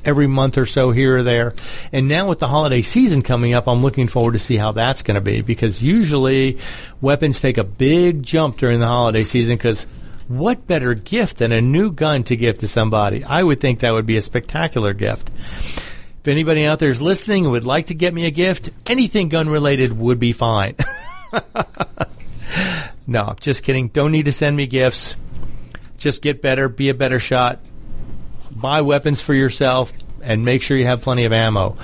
every 0.05 0.27
month 0.27 0.59
or 0.59 0.67
so 0.67 0.91
here 0.91 1.17
or 1.17 1.23
there. 1.23 1.55
And 1.91 2.07
now 2.07 2.29
with 2.29 2.39
the 2.39 2.49
holiday 2.49 2.83
season 2.83 3.23
coming 3.23 3.55
up, 3.55 3.67
I'm 3.67 3.81
looking 3.81 4.07
forward 4.07 4.33
to 4.33 4.39
see 4.39 4.57
how 4.57 4.73
that's 4.73 5.03
going 5.03 5.15
to 5.15 5.23
be 5.23 5.41
because 5.41 5.83
usually 5.83 6.59
weapons 7.01 7.41
take 7.41 7.57
a 7.57 7.65
big 7.65 8.23
jump 8.23 8.59
during 8.59 8.79
the 8.79 8.89
holiday 8.89 9.25
season 9.25 9.57
because 9.57 9.87
what 10.29 10.67
better 10.67 10.93
gift 10.93 11.39
than 11.39 11.51
a 11.51 11.63
new 11.63 11.91
gun 11.91 12.25
to 12.25 12.37
give 12.37 12.59
to 12.59 12.69
somebody? 12.69 13.25
I 13.25 13.43
would 13.43 13.59
think 13.59 13.81
that 13.81 13.95
would 13.95 14.05
be 14.05 14.19
a 14.19 14.23
spectacular 14.23 14.93
gift. 14.93 15.31
If 16.29 16.33
anybody 16.33 16.67
out 16.67 16.79
there 16.79 16.91
is 16.91 17.01
listening 17.01 17.45
and 17.45 17.53
would 17.53 17.65
like 17.65 17.87
to 17.87 17.95
get 17.95 18.13
me 18.13 18.27
a 18.27 18.31
gift, 18.31 18.69
anything 18.91 19.31
gun 19.31 19.49
related 19.49 19.99
would 19.99 20.19
be 20.19 20.33
fine. 20.33 20.77
no, 23.07 23.35
just 23.41 23.63
kidding. 23.63 23.89
Don't 23.89 24.13
need 24.13 24.27
to 24.27 24.33
send 24.33 24.55
me 24.55 24.67
gifts. 24.67 25.17
Just 25.97 26.21
get 26.21 26.43
better, 26.43 26.69
be 26.69 26.91
a 26.91 26.95
better 26.95 27.19
shot, 27.19 27.61
buy 28.51 28.83
weapons 28.83 29.23
for 29.23 29.33
yourself, 29.33 29.91
and 30.21 30.45
make 30.45 30.61
sure 30.61 30.77
you 30.77 30.85
have 30.85 31.01
plenty 31.01 31.25
of 31.25 31.33
ammo. 31.33 31.79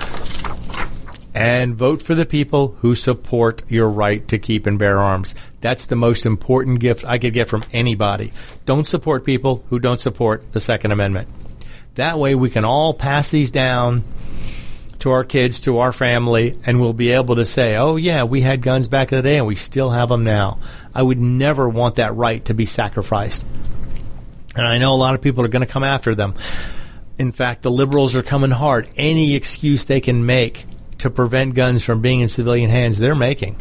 And 1.33 1.75
vote 1.75 2.03
for 2.03 2.13
the 2.13 2.27
people 2.27 2.77
who 2.81 2.93
support 2.93 3.63
your 3.67 3.89
right 3.89 4.27
to 4.27 4.37
keep 4.37 4.67
and 4.67 4.77
bear 4.77 4.99
arms. 4.99 5.33
That's 5.61 5.85
the 5.85 5.95
most 5.95 6.23
important 6.23 6.81
gift 6.81 7.03
I 7.03 7.17
could 7.17 7.33
get 7.33 7.49
from 7.49 7.63
anybody. 7.73 8.31
Don't 8.67 8.87
support 8.87 9.25
people 9.25 9.65
who 9.69 9.79
don't 9.79 10.01
support 10.01 10.53
the 10.53 10.59
Second 10.59 10.91
Amendment. 10.91 11.29
That 11.95 12.19
way 12.19 12.35
we 12.35 12.49
can 12.49 12.65
all 12.65 12.93
pass 12.93 13.29
these 13.29 13.51
down 13.51 14.03
to 14.99 15.11
our 15.11 15.23
kids, 15.23 15.61
to 15.61 15.79
our 15.79 15.91
family, 15.91 16.55
and 16.65 16.79
we'll 16.79 16.93
be 16.93 17.11
able 17.11 17.35
to 17.35 17.45
say, 17.45 17.75
oh, 17.75 17.95
yeah, 17.95 18.23
we 18.23 18.41
had 18.41 18.61
guns 18.61 18.87
back 18.87 19.11
in 19.11 19.17
the 19.17 19.21
day 19.21 19.37
and 19.37 19.47
we 19.47 19.55
still 19.55 19.89
have 19.89 20.09
them 20.09 20.23
now. 20.23 20.59
I 20.93 21.01
would 21.01 21.19
never 21.19 21.69
want 21.69 21.95
that 21.95 22.15
right 22.15 22.43
to 22.45 22.53
be 22.53 22.65
sacrificed. 22.65 23.45
And 24.55 24.65
I 24.65 24.77
know 24.77 24.93
a 24.93 24.95
lot 24.95 25.15
of 25.15 25.21
people 25.21 25.43
are 25.43 25.49
going 25.49 25.65
to 25.65 25.71
come 25.71 25.83
after 25.83 26.15
them. 26.15 26.33
In 27.17 27.31
fact, 27.31 27.61
the 27.61 27.71
liberals 27.71 28.15
are 28.15 28.23
coming 28.23 28.51
hard. 28.51 28.89
Any 28.97 29.35
excuse 29.35 29.85
they 29.85 30.01
can 30.01 30.25
make 30.25 30.65
to 30.99 31.09
prevent 31.09 31.55
guns 31.55 31.83
from 31.83 32.01
being 32.01 32.21
in 32.21 32.29
civilian 32.29 32.69
hands, 32.69 32.97
they're 32.97 33.15
making. 33.15 33.57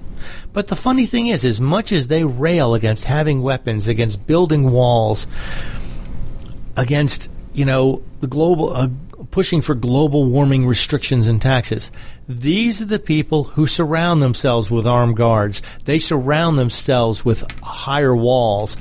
But 0.52 0.68
the 0.68 0.76
funny 0.76 1.06
thing 1.06 1.26
is, 1.26 1.44
as 1.44 1.60
much 1.60 1.92
as 1.92 2.08
they 2.08 2.24
rail 2.24 2.74
against 2.74 3.04
having 3.04 3.42
weapons, 3.42 3.88
against 3.88 4.26
building 4.26 4.70
walls, 4.70 5.26
against, 6.76 7.30
you 7.54 7.64
know, 7.64 8.02
the 8.20 8.26
global, 8.26 8.74
uh, 8.74 8.88
pushing 9.30 9.62
for 9.62 9.74
global 9.74 10.26
warming 10.26 10.66
restrictions 10.66 11.26
and 11.26 11.40
taxes, 11.40 11.90
these 12.28 12.82
are 12.82 12.86
the 12.86 12.98
people 12.98 13.44
who 13.44 13.66
surround 13.66 14.20
themselves 14.20 14.70
with 14.70 14.86
armed 14.86 15.16
guards. 15.16 15.62
They 15.84 15.98
surround 15.98 16.58
themselves 16.58 17.24
with 17.24 17.50
higher 17.62 18.14
walls. 18.14 18.76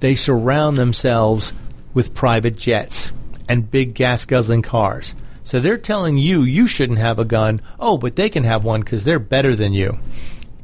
They 0.00 0.14
surround 0.14 0.76
themselves 0.76 1.54
with 1.92 2.14
private 2.14 2.56
jets 2.56 3.10
and 3.48 3.70
big 3.70 3.94
gas 3.94 4.24
guzzling 4.24 4.62
cars. 4.62 5.14
So 5.44 5.60
they're 5.60 5.76
telling 5.76 6.16
you 6.16 6.42
you 6.42 6.66
shouldn't 6.66 6.98
have 6.98 7.18
a 7.18 7.24
gun. 7.24 7.60
Oh, 7.78 7.98
but 7.98 8.16
they 8.16 8.30
can 8.30 8.44
have 8.44 8.64
one 8.64 8.80
because 8.80 9.04
they're 9.04 9.18
better 9.18 9.54
than 9.54 9.72
you. 9.72 9.98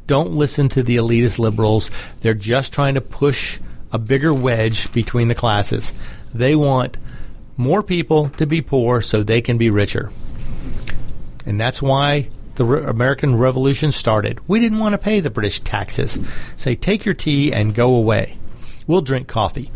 Don't 0.06 0.32
listen 0.32 0.68
to 0.70 0.82
the 0.82 0.96
elitist 0.96 1.38
liberals. 1.38 1.90
They're 2.20 2.34
just 2.34 2.72
trying 2.72 2.94
to 2.94 3.00
push 3.00 3.60
a 3.92 3.98
bigger 3.98 4.32
wedge 4.32 4.92
between 4.92 5.28
the 5.28 5.34
classes. 5.34 5.94
They 6.34 6.56
want 6.56 6.96
more 7.60 7.82
people 7.82 8.30
to 8.30 8.46
be 8.46 8.62
poor 8.62 9.00
so 9.00 9.22
they 9.22 9.40
can 9.40 9.58
be 9.58 9.70
richer. 9.70 10.10
And 11.46 11.60
that's 11.60 11.80
why 11.80 12.30
the 12.56 12.64
Re- 12.64 12.84
American 12.84 13.36
Revolution 13.36 13.92
started. 13.92 14.40
We 14.48 14.58
didn't 14.58 14.78
want 14.78 14.94
to 14.94 14.98
pay 14.98 15.20
the 15.20 15.30
British 15.30 15.60
taxes. 15.60 16.18
Say, 16.56 16.74
take 16.74 17.04
your 17.04 17.14
tea 17.14 17.52
and 17.52 17.74
go 17.74 17.94
away. 17.94 18.38
We'll 18.86 19.02
drink 19.02 19.28
coffee. 19.28 19.70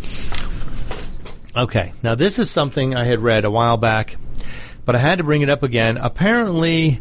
Okay, 1.57 1.93
now 2.03 2.16
this 2.16 2.41
is 2.41 2.51
something 2.51 2.97
I 2.97 3.05
had 3.05 3.20
read 3.20 3.45
a 3.45 3.51
while 3.51 3.76
back 3.76 4.16
but 4.85 4.95
I 4.95 4.99
had 4.99 5.18
to 5.18 5.24
bring 5.24 5.43
it 5.43 5.49
up 5.49 5.62
again. 5.62 5.97
Apparently, 5.97 7.01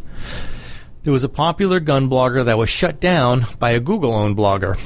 there 1.03 1.13
was 1.13 1.23
a 1.23 1.29
popular 1.29 1.79
gun 1.79 2.09
blogger 2.09 2.45
that 2.45 2.57
was 2.57 2.69
shut 2.69 2.99
down 2.99 3.45
by 3.59 3.71
a 3.71 3.79
Google 3.79 4.13
owned 4.13 4.37
blogger. 4.37 4.79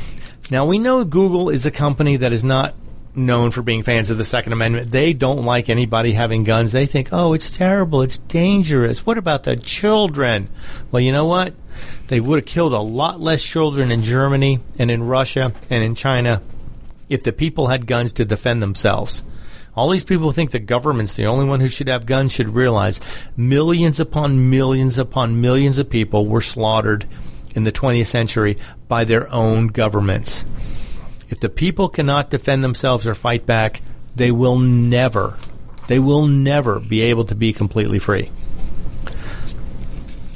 Now, 0.50 0.66
we 0.66 0.80
know 0.80 1.04
Google 1.04 1.50
is 1.50 1.66
a 1.66 1.72
company 1.72 2.18
that 2.18 2.34
is 2.34 2.44
not 2.44 2.76
known 3.18 3.52
for 3.52 3.62
being 3.62 3.84
fans 3.84 4.10
of 4.10 4.18
the 4.18 4.26
Second 4.26 4.54
Amendment. 4.54 4.92
They 4.92 5.14
don't 5.14 5.44
like 5.44 5.70
anybody 5.70 6.14
having 6.14 6.44
guns. 6.44 6.72
They 6.72 6.86
think, 6.86 7.10
oh, 7.12 7.34
it's 7.34 7.50
terrible. 7.50 8.02
It's 8.02 8.18
dangerous. 8.18 9.06
What 9.06 9.18
about 9.18 9.44
the 9.44 9.56
children? 9.56 10.50
Well, 10.92 11.02
you 11.02 11.12
know 11.12 11.26
what? 11.26 11.54
They 12.08 12.20
would 12.20 12.40
have 12.40 12.46
killed 12.46 12.74
a 12.74 12.80
lot 12.80 13.20
less 13.20 13.44
children 13.44 13.92
in 13.92 14.04
Germany 14.04 14.60
and 14.80 14.90
in 14.90 15.04
Russia 15.04 15.54
and 15.70 15.84
in 15.84 15.96
China 15.96 16.42
if 17.10 17.24
the 17.24 17.34
people 17.34 17.68
had 17.68 17.88
guns 17.88 18.14
to 18.14 18.26
defend 18.26 18.62
themselves. 18.62 19.24
All 19.76 19.90
these 19.90 20.04
people 20.04 20.32
think 20.32 20.52
the 20.52 20.60
government's 20.60 21.14
the 21.14 21.28
only 21.28 21.46
one 21.46 21.60
who 21.60 21.68
should 21.68 21.88
have 21.88 22.06
guns 22.06 22.32
should 22.32 22.50
realize 22.50 23.00
millions 23.36 24.00
upon 24.00 24.50
millions 24.50 24.98
upon 24.98 25.40
millions 25.40 25.78
of 25.78 25.90
people 25.90 26.26
were 26.26 26.42
slaughtered 26.42 27.08
in 27.54 27.64
the 27.64 27.72
20th 27.72 28.08
century 28.08 28.58
by 28.88 29.04
their 29.04 29.32
own 29.32 29.68
governments. 29.68 30.46
If 31.30 31.40
the 31.40 31.50
people 31.50 31.90
cannot 31.90 32.30
defend 32.30 32.64
themselves 32.64 33.08
or 33.08 33.16
fight 33.16 33.46
back, 33.46 33.82
they 34.16 34.32
will 34.32 34.58
never, 34.58 35.36
they 35.88 36.00
will 36.00 36.26
never 36.26 36.80
be 36.80 37.02
able 37.04 37.26
to 37.26 37.36
be 37.36 37.54
completely 37.54 38.00
free. 38.00 38.32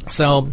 So, 0.10 0.50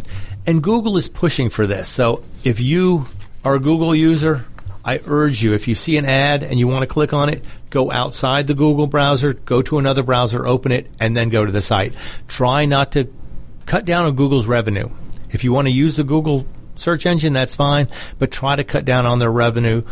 and 0.47 0.63
Google 0.63 0.97
is 0.97 1.07
pushing 1.07 1.49
for 1.49 1.67
this. 1.67 1.89
So 1.89 2.23
if 2.43 2.59
you 2.59 3.05
are 3.43 3.55
a 3.55 3.59
Google 3.59 3.93
user, 3.93 4.45
I 4.83 4.99
urge 5.05 5.43
you, 5.43 5.53
if 5.53 5.67
you 5.67 5.75
see 5.75 5.97
an 5.97 6.05
ad 6.05 6.41
and 6.41 6.57
you 6.57 6.67
want 6.67 6.83
to 6.83 6.87
click 6.87 7.13
on 7.13 7.29
it, 7.29 7.43
go 7.69 7.91
outside 7.91 8.47
the 8.47 8.53
Google 8.53 8.87
browser, 8.87 9.33
go 9.33 9.61
to 9.61 9.77
another 9.77 10.03
browser, 10.03 10.47
open 10.47 10.71
it, 10.71 10.89
and 10.99 11.15
then 11.15 11.29
go 11.29 11.45
to 11.45 11.51
the 11.51 11.61
site. 11.61 11.93
Try 12.27 12.65
not 12.65 12.93
to 12.93 13.09
cut 13.65 13.85
down 13.85 14.05
on 14.05 14.15
Google's 14.15 14.47
revenue. 14.47 14.89
If 15.31 15.43
you 15.43 15.53
want 15.53 15.67
to 15.67 15.73
use 15.73 15.97
the 15.97 16.03
Google 16.03 16.47
search 16.75 17.05
engine, 17.05 17.33
that's 17.33 17.55
fine, 17.55 17.89
but 18.17 18.31
try 18.31 18.55
to 18.55 18.63
cut 18.63 18.85
down 18.85 19.05
on 19.05 19.19
their 19.19 19.31
revenue. 19.31 19.83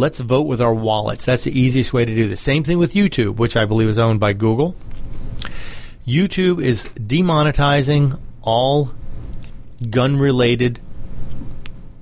Let's 0.00 0.18
vote 0.18 0.46
with 0.46 0.62
our 0.62 0.72
wallets. 0.72 1.26
That's 1.26 1.44
the 1.44 1.60
easiest 1.60 1.92
way 1.92 2.06
to 2.06 2.14
do 2.14 2.26
this. 2.26 2.40
Same 2.40 2.64
thing 2.64 2.78
with 2.78 2.94
YouTube, 2.94 3.36
which 3.36 3.54
I 3.54 3.66
believe 3.66 3.90
is 3.90 3.98
owned 3.98 4.18
by 4.18 4.32
Google. 4.32 4.74
YouTube 6.06 6.64
is 6.64 6.86
demonetizing 6.96 8.18
all 8.40 8.94
gun 9.90 10.18
related 10.18 10.80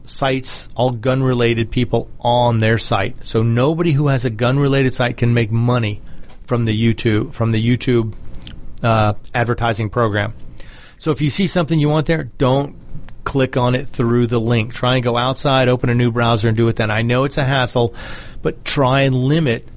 sites, 0.05 0.69
all 0.77 0.93
gun 0.93 1.25
related 1.25 1.73
people 1.73 2.09
on 2.21 2.61
their 2.61 2.79
site. 2.79 3.27
So 3.27 3.43
nobody 3.43 3.91
who 3.91 4.07
has 4.07 4.25
a 4.25 4.31
gun 4.31 4.61
related 4.61 4.95
site 4.95 5.17
can 5.17 5.35
make 5.35 5.51
money 5.51 6.01
from 6.47 6.67
the 6.67 6.95
YouTube 6.95 7.35
from 7.35 7.51
the 7.51 7.61
YouTube 7.61 8.15
uh, 8.81 9.15
advertising 9.35 9.91
program. 9.91 10.35
So 10.99 11.11
if 11.11 11.21
you 11.21 11.31
see 11.31 11.49
something 11.49 11.81
you 11.81 11.89
want 11.89 12.07
there, 12.07 12.31
don't 12.39 12.77
click 13.29 13.59
on 13.59 13.75
it 13.75 13.87
through 13.87 14.27
the 14.27 14.41
link. 14.41 14.73
Try 14.73 14.95
and 14.95 15.05
go 15.05 15.15
outside, 15.15 15.69
open 15.69 15.91
a 15.91 15.95
new 15.95 16.11
browser, 16.11 16.49
and 16.49 16.57
do 16.57 16.67
it 16.69 16.77
then. 16.77 16.91
I 16.91 17.03
know 17.03 17.25
it's 17.25 17.37
a 17.37 17.45
hassle, 17.45 17.95
but 18.41 18.65
try 18.65 19.03
and 19.03 19.15
limit 19.15 19.69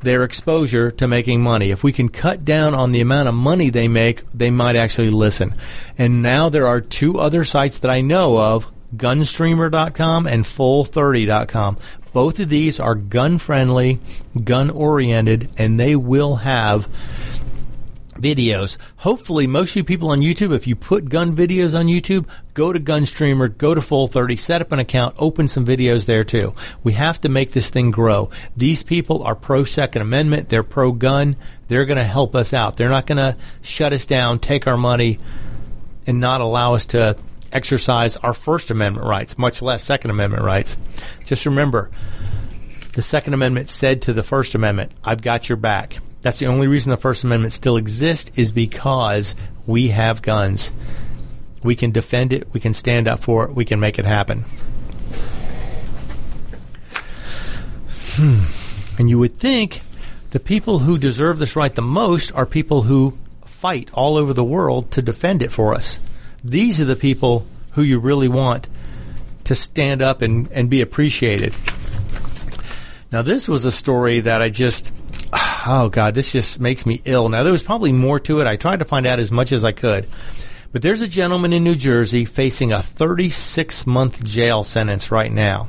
their 0.00 0.22
exposure 0.22 0.92
to 0.92 1.08
making 1.08 1.40
money. 1.40 1.72
If 1.72 1.82
we 1.82 1.92
can 1.92 2.08
cut 2.08 2.44
down 2.44 2.76
on 2.76 2.92
the 2.92 3.00
amount 3.00 3.28
of 3.28 3.34
money 3.34 3.70
they 3.70 3.88
make, 3.88 4.22
they 4.30 4.52
might 4.52 4.76
actually 4.76 5.10
listen. 5.10 5.54
And 5.98 6.22
now 6.22 6.50
there 6.50 6.68
are 6.68 6.80
two 6.80 7.18
other 7.18 7.44
sites 7.44 7.80
that 7.80 7.90
I 7.90 8.00
know 8.00 8.38
of 8.38 8.70
gunstreamer.com 8.96 10.28
and 10.28 10.44
full30.com. 10.44 11.78
Both 12.12 12.38
of 12.38 12.48
these 12.48 12.78
are 12.78 12.94
gun 12.94 13.38
friendly, 13.38 13.98
gun 14.44 14.70
oriented, 14.70 15.50
and 15.58 15.80
they 15.80 15.96
will 15.96 16.36
have 16.36 16.88
videos. 18.20 18.76
Hopefully, 18.98 19.46
most 19.46 19.70
of 19.70 19.76
you 19.76 19.84
people 19.84 20.10
on 20.10 20.20
YouTube, 20.20 20.54
if 20.54 20.66
you 20.66 20.76
put 20.76 21.08
gun 21.08 21.34
videos 21.34 21.78
on 21.78 21.86
YouTube, 21.86 22.26
go 22.54 22.72
to 22.72 22.80
Gunstreamer, 22.80 23.56
go 23.56 23.74
to 23.74 23.80
Full 23.80 24.08
30, 24.08 24.36
set 24.36 24.60
up 24.60 24.72
an 24.72 24.78
account, 24.78 25.14
open 25.18 25.48
some 25.48 25.64
videos 25.64 26.06
there 26.06 26.24
too. 26.24 26.54
We 26.82 26.92
have 26.94 27.20
to 27.22 27.28
make 27.28 27.52
this 27.52 27.70
thing 27.70 27.90
grow. 27.90 28.30
These 28.56 28.82
people 28.82 29.22
are 29.22 29.34
pro 29.34 29.64
Second 29.64 30.02
Amendment, 30.02 30.48
they're 30.48 30.62
pro 30.62 30.92
gun, 30.92 31.36
they're 31.68 31.86
going 31.86 31.98
to 31.98 32.04
help 32.04 32.34
us 32.34 32.52
out. 32.52 32.76
They're 32.76 32.88
not 32.88 33.06
going 33.06 33.18
to 33.18 33.36
shut 33.62 33.92
us 33.92 34.06
down, 34.06 34.38
take 34.38 34.66
our 34.66 34.76
money, 34.76 35.18
and 36.06 36.20
not 36.20 36.40
allow 36.40 36.74
us 36.74 36.86
to 36.86 37.16
exercise 37.52 38.16
our 38.16 38.34
First 38.34 38.70
Amendment 38.70 39.06
rights, 39.06 39.38
much 39.38 39.62
less 39.62 39.84
Second 39.84 40.10
Amendment 40.10 40.42
rights. 40.42 40.76
Just 41.24 41.46
remember, 41.46 41.90
the 42.94 43.02
Second 43.02 43.34
Amendment 43.34 43.68
said 43.68 44.02
to 44.02 44.12
the 44.12 44.22
First 44.22 44.54
Amendment, 44.54 44.92
I've 45.04 45.22
got 45.22 45.48
your 45.48 45.56
back. 45.56 45.98
That's 46.20 46.38
the 46.38 46.46
only 46.46 46.66
reason 46.66 46.90
the 46.90 46.96
First 46.96 47.24
Amendment 47.24 47.52
still 47.52 47.76
exists 47.76 48.32
is 48.36 48.52
because 48.52 49.34
we 49.66 49.88
have 49.88 50.22
guns. 50.22 50.72
We 51.62 51.76
can 51.76 51.90
defend 51.90 52.32
it, 52.32 52.52
we 52.52 52.60
can 52.60 52.74
stand 52.74 53.08
up 53.08 53.20
for 53.20 53.44
it, 53.44 53.54
we 53.54 53.64
can 53.64 53.80
make 53.80 53.98
it 53.98 54.04
happen. 54.04 54.44
Hmm. 58.14 58.44
And 58.98 59.08
you 59.08 59.18
would 59.18 59.38
think 59.38 59.80
the 60.30 60.40
people 60.40 60.80
who 60.80 60.98
deserve 60.98 61.38
this 61.38 61.56
right 61.56 61.74
the 61.74 61.82
most 61.82 62.32
are 62.32 62.46
people 62.46 62.82
who 62.82 63.16
fight 63.46 63.88
all 63.92 64.16
over 64.16 64.32
the 64.32 64.44
world 64.44 64.90
to 64.92 65.02
defend 65.02 65.42
it 65.42 65.52
for 65.52 65.74
us. 65.74 65.98
These 66.44 66.80
are 66.80 66.84
the 66.84 66.96
people 66.96 67.46
who 67.72 67.82
you 67.82 67.98
really 67.98 68.28
want 68.28 68.68
to 69.44 69.54
stand 69.54 70.02
up 70.02 70.20
and, 70.22 70.50
and 70.52 70.68
be 70.68 70.80
appreciated. 70.80 71.54
Now, 73.10 73.22
this 73.22 73.48
was 73.48 73.64
a 73.64 73.72
story 73.72 74.20
that 74.20 74.42
I 74.42 74.50
just, 74.50 74.92
oh 75.32 75.88
God, 75.90 76.14
this 76.14 76.32
just 76.32 76.60
makes 76.60 76.86
me 76.86 77.02
ill. 77.04 77.28
Now, 77.28 77.42
there 77.42 77.52
was 77.52 77.62
probably 77.62 77.92
more 77.92 78.20
to 78.20 78.40
it. 78.40 78.46
I 78.46 78.56
tried 78.56 78.78
to 78.78 78.84
find 78.84 79.06
out 79.06 79.20
as 79.20 79.30
much 79.30 79.52
as 79.52 79.64
I 79.64 79.72
could. 79.72 80.08
But 80.70 80.82
there's 80.82 81.00
a 81.00 81.08
gentleman 81.08 81.52
in 81.52 81.64
New 81.64 81.76
Jersey 81.76 82.24
facing 82.24 82.72
a 82.72 82.82
36 82.82 83.86
month 83.86 84.22
jail 84.24 84.64
sentence 84.64 85.10
right 85.10 85.32
now. 85.32 85.68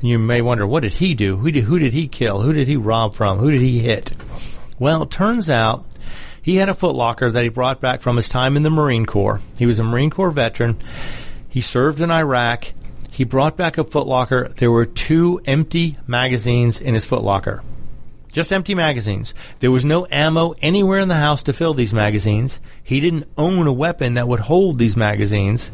And 0.00 0.08
you 0.08 0.18
may 0.18 0.40
wonder, 0.40 0.66
what 0.66 0.80
did 0.80 0.94
he 0.94 1.14
do? 1.14 1.36
Who 1.36 1.50
did, 1.50 1.64
who 1.64 1.78
did 1.78 1.92
he 1.92 2.08
kill? 2.08 2.40
Who 2.40 2.52
did 2.52 2.68
he 2.68 2.76
rob 2.76 3.14
from? 3.14 3.38
Who 3.38 3.50
did 3.50 3.60
he 3.60 3.80
hit? 3.80 4.12
Well, 4.78 5.02
it 5.02 5.10
turns 5.10 5.50
out 5.50 5.84
he 6.40 6.56
had 6.56 6.68
a 6.68 6.74
footlocker 6.74 7.32
that 7.32 7.42
he 7.42 7.48
brought 7.48 7.80
back 7.80 8.00
from 8.00 8.16
his 8.16 8.28
time 8.28 8.56
in 8.56 8.62
the 8.62 8.70
Marine 8.70 9.06
Corps. 9.06 9.40
He 9.58 9.66
was 9.66 9.78
a 9.78 9.84
Marine 9.84 10.10
Corps 10.10 10.30
veteran. 10.30 10.80
He 11.48 11.60
served 11.60 12.00
in 12.00 12.10
Iraq. 12.10 12.72
He 13.10 13.24
brought 13.24 13.56
back 13.56 13.76
a 13.76 13.84
footlocker. 13.84 14.54
There 14.54 14.70
were 14.70 14.86
two 14.86 15.40
empty 15.44 15.98
magazines 16.06 16.80
in 16.80 16.94
his 16.94 17.06
footlocker. 17.06 17.60
Just 18.32 18.52
empty 18.52 18.74
magazines. 18.74 19.34
There 19.60 19.70
was 19.70 19.84
no 19.84 20.06
ammo 20.10 20.54
anywhere 20.60 21.00
in 21.00 21.08
the 21.08 21.14
house 21.14 21.42
to 21.44 21.52
fill 21.52 21.74
these 21.74 21.94
magazines. 21.94 22.60
He 22.82 23.00
didn't 23.00 23.28
own 23.36 23.66
a 23.66 23.72
weapon 23.72 24.14
that 24.14 24.28
would 24.28 24.40
hold 24.40 24.78
these 24.78 24.96
magazines. 24.96 25.72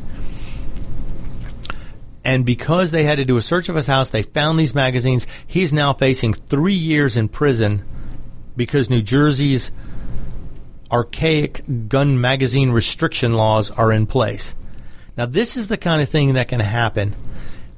And 2.24 2.46
because 2.46 2.90
they 2.90 3.04
had 3.04 3.16
to 3.16 3.24
do 3.24 3.36
a 3.36 3.42
search 3.42 3.68
of 3.68 3.76
his 3.76 3.86
house, 3.86 4.10
they 4.10 4.22
found 4.22 4.58
these 4.58 4.74
magazines. 4.74 5.26
He's 5.46 5.72
now 5.72 5.92
facing 5.92 6.32
three 6.32 6.74
years 6.74 7.16
in 7.16 7.28
prison 7.28 7.84
because 8.56 8.88
New 8.88 9.02
Jersey's 9.02 9.72
archaic 10.90 11.88
gun 11.88 12.20
magazine 12.20 12.70
restriction 12.70 13.32
laws 13.32 13.70
are 13.70 13.92
in 13.92 14.06
place. 14.06 14.54
Now, 15.16 15.26
this 15.26 15.56
is 15.56 15.66
the 15.66 15.76
kind 15.76 16.00
of 16.00 16.08
thing 16.08 16.34
that 16.34 16.48
can 16.48 16.60
happen 16.60 17.14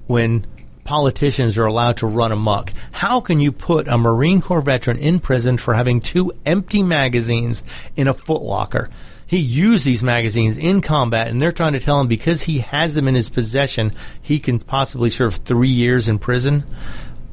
when 0.07 0.47
politicians 0.87 1.59
are 1.59 1.67
allowed 1.67 1.99
to 1.99 2.07
run 2.07 2.33
amok. 2.33 2.73
How 2.93 3.21
can 3.21 3.41
you 3.41 3.53
put 3.53 3.89
a 3.89 3.99
Marine 3.99 4.41
Corps 4.41 4.63
veteran 4.63 4.99
in 4.99 5.19
prison 5.21 5.59
for 5.59 5.75
having 5.75 6.01
two 6.01 6.33
empty 6.47 6.83
magazines 6.83 7.63
in 7.97 8.09
a 8.09 8.15
footlocker? 8.15 8.89
He 9.27 9.39
used 9.39 9.85
these 9.85 10.05
magazines 10.05 10.57
in 10.57 10.81
combat, 10.81 11.27
and 11.27 11.43
they're 11.43 11.51
trying 11.51 11.73
to 11.73 11.81
tell 11.81 12.01
him 12.01 12.07
because 12.07 12.43
he 12.43 12.61
has 12.61 12.95
them 12.95 13.09
in 13.09 13.17
his 13.17 13.29
possession, 13.29 13.93
he 14.23 14.39
can 14.39 14.61
possibly 14.61 15.11
serve 15.11 15.35
three 15.35 15.69
years 15.69 16.09
in 16.09 16.21
prison. 16.21 16.65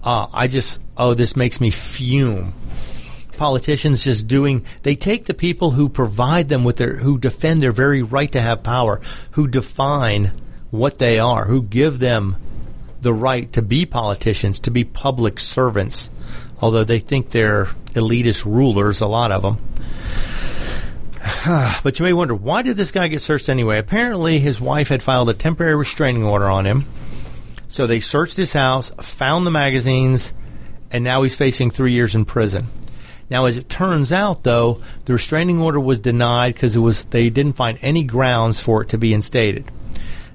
Uh, 0.04 0.28
I 0.34 0.48
just, 0.48 0.82
oh, 0.98 1.14
this 1.14 1.36
makes 1.36 1.62
me 1.62 1.70
fume. 1.70 2.54
Politicians 3.38 4.04
just 4.04 4.28
doing, 4.28 4.66
they 4.82 4.96
take 4.96 5.26
the 5.26 5.34
people 5.36 5.72
who 5.72 5.88
provide 5.88 6.50
them 6.50 6.64
with 6.64 6.78
their, 6.78 6.98
who 6.98 7.20
defend 7.20 7.62
their 7.62 7.72
very 7.72 8.02
right 8.02 8.32
to 8.32 8.42
have 8.42 8.64
power, 8.64 9.00
who 9.32 9.48
define 9.48 10.32
what 10.72 10.98
they 10.98 11.20
are, 11.20 11.46
who 11.46 11.62
give 11.62 12.00
them 12.00 12.36
the 13.04 13.14
right 13.14 13.52
to 13.54 13.62
be 13.62 13.86
politicians, 13.86 14.60
to 14.62 14.72
be 14.72 14.84
public 14.84 15.40
servants, 15.40 16.10
although 16.60 16.84
they 16.84 17.00
think 17.00 17.30
they're 17.30 17.66
elitist 17.94 18.46
rulers, 18.46 19.02
a 19.02 19.08
lot 19.08 19.32
of 19.32 19.42
them. 19.44 19.58
but 21.84 22.00
you 22.00 22.06
may 22.06 22.14
wonder, 22.14 22.36
why 22.36 22.62
did 22.62 22.76
this 22.78 22.92
guy 22.92 23.08
get 23.08 23.22
searched 23.22 23.50
anyway? 23.50 23.78
Apparently, 23.78 24.40
his 24.40 24.60
wife 24.60 24.88
had 24.88 25.04
filed 25.04 25.30
a 25.30 25.34
temporary 25.34 25.76
restraining 25.76 26.24
order 26.24 26.50
on 26.50 26.66
him. 26.66 26.86
So 27.70 27.88
they 27.88 28.00
searched 28.00 28.38
his 28.38 28.54
house, 28.54 28.92
found 29.02 29.46
the 29.46 29.52
magazines, 29.52 30.34
and 30.92 31.04
now 31.04 31.24
he's 31.24 31.36
facing 31.36 31.72
three 31.72 31.94
years 31.94 32.14
in 32.14 32.26
prison. 32.26 32.68
Now, 33.30 33.46
as 33.46 33.58
it 33.58 33.70
turns 33.70 34.12
out, 34.12 34.44
though, 34.44 34.82
the 35.06 35.14
restraining 35.14 35.60
order 35.60 35.80
was 35.80 36.00
denied 36.00 36.54
because 36.54 36.76
it 36.76 36.80
was 36.80 37.06
they 37.06 37.30
didn't 37.30 37.56
find 37.56 37.80
any 37.82 38.04
grounds 38.04 38.60
for 38.60 38.84
it 38.84 38.90
to 38.90 38.98
be 38.98 39.14
instated. 39.14 39.66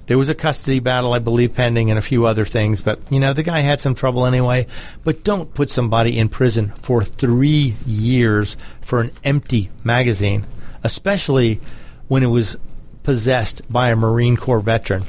There 0.09 0.19
was 0.19 0.31
a 0.31 0.35
custody 0.35 0.81
battle, 0.81 1.13
I 1.13 1.19
believe, 1.19 1.53
pending 1.53 1.91
and 1.91 1.99
a 1.99 2.03
few 2.03 2.25
other 2.25 2.47
things, 2.47 2.81
but 2.81 3.13
you 3.13 3.21
know, 3.21 3.35
the 3.35 3.43
guy 3.43 3.61
had 3.61 3.79
some 3.81 3.95
trouble 3.95 4.25
anyway. 4.25 4.67
But 5.05 5.23
don't 5.23 5.53
put 5.53 5.71
somebody 5.71 6.19
in 6.19 6.31
prison 6.31 6.73
for 6.83 7.05
three 7.05 7.77
years 7.87 8.57
for 8.81 9.03
an 9.03 9.11
empty 9.23 9.69
magazine, 9.85 10.47
especially 10.83 11.61
when 12.09 12.23
it 12.23 12.29
was 12.29 12.57
possessed 13.03 13.71
by 13.71 13.91
a 13.91 13.97
Marine 13.97 14.39
Corps 14.39 14.61
veteran. 14.61 15.03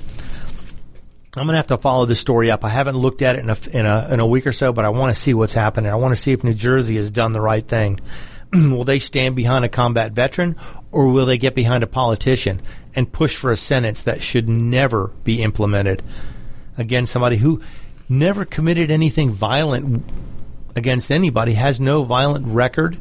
I'm 1.38 1.46
going 1.46 1.54
to 1.54 1.58
have 1.58 1.68
to 1.68 1.78
follow 1.78 2.06
this 2.06 2.20
story 2.20 2.52
up. 2.52 2.66
I 2.66 2.70
haven't 2.70 2.98
looked 2.98 3.22
at 3.22 3.38
it 3.38 3.40
in 3.40 3.50
a, 3.50 3.58
in 3.72 3.86
a, 3.86 4.14
in 4.14 4.20
a 4.20 4.28
week 4.28 4.48
or 4.48 4.52
so, 4.52 4.74
but 4.74 4.84
I 4.84 4.90
want 4.90 5.16
to 5.16 5.22
see 5.22 5.34
what's 5.34 5.54
happening. 5.54 5.92
I 5.92 5.96
want 5.96 6.12
to 6.14 6.22
see 6.22 6.34
if 6.34 6.44
New 6.44 6.54
Jersey 6.54 6.98
has 6.98 7.10
done 7.10 7.32
the 7.32 7.40
right 7.40 7.66
thing. 7.66 8.02
will 8.54 8.84
they 8.84 9.00
stand 9.00 9.36
behind 9.36 9.66
a 9.66 9.70
combat 9.70 10.12
veteran 10.12 10.56
or 10.92 11.10
will 11.10 11.26
they 11.26 11.38
get 11.38 11.56
behind 11.56 11.84
a 11.84 11.88
politician 11.88 12.62
and 12.96 13.12
push 13.12 13.36
for 13.36 13.52
a 13.52 13.58
sentence 13.58 14.04
that 14.04 14.22
should 14.22 14.50
never 14.50 15.08
be 15.24 15.42
implemented? 15.42 16.02
Again, 16.78 17.06
somebody 17.06 17.38
who 17.38 17.62
never 18.08 18.46
committed 18.46 18.90
anything 18.90 19.30
violent 19.30 20.04
against 20.76 21.12
anybody, 21.12 21.54
has 21.54 21.80
no 21.80 22.04
violent 22.04 22.48
record. 22.48 22.98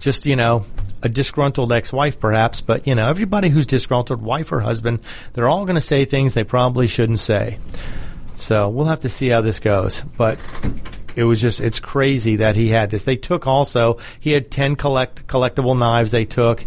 Just, 0.00 0.26
you 0.26 0.36
know, 0.36 0.64
a 1.02 1.08
disgruntled 1.08 1.70
ex-wife 1.70 2.18
perhaps, 2.18 2.62
but 2.62 2.86
you 2.86 2.94
know, 2.94 3.08
everybody 3.08 3.50
who's 3.50 3.66
disgruntled, 3.66 4.22
wife 4.22 4.50
or 4.52 4.60
husband, 4.60 5.00
they're 5.34 5.48
all 5.48 5.64
going 5.64 5.74
to 5.74 5.80
say 5.80 6.04
things 6.04 6.32
they 6.32 6.44
probably 6.44 6.86
shouldn't 6.86 7.20
say. 7.20 7.58
So 8.36 8.68
we'll 8.68 8.86
have 8.86 9.00
to 9.00 9.08
see 9.08 9.28
how 9.28 9.42
this 9.42 9.60
goes. 9.60 10.02
But 10.16 10.38
it 11.16 11.24
was 11.24 11.40
just 11.40 11.60
it's 11.60 11.80
crazy 11.80 12.36
that 12.36 12.56
he 12.56 12.68
had 12.68 12.90
this. 12.90 13.04
They 13.04 13.16
took 13.16 13.46
also 13.46 13.98
he 14.20 14.32
had 14.32 14.50
ten 14.50 14.76
collect 14.76 15.26
collectible 15.26 15.78
knives 15.78 16.10
they 16.10 16.24
took, 16.24 16.64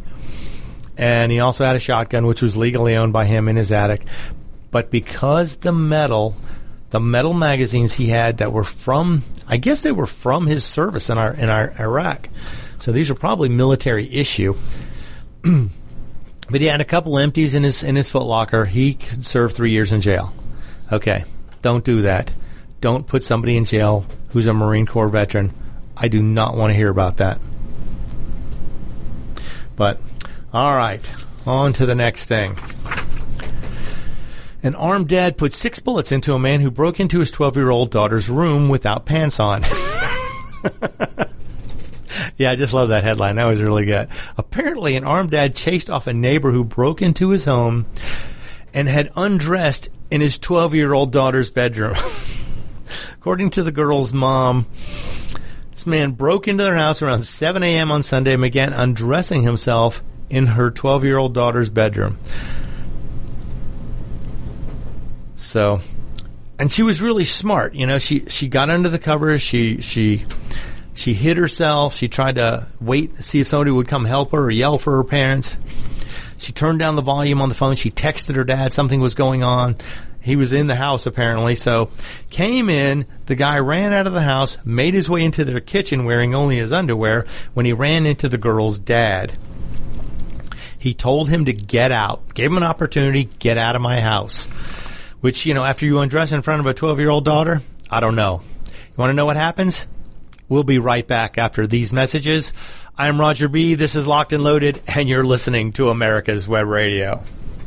and 0.98 1.32
he 1.32 1.40
also 1.40 1.66
had 1.66 1.76
a 1.76 1.80
shotgun 1.80 2.26
which 2.26 2.42
was 2.42 2.56
legally 2.56 2.96
owned 2.96 3.14
by 3.14 3.26
him 3.26 3.48
in 3.48 3.56
his 3.56 3.72
attic. 3.72 4.06
But 4.72 4.92
because 4.92 5.58
the 5.58 5.72
metal, 5.72 6.36
the 6.90 7.00
metal 7.00 7.34
magazines 7.34 7.94
he 7.94 8.08
had 8.08 8.38
that 8.38 8.52
were 8.52 8.64
from, 8.64 9.24
I 9.48 9.58
guess 9.58 9.82
they 9.82 9.92
were 9.92 10.06
from 10.06 10.48
his 10.48 10.64
service 10.64 11.10
in 11.10 11.18
our 11.18 11.34
in 11.34 11.50
our 11.50 11.74
Iraq, 11.80 12.30
so 12.80 12.92
these 12.92 13.10
are 13.10 13.16
probably 13.16 13.50
military 13.50 14.10
issue. 14.12 14.56
but 15.42 16.62
he 16.62 16.68
had 16.68 16.82
a 16.82 16.86
couple 16.86 17.18
empties 17.18 17.54
in 17.54 17.64
his 17.64 17.84
in 17.84 17.96
his 17.96 18.10
footlocker. 18.10 18.68
He 18.68 18.94
could 18.94 19.26
serve 19.26 19.54
three 19.54 19.72
years 19.72 19.92
in 19.92 20.02
jail. 20.02 20.34
Okay, 20.92 21.26
don't 21.62 21.84
do 21.84 22.04
that. 22.04 22.32
Don't 22.80 23.08
put 23.08 23.24
somebody 23.24 23.58
in 23.58 23.66
jail 23.66 24.06
who's 24.30 24.48
a 24.48 24.54
Marine 24.54 24.86
Corps 24.86 25.10
veteran. 25.10 25.54
I 25.96 26.08
do 26.08 26.22
not 26.22 26.56
want 26.56 26.72
to 26.72 26.76
hear 26.76 26.90
about 26.90 27.18
that. 27.18 27.40
But, 29.76 30.00
all 30.54 30.76
right, 30.76 31.12
on 31.46 31.74
to 31.74 31.86
the 31.86 31.96
next 31.96 32.26
thing. 32.26 32.58
An 34.64 34.76
armed 34.76 35.08
dad 35.08 35.38
put 35.38 35.54
six 35.54 35.80
bullets 35.80 36.12
into 36.12 36.34
a 36.34 36.40
man 36.40 36.62
who 36.62 36.70
broke 36.72 37.00
into 37.00 37.20
his 37.20 37.32
12 37.32 37.56
year 37.56 37.70
old 37.70 37.92
daughter's 37.92 38.30
room 38.30 38.70
without 38.70 39.06
pants 39.06 39.40
on. 39.40 39.62
yeah, 42.38 42.52
I 42.52 42.56
just 42.56 42.74
love 42.74 42.90
that 42.90 43.04
headline. 43.04 43.36
That 43.38 43.46
was 43.46 43.62
really 43.62 43.86
good. 43.86 44.10
Apparently, 44.38 44.96
an 44.96 45.04
armed 45.04 45.32
dad 45.32 45.56
chased 45.56 45.90
off 45.90 46.08
a 46.08 46.14
neighbor 46.14 46.52
who 46.52 46.64
broke 46.64 47.02
into 47.02 47.30
his 47.30 47.46
home 47.46 47.86
and 48.74 48.88
had 48.88 49.12
undressed 49.16 49.90
in 50.10 50.22
his 50.22 50.38
12 50.38 50.74
year 50.76 50.94
old 50.94 51.12
daughter's 51.12 51.52
bedroom. 51.52 51.96
According 53.14 53.52
to 53.52 53.64
the 53.64 53.72
girl's 53.72 54.14
mom, 54.14 54.68
this 55.72 55.86
man 55.86 56.12
broke 56.12 56.48
into 56.48 56.64
their 56.64 56.76
house 56.76 57.02
around 57.02 57.24
7 57.24 57.62
a.m. 57.64 57.92
on 57.92 58.04
Sunday 58.04 58.34
and 58.34 58.42
began 58.42 58.74
undressing 58.74 59.44
himself 59.44 60.04
in 60.30 60.48
her 60.48 60.72
12 60.72 61.04
year 61.04 61.18
old 61.18 61.34
daughter's 61.34 61.70
bedroom. 61.70 62.18
So, 65.36 65.80
and 66.60 66.72
she 66.72 66.84
was 66.84 67.02
really 67.02 67.26
smart. 67.26 67.76
You 67.76 67.86
know, 67.86 68.00
she, 68.00 68.26
she 68.26 68.48
got 68.48 68.70
under 68.70 68.90
the 68.90 69.00
covers. 69.00 69.42
She, 69.42 69.82
she, 69.82 70.26
she 70.94 71.14
hid 71.14 71.38
herself. 71.38 71.96
She 71.96 72.08
tried 72.08 72.36
to 72.36 72.68
wait, 72.82 73.14
to 73.16 73.24
see 73.24 73.40
if 73.40 73.48
somebody 73.48 73.72
would 73.72 73.88
come 73.88 74.06
help 74.06 74.32
her 74.32 74.46
or 74.46 74.52
yell 74.52 74.78
for 74.78 74.98
her 74.98 75.04
parents. 75.04 75.58
She 76.40 76.52
turned 76.52 76.80
down 76.80 76.96
the 76.96 77.02
volume 77.02 77.42
on 77.42 77.50
the 77.50 77.56
phone. 77.56 77.76
She 77.76 77.92
texted 77.92 78.36
her 78.36 78.44
dad 78.44 78.74
something 78.74 79.00
was 79.00 79.16
going 79.16 79.44
on. 79.44 79.76
He 80.28 80.36
was 80.36 80.52
in 80.52 80.68
the 80.68 80.76
house 80.76 81.06
apparently, 81.06 81.56
so 81.56 81.90
came 82.30 82.70
in. 82.70 83.06
The 83.28 83.36
guy 83.36 83.60
ran 83.60 83.94
out 83.94 84.08
of 84.08 84.14
the 84.14 84.22
house, 84.22 84.58
made 84.66 84.94
his 84.94 85.10
way 85.10 85.24
into 85.24 85.46
their 85.46 85.62
kitchen 85.62 86.04
wearing 86.04 86.36
only 86.36 86.58
his 86.58 86.74
underwear 86.74 87.26
when 87.54 87.66
he 87.66 87.72
ran 87.72 88.06
into 88.06 88.28
the 88.28 88.38
girl's 88.38 88.78
dad. 88.78 89.38
He 90.78 90.94
told 90.94 91.30
him 91.30 91.46
to 91.46 91.54
get 91.54 91.94
out, 91.94 92.34
gave 92.34 92.48
him 92.48 92.58
an 92.58 92.64
opportunity, 92.64 93.30
get 93.40 93.58
out 93.58 93.78
of 93.78 93.82
my 93.82 94.02
house. 94.02 94.48
Which, 95.22 95.46
you 95.46 95.54
know, 95.54 95.64
after 95.64 95.86
you 95.86 96.00
undress 96.00 96.34
in 96.34 96.42
front 96.42 96.60
of 96.60 96.66
a 96.66 96.74
12 96.74 97.00
year 97.00 97.10
old 97.10 97.24
daughter, 97.24 97.62
I 97.90 98.02
don't 98.02 98.16
know. 98.18 98.42
You 98.66 98.98
want 98.98 99.12
to 99.12 99.16
know 99.16 99.26
what 99.26 99.38
happens? 99.38 99.88
We'll 100.50 100.64
be 100.64 100.78
right 100.78 101.08
back 101.08 101.38
after 101.38 101.68
these 101.68 101.94
messages. 101.94 102.54
I'm 102.98 103.18
Roger 103.18 103.48
B. 103.48 103.76
This 103.76 103.96
is 103.96 104.06
Locked 104.06 104.34
and 104.34 104.44
Loaded, 104.44 104.82
and 104.88 105.08
you're 105.08 105.24
listening 105.24 105.72
to 105.74 105.88
America's 105.90 106.50
Web 106.50 106.68
Radio. 106.68 107.24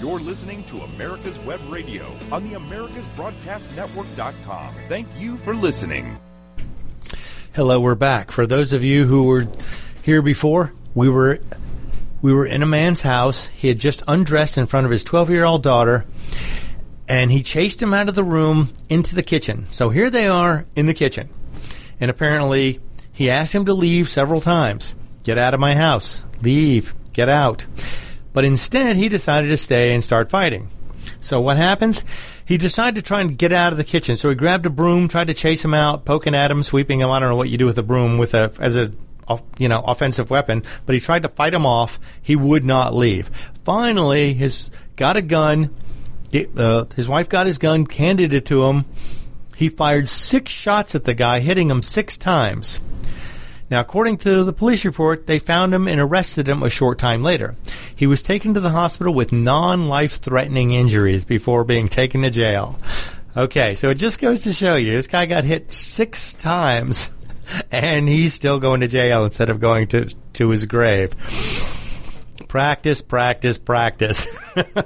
You're 0.00 0.20
listening 0.20 0.62
to 0.64 0.80
America's 0.82 1.38
Web 1.40 1.58
Radio 1.68 2.14
on 2.30 2.44
the 2.44 2.52
AmericasBroadcastNetwork.com. 2.52 4.74
Thank 4.88 5.08
you 5.18 5.38
for 5.38 5.54
listening. 5.54 6.18
Hello, 7.54 7.80
we're 7.80 7.94
back. 7.94 8.30
For 8.30 8.46
those 8.46 8.74
of 8.74 8.84
you 8.84 9.06
who 9.06 9.22
were 9.22 9.48
here 10.02 10.20
before, 10.20 10.74
we 10.94 11.08
were 11.08 11.40
we 12.20 12.34
were 12.34 12.44
in 12.44 12.62
a 12.62 12.66
man's 12.66 13.00
house. 13.00 13.46
He 13.46 13.68
had 13.68 13.78
just 13.78 14.02
undressed 14.06 14.58
in 14.58 14.66
front 14.66 14.84
of 14.84 14.92
his 14.92 15.02
12-year-old 15.02 15.62
daughter, 15.62 16.04
and 17.08 17.30
he 17.30 17.42
chased 17.42 17.82
him 17.82 17.94
out 17.94 18.10
of 18.10 18.14
the 18.14 18.22
room 18.22 18.74
into 18.90 19.14
the 19.14 19.22
kitchen. 19.22 19.66
So 19.70 19.88
here 19.88 20.10
they 20.10 20.26
are 20.26 20.66
in 20.76 20.84
the 20.84 20.92
kitchen. 20.92 21.30
And 22.00 22.10
apparently, 22.10 22.80
he 23.12 23.30
asked 23.30 23.54
him 23.54 23.64
to 23.64 23.72
leave 23.72 24.10
several 24.10 24.42
times. 24.42 24.94
Get 25.24 25.38
out 25.38 25.54
of 25.54 25.60
my 25.60 25.74
house. 25.74 26.26
Leave. 26.42 26.94
Get 27.14 27.30
out. 27.30 27.64
But 28.36 28.44
instead, 28.44 28.96
he 28.96 29.08
decided 29.08 29.48
to 29.48 29.56
stay 29.56 29.94
and 29.94 30.04
start 30.04 30.28
fighting. 30.28 30.68
So 31.22 31.40
what 31.40 31.56
happens? 31.56 32.04
He 32.44 32.58
decided 32.58 32.96
to 32.96 33.00
try 33.00 33.22
and 33.22 33.38
get 33.38 33.50
out 33.50 33.72
of 33.72 33.78
the 33.78 33.82
kitchen. 33.82 34.18
So 34.18 34.28
he 34.28 34.34
grabbed 34.34 34.66
a 34.66 34.68
broom, 34.68 35.08
tried 35.08 35.28
to 35.28 35.32
chase 35.32 35.64
him 35.64 35.72
out, 35.72 36.04
poking 36.04 36.34
at 36.34 36.50
him, 36.50 36.62
sweeping 36.62 37.00
him. 37.00 37.10
I 37.10 37.18
don't 37.18 37.30
know 37.30 37.36
what 37.36 37.48
you 37.48 37.56
do 37.56 37.64
with 37.64 37.78
a 37.78 37.82
broom 37.82 38.18
with 38.18 38.34
a 38.34 38.52
as 38.60 38.76
a 38.76 38.92
you 39.56 39.68
know 39.70 39.80
offensive 39.80 40.28
weapon, 40.28 40.64
but 40.84 40.94
he 40.94 41.00
tried 41.00 41.22
to 41.22 41.30
fight 41.30 41.54
him 41.54 41.64
off. 41.64 41.98
He 42.20 42.36
would 42.36 42.62
not 42.62 42.94
leave. 42.94 43.30
Finally, 43.64 44.34
his 44.34 44.70
got 44.96 45.16
a 45.16 45.22
gun. 45.22 45.74
Uh, 46.58 46.84
his 46.94 47.08
wife 47.08 47.30
got 47.30 47.46
his 47.46 47.56
gun, 47.56 47.86
handed 47.86 48.34
it 48.34 48.44
to 48.44 48.64
him. 48.64 48.84
He 49.56 49.70
fired 49.70 50.10
six 50.10 50.52
shots 50.52 50.94
at 50.94 51.04
the 51.04 51.14
guy, 51.14 51.40
hitting 51.40 51.70
him 51.70 51.82
six 51.82 52.18
times. 52.18 52.80
Now, 53.70 53.80
according 53.80 54.18
to 54.18 54.44
the 54.44 54.52
police 54.52 54.84
report, 54.84 55.26
they 55.26 55.38
found 55.38 55.74
him 55.74 55.88
and 55.88 56.00
arrested 56.00 56.48
him 56.48 56.62
a 56.62 56.70
short 56.70 56.98
time 56.98 57.22
later. 57.22 57.56
He 57.96 58.06
was 58.06 58.22
taken 58.22 58.52
to 58.54 58.60
the 58.60 58.70
hospital 58.70 59.14
with 59.14 59.32
non-life 59.32 60.18
threatening 60.18 60.72
injuries 60.72 61.24
before 61.24 61.64
being 61.64 61.88
taken 61.88 62.22
to 62.22 62.30
jail. 62.30 62.78
Okay, 63.34 63.74
so 63.74 63.88
it 63.88 63.94
just 63.94 64.20
goes 64.20 64.42
to 64.42 64.52
show 64.52 64.76
you 64.76 64.92
this 64.92 65.06
guy 65.06 65.24
got 65.24 65.44
hit 65.44 65.72
six 65.72 66.34
times 66.34 67.12
and 67.72 68.06
he's 68.06 68.34
still 68.34 68.60
going 68.60 68.80
to 68.80 68.88
jail 68.88 69.24
instead 69.24 69.48
of 69.48 69.60
going 69.60 69.88
to, 69.88 70.14
to 70.34 70.50
his 70.50 70.66
grave. 70.66 71.14
Practice, 72.56 73.02
practice, 73.02 73.58
practice. 73.58 74.26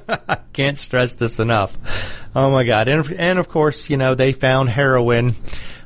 Can't 0.53 0.77
stress 0.77 1.15
this 1.15 1.39
enough. 1.39 1.79
Oh 2.35 2.51
my 2.51 2.65
God. 2.65 2.89
And, 2.89 3.13
and 3.13 3.39
of 3.39 3.49
course, 3.49 3.89
you 3.89 3.97
know, 3.97 4.17
they 4.17 4.33
found 4.33 4.71
heroin 4.71 5.37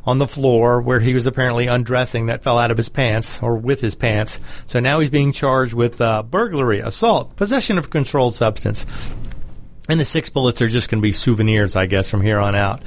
on 0.07 0.17
the 0.17 0.27
floor 0.27 0.81
where 0.81 0.99
he 0.99 1.13
was 1.13 1.27
apparently 1.27 1.67
undressing 1.67 2.25
that 2.27 2.43
fell 2.43 2.59
out 2.59 2.71
of 2.71 2.79
his 2.79 2.89
pants 2.89 3.43
or 3.43 3.57
with 3.57 3.83
his 3.83 3.95
pants. 3.95 4.41
So 4.65 4.81
now 4.81 5.01
he's 5.01 5.11
being 5.11 5.33
charged 5.33 5.75
with 5.75 6.01
uh, 6.01 6.23
burglary, 6.23 6.81
assault, 6.81 7.37
possession 7.37 7.77
of 7.77 7.91
controlled 7.91 8.35
substance. 8.35 8.87
And 9.87 10.01
the 10.01 10.07
six 10.07 10.31
bullets 10.31 10.63
are 10.63 10.69
just 10.69 10.89
going 10.89 11.03
to 11.03 11.07
be 11.07 11.13
souvenirs, 11.13 11.77
I 11.77 11.85
guess, 11.85 12.09
from 12.09 12.23
here 12.23 12.39
on 12.39 12.55
out. 12.55 12.81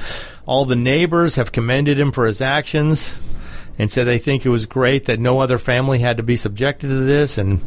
All 0.47 0.65
the 0.65 0.75
neighbors 0.75 1.35
have 1.35 1.51
commended 1.51 1.99
him 1.99 2.11
for 2.11 2.25
his 2.25 2.41
actions 2.41 3.15
and 3.77 3.91
said 3.91 4.05
they 4.05 4.17
think 4.17 4.43
it 4.43 4.49
was 4.49 4.65
great 4.65 5.05
that 5.05 5.19
no 5.19 5.39
other 5.39 5.59
family 5.59 5.99
had 5.99 6.17
to 6.17 6.23
be 6.23 6.35
subjected 6.35 6.87
to 6.87 7.01
this 7.01 7.37
and 7.37 7.63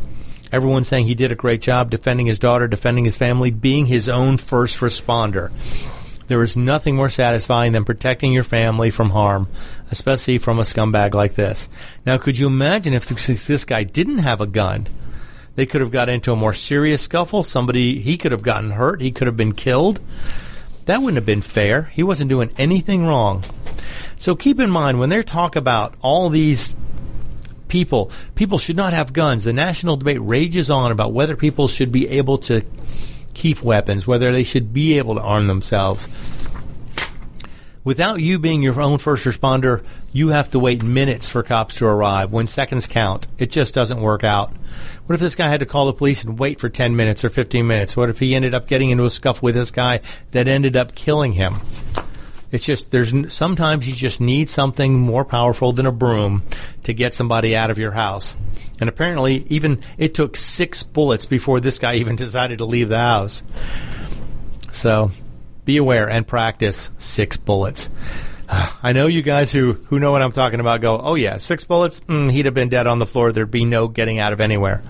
everyone's 0.52 0.88
saying 0.88 1.06
he 1.06 1.14
did 1.14 1.32
a 1.32 1.36
great 1.36 1.60
job 1.60 1.90
defending 1.90 2.26
his 2.26 2.38
daughter, 2.38 2.66
defending 2.68 3.04
his 3.04 3.16
family, 3.16 3.50
being 3.50 3.86
his 3.86 4.08
own 4.08 4.36
first 4.36 4.80
responder. 4.80 5.50
There 6.28 6.42
is 6.44 6.56
nothing 6.56 6.94
more 6.94 7.10
satisfying 7.10 7.72
than 7.72 7.84
protecting 7.84 8.32
your 8.32 8.44
family 8.44 8.90
from 8.90 9.10
harm, 9.10 9.48
especially 9.90 10.38
from 10.38 10.60
a 10.60 10.62
scumbag 10.62 11.12
like 11.12 11.34
this. 11.34 11.68
Now, 12.06 12.18
could 12.18 12.38
you 12.38 12.46
imagine 12.46 12.94
if 12.94 13.06
this, 13.06 13.46
this 13.46 13.64
guy 13.64 13.82
didn't 13.82 14.18
have 14.18 14.40
a 14.40 14.46
gun? 14.46 14.86
They 15.56 15.66
could 15.66 15.80
have 15.80 15.90
got 15.90 16.08
into 16.08 16.32
a 16.32 16.36
more 16.36 16.54
serious 16.54 17.02
scuffle. 17.02 17.42
Somebody, 17.42 18.00
he 18.00 18.16
could 18.16 18.30
have 18.30 18.42
gotten 18.42 18.70
hurt. 18.70 19.00
He 19.00 19.10
could 19.10 19.26
have 19.26 19.36
been 19.36 19.52
killed. 19.52 20.00
That 20.86 21.02
wouldn't 21.02 21.16
have 21.16 21.26
been 21.26 21.42
fair. 21.42 21.90
He 21.92 22.02
wasn't 22.02 22.30
doing 22.30 22.52
anything 22.56 23.06
wrong. 23.06 23.44
So 24.16 24.36
keep 24.36 24.60
in 24.60 24.70
mind 24.70 25.00
when 25.00 25.08
they 25.08 25.22
talk 25.22 25.56
about 25.56 25.94
all 26.00 26.30
these 26.30 26.76
people, 27.70 28.10
people 28.34 28.58
should 28.58 28.76
not 28.76 28.92
have 28.92 29.12
guns. 29.12 29.44
The 29.44 29.52
national 29.52 29.96
debate 29.96 30.20
rages 30.20 30.68
on 30.68 30.92
about 30.92 31.12
whether 31.12 31.36
people 31.36 31.68
should 31.68 31.90
be 31.90 32.08
able 32.08 32.38
to 32.38 32.62
keep 33.32 33.62
weapons, 33.62 34.06
whether 34.06 34.32
they 34.32 34.44
should 34.44 34.74
be 34.74 34.98
able 34.98 35.14
to 35.14 35.22
arm 35.22 35.46
themselves. 35.46 36.08
Without 37.82 38.20
you 38.20 38.38
being 38.38 38.62
your 38.62 38.78
own 38.78 38.98
first 38.98 39.24
responder, 39.24 39.82
you 40.12 40.28
have 40.28 40.50
to 40.50 40.58
wait 40.58 40.82
minutes 40.82 41.30
for 41.30 41.42
cops 41.42 41.76
to 41.76 41.86
arrive 41.86 42.30
when 42.30 42.46
seconds 42.46 42.86
count. 42.86 43.26
It 43.38 43.50
just 43.50 43.72
doesn't 43.72 44.02
work 44.02 44.22
out. 44.22 44.52
What 45.06 45.14
if 45.14 45.20
this 45.20 45.34
guy 45.34 45.48
had 45.48 45.60
to 45.60 45.66
call 45.66 45.86
the 45.86 45.94
police 45.94 46.22
and 46.22 46.38
wait 46.38 46.60
for 46.60 46.68
10 46.68 46.94
minutes 46.94 47.24
or 47.24 47.30
15 47.30 47.66
minutes? 47.66 47.96
What 47.96 48.10
if 48.10 48.18
he 48.18 48.34
ended 48.34 48.54
up 48.54 48.68
getting 48.68 48.90
into 48.90 49.04
a 49.04 49.10
scuffle 49.10 49.46
with 49.46 49.54
this 49.54 49.70
guy 49.70 50.00
that 50.32 50.46
ended 50.46 50.76
up 50.76 50.94
killing 50.94 51.32
him? 51.32 51.54
It's 52.52 52.64
just 52.64 52.90
there's 52.90 53.32
sometimes 53.32 53.88
you 53.88 53.94
just 53.94 54.20
need 54.20 54.50
something 54.50 54.98
more 54.98 55.24
powerful 55.24 55.72
than 55.72 55.86
a 55.86 55.92
broom 55.92 56.42
to 56.84 56.92
get 56.92 57.14
somebody 57.14 57.54
out 57.54 57.70
of 57.70 57.78
your 57.78 57.92
house. 57.92 58.36
And 58.80 58.88
apparently, 58.88 59.44
even 59.48 59.82
it 59.98 60.14
took 60.14 60.36
six 60.36 60.82
bullets 60.82 61.26
before 61.26 61.60
this 61.60 61.78
guy 61.78 61.94
even 61.96 62.16
decided 62.16 62.58
to 62.58 62.64
leave 62.64 62.88
the 62.88 62.98
house. 62.98 63.42
So, 64.72 65.10
be 65.64 65.76
aware 65.76 66.08
and 66.08 66.26
practice 66.26 66.90
six 66.98 67.36
bullets. 67.36 67.88
I 68.48 68.92
know 68.92 69.06
you 69.06 69.22
guys 69.22 69.52
who, 69.52 69.74
who 69.74 69.98
know 69.98 70.10
what 70.10 70.22
I'm 70.22 70.32
talking 70.32 70.60
about 70.60 70.80
go, 70.80 70.98
oh 70.98 71.14
yeah, 71.14 71.36
six 71.36 71.64
bullets, 71.64 72.00
mm, 72.00 72.32
he'd 72.32 72.46
have 72.46 72.54
been 72.54 72.68
dead 72.68 72.86
on 72.86 72.98
the 72.98 73.06
floor. 73.06 73.30
There'd 73.32 73.50
be 73.50 73.64
no 73.64 73.86
getting 73.86 74.18
out 74.18 74.32
of 74.32 74.40
anywhere. 74.40 74.82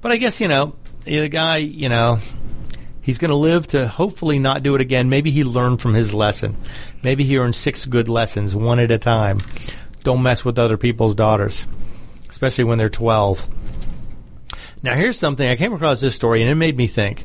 But 0.00 0.12
I 0.12 0.16
guess, 0.16 0.40
you 0.40 0.48
know, 0.48 0.74
the 1.04 1.28
guy, 1.28 1.58
you 1.58 1.88
know, 1.88 2.18
He's 3.02 3.18
going 3.18 3.30
to 3.30 3.36
live 3.36 3.66
to 3.68 3.88
hopefully 3.88 4.38
not 4.38 4.62
do 4.62 4.76
it 4.76 4.80
again. 4.80 5.08
Maybe 5.08 5.32
he 5.32 5.42
learned 5.42 5.80
from 5.80 5.92
his 5.92 6.14
lesson. 6.14 6.56
Maybe 7.04 7.24
he 7.24 7.38
earned 7.38 7.56
six 7.56 7.84
good 7.84 8.08
lessons, 8.08 8.54
one 8.54 8.78
at 8.78 8.90
a 8.90 8.98
time. 8.98 9.40
Don't 10.04 10.22
mess 10.22 10.44
with 10.44 10.58
other 10.58 10.76
people's 10.76 11.14
daughters, 11.14 11.66
especially 12.28 12.64
when 12.64 12.78
they're 12.78 12.88
12. 12.88 13.48
Now, 14.82 14.94
here's 14.94 15.18
something. 15.18 15.48
I 15.48 15.56
came 15.56 15.72
across 15.72 16.00
this 16.00 16.14
story 16.14 16.42
and 16.42 16.50
it 16.50 16.56
made 16.56 16.76
me 16.76 16.86
think. 16.86 17.24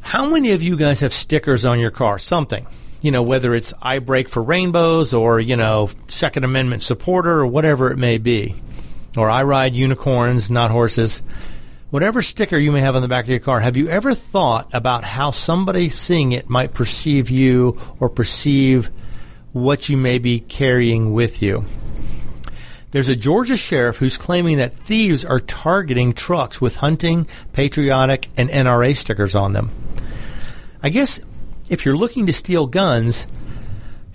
How 0.00 0.26
many 0.26 0.52
of 0.52 0.62
you 0.62 0.76
guys 0.76 1.00
have 1.00 1.12
stickers 1.12 1.64
on 1.64 1.80
your 1.80 1.90
car? 1.90 2.18
Something. 2.18 2.66
You 3.02 3.10
know, 3.10 3.22
whether 3.22 3.54
it's 3.54 3.74
I 3.82 3.98
break 3.98 4.28
for 4.28 4.42
rainbows 4.42 5.12
or, 5.12 5.38
you 5.38 5.56
know, 5.56 5.90
Second 6.08 6.44
Amendment 6.44 6.82
supporter 6.82 7.32
or 7.32 7.46
whatever 7.46 7.90
it 7.90 7.98
may 7.98 8.18
be. 8.18 8.54
Or 9.16 9.30
I 9.30 9.42
ride 9.44 9.74
unicorns, 9.74 10.50
not 10.50 10.70
horses 10.70 11.22
whatever 11.94 12.22
sticker 12.22 12.58
you 12.58 12.72
may 12.72 12.80
have 12.80 12.96
on 12.96 13.02
the 13.02 13.06
back 13.06 13.24
of 13.24 13.28
your 13.28 13.38
car, 13.38 13.60
have 13.60 13.76
you 13.76 13.88
ever 13.88 14.16
thought 14.16 14.68
about 14.74 15.04
how 15.04 15.30
somebody 15.30 15.88
seeing 15.88 16.32
it 16.32 16.50
might 16.50 16.74
perceive 16.74 17.30
you 17.30 17.80
or 18.00 18.08
perceive 18.08 18.90
what 19.52 19.88
you 19.88 19.96
may 19.96 20.18
be 20.18 20.40
carrying 20.40 21.12
with 21.12 21.40
you? 21.40 21.64
There's 22.90 23.08
a 23.08 23.14
Georgia 23.14 23.56
sheriff 23.56 23.98
who's 23.98 24.18
claiming 24.18 24.56
that 24.56 24.74
thieves 24.74 25.24
are 25.24 25.38
targeting 25.38 26.14
trucks 26.14 26.60
with 26.60 26.74
hunting, 26.74 27.28
patriotic, 27.52 28.26
and 28.36 28.48
NRA 28.48 28.96
stickers 28.96 29.36
on 29.36 29.52
them. 29.52 29.70
I 30.82 30.88
guess 30.88 31.20
if 31.70 31.84
you're 31.84 31.96
looking 31.96 32.26
to 32.26 32.32
steal 32.32 32.66
guns, 32.66 33.24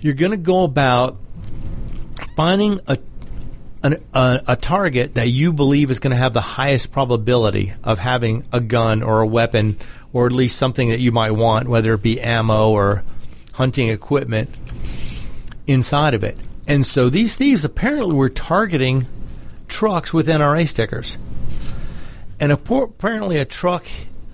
you're 0.00 0.12
going 0.12 0.32
to 0.32 0.36
go 0.36 0.64
about 0.64 1.16
finding 2.36 2.80
a 2.86 2.98
an, 3.82 4.04
a, 4.12 4.40
a, 4.48 4.56
target 4.56 5.14
that 5.14 5.28
you 5.28 5.52
believe 5.52 5.90
is 5.90 5.98
going 5.98 6.10
to 6.10 6.16
have 6.16 6.34
the 6.34 6.40
highest 6.40 6.92
probability 6.92 7.72
of 7.82 7.98
having 7.98 8.44
a 8.52 8.60
gun 8.60 9.02
or 9.02 9.20
a 9.20 9.26
weapon, 9.26 9.78
or 10.12 10.26
at 10.26 10.32
least 10.32 10.56
something 10.56 10.90
that 10.90 11.00
you 11.00 11.12
might 11.12 11.32
want, 11.32 11.68
whether 11.68 11.94
it 11.94 12.02
be 12.02 12.20
ammo 12.20 12.70
or 12.70 13.02
hunting 13.54 13.88
equipment, 13.88 14.50
inside 15.66 16.14
of 16.14 16.24
it. 16.24 16.38
And 16.66 16.86
so 16.86 17.08
these 17.08 17.34
thieves 17.34 17.64
apparently 17.64 18.14
were 18.14 18.28
targeting 18.28 19.06
trucks 19.68 20.12
with 20.12 20.28
NRA 20.28 20.68
stickers. 20.68 21.18
And 22.38 22.52
apparently, 22.52 23.38
a 23.38 23.44
truck 23.44 23.86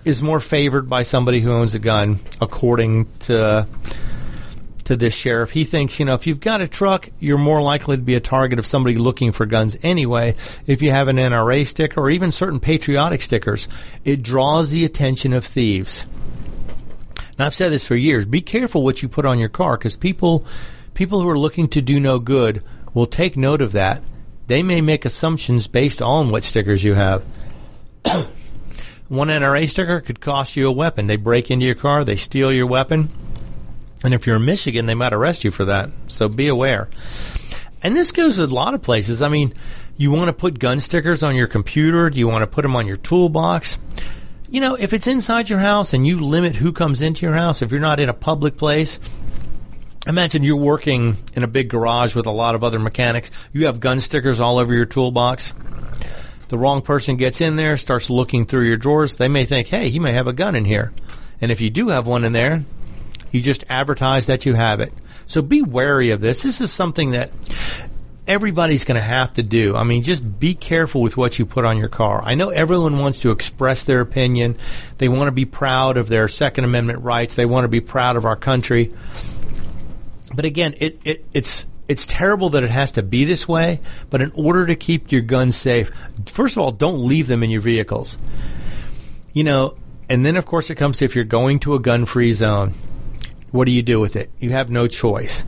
is 0.05 0.23
more 0.23 0.39
favored 0.39 0.89
by 0.89 1.03
somebody 1.03 1.41
who 1.41 1.53
owns 1.53 1.75
a 1.75 1.81
gun, 1.81 2.21
according 2.41 3.09
to 3.21 3.67
to 4.87 4.97
this 4.97 5.15
sheriff. 5.15 5.51
He 5.51 5.65
thinks, 5.65 5.99
you 5.99 6.07
know, 6.07 6.15
if 6.15 6.27
you've 6.27 6.41
got 6.41 6.61
a 6.61 6.69
truck, 6.69 7.09
you're 7.21 7.39
more 7.39 7.63
likely 7.63 7.97
to 7.97 8.03
be 8.03 8.15
a 8.15 8.21
target 8.21 8.59
of 8.59 8.67
somebody 8.67 8.97
looking 8.97 9.33
for 9.33 9.47
guns 9.47 9.77
anyway. 9.83 10.35
If 10.67 10.83
you 10.83 10.91
have 10.91 11.09
an 11.09 11.17
NRA 11.17 11.67
sticker 11.67 12.01
or 12.01 12.11
even 12.11 12.33
certain 12.33 12.61
patriotic 12.61 13.23
stickers, 13.23 13.69
it 14.05 14.23
draws 14.23 14.71
the 14.71 14.85
attention 14.85 15.33
of 15.33 15.45
thieves. 15.45 16.07
Now, 17.39 17.47
I've 17.47 17.55
said 17.55 17.71
this 17.71 17.87
for 17.87 17.97
years. 17.97 18.27
Be 18.27 18.41
careful 18.41 18.83
what 18.83 19.03
you 19.03 19.09
put 19.09 19.27
on 19.27 19.39
your 19.39 19.49
car 19.49 19.77
because 19.77 19.97
people, 19.97 20.47
people 20.95 21.21
who 21.21 21.29
are 21.29 21.39
looking 21.39 21.69
to 21.69 21.83
do 21.83 22.01
no 22.01 22.19
good 22.19 22.63
will 22.95 23.07
take 23.07 23.37
note 23.37 23.61
of 23.61 23.73
that. 23.73 24.03
They 24.47 24.63
may 24.63 24.81
make 24.81 25.05
assumptions 25.05 25.67
based 25.67 26.01
on 26.01 26.31
what 26.31 26.45
stickers 26.45 26.85
you 26.85 26.95
have. 26.95 27.25
One 29.09 29.29
NRA 29.29 29.69
sticker 29.69 30.01
could 30.01 30.21
cost 30.21 30.57
you 30.57 30.69
a 30.69 30.73
weapon. 30.73 31.07
They 31.07 31.17
break 31.17 31.51
into 31.51 31.67
your 31.67 31.75
car, 31.75 32.05
they 32.05 32.17
steal 32.17 32.53
your 32.53 32.67
weapon, 32.67 33.09
and 34.05 34.15
if 34.15 34.27
you're 34.27 34.37
in 34.37 34.45
Michigan, 34.45 34.87
they 34.87 34.95
might 34.95 35.13
arrest 35.13 35.45
you 35.45 35.51
for 35.51 35.65
that. 35.67 35.91
So 36.09 36.29
be 36.29 36.49
aware. 36.49 36.89
And 37.83 37.97
this 37.97 38.13
goes 38.13 38.37
to 38.37 38.45
a 38.45 38.47
lot 38.47 38.75
of 38.75 38.83
places. 38.83 39.23
I 39.23 39.29
mean, 39.29 39.55
you 39.97 40.11
want 40.11 40.29
to 40.29 40.33
put 40.33 40.59
gun 40.59 40.81
stickers 40.81 41.23
on 41.23 41.37
your 41.37 41.47
computer? 41.47 42.11
Do 42.11 42.19
you 42.19 42.29
want 42.29 42.43
to 42.43 42.47
put 42.47 42.63
them 42.63 42.77
on 42.77 42.87
your 42.87 42.97
toolbox? 42.97 43.79
You 44.49 44.61
know, 44.61 44.75
if 44.75 44.93
it's 44.93 45.07
inside 45.07 45.51
your 45.51 45.59
house 45.59 45.93
and 45.93 46.07
you 46.07 46.21
limit 46.21 46.57
who 46.57 46.73
comes 46.73 47.03
into 47.03 47.27
your 47.27 47.35
house, 47.35 47.63
if 47.63 47.71
you're 47.71 47.81
not 47.81 48.01
in 48.01 48.09
a 48.09 48.15
public 48.15 48.57
place, 48.57 49.01
imagine 50.07 50.43
you're 50.43 50.57
working 50.57 51.17
in 51.35 51.43
a 51.43 51.49
big 51.49 51.69
garage 51.69 52.15
with 52.15 52.27
a 52.27 52.31
lot 52.31 52.55
of 52.55 52.63
other 52.63 52.79
mechanics. 52.79 53.31
You 53.53 53.67
have 53.67 53.81
gun 53.81 54.01
stickers 54.01 54.41
all 54.41 54.59
over 54.59 54.73
your 54.73 54.85
toolbox. 54.85 55.53
The 56.49 56.59
wrong 56.59 56.83
person 56.83 57.17
gets 57.17 57.41
in 57.41 57.57
there, 57.57 57.77
starts 57.77 58.09
looking 58.09 58.47
through 58.47 58.67
your 58.67 58.77
drawers. 58.77 59.17
They 59.17 59.29
may 59.29 59.47
think, 59.47 59.67
hey, 59.67 59.91
he 59.91 59.99
may 59.99 60.13
have 60.13 60.29
a 60.29 60.33
gun 60.33 60.55
in 60.55 60.65
here. 60.65 60.93
And 61.41 61.51
if 61.51 61.61
you 61.61 61.71
do 61.71 61.89
have 61.89 62.07
one 62.07 62.25
in 62.25 62.33
there, 62.33 62.65
you 63.31 63.41
just 63.41 63.65
advertise 63.69 64.27
that 64.27 64.47
you 64.47 64.55
have 64.55 64.81
it. 64.81 64.93
So 65.27 65.43
be 65.43 65.63
wary 65.63 66.11
of 66.11 66.21
this. 66.21 66.43
This 66.43 66.61
is 66.61 66.73
something 66.73 67.11
that 67.13 67.31
everybody's 68.27 68.85
going 68.85 68.97
to 68.97 69.07
have 69.07 69.35
to 69.35 69.43
do. 69.43 69.77
I 69.77 69.85
mean, 69.85 70.03
just 70.03 70.39
be 70.39 70.55
careful 70.55 71.01
with 71.01 71.17
what 71.17 71.39
you 71.39 71.47
put 71.47 71.65
on 71.65 71.79
your 71.79 71.89
car. 71.89 72.23
I 72.23 72.35
know 72.35 72.51
everyone 72.51 72.99
wants 72.99 73.21
to 73.21 73.31
express 73.31 73.85
their 73.85 74.01
opinion. 74.01 74.57
They 74.99 75.09
want 75.09 75.29
to 75.29 75.33
be 75.33 75.45
proud 75.45 75.97
of 75.97 76.09
their 76.09 76.29
Second 76.29 76.65
Amendment 76.65 77.03
rights. 77.03 77.35
They 77.35 77.47
want 77.47 77.65
to 77.65 77.69
be 77.69 77.81
proud 77.81 78.17
of 78.17 78.25
our 78.25 78.37
country. 78.37 78.93
But 80.35 80.45
again, 80.45 80.75
it, 80.79 81.01
it, 81.05 81.25
it's 81.33 81.67
it's 81.89 82.07
terrible 82.07 82.51
that 82.51 82.65
it 82.65 82.71
has 82.71 82.93
to 82.93 83.03
be 83.03 83.25
this 83.25 83.47
way. 83.47 83.81
But 84.11 84.21
in 84.21 84.33
order 84.33 84.67
to 84.67 84.75
keep 84.75 85.13
your 85.13 85.23
guns 85.23 85.57
safe, 85.57 85.93
first 86.27 86.57
of 86.57 86.63
all, 86.63 86.73
don't 86.73 87.07
leave 87.07 87.29
them 87.29 87.45
in 87.45 87.51
your 87.51 87.61
vehicles. 87.61 88.19
You 89.33 89.45
know, 89.45 89.77
and 90.09 90.27
then 90.27 90.37
of 90.37 90.47
course 90.47 90.71
it 90.71 90.75
comes 90.75 90.99
to 90.99 91.05
if 91.05 91.15
you're 91.15 91.25
going 91.25 91.61
to 91.61 91.75
a 91.75 91.79
gun-free 91.79 92.33
zone, 92.33 92.75
what 93.57 93.67
do 93.67 93.73
you 93.73 93.83
do 93.83 93.99
with 93.99 94.15
it? 94.15 94.31
You 94.39 94.51
have 94.51 94.71
no 94.71 94.87
choice. 94.87 95.45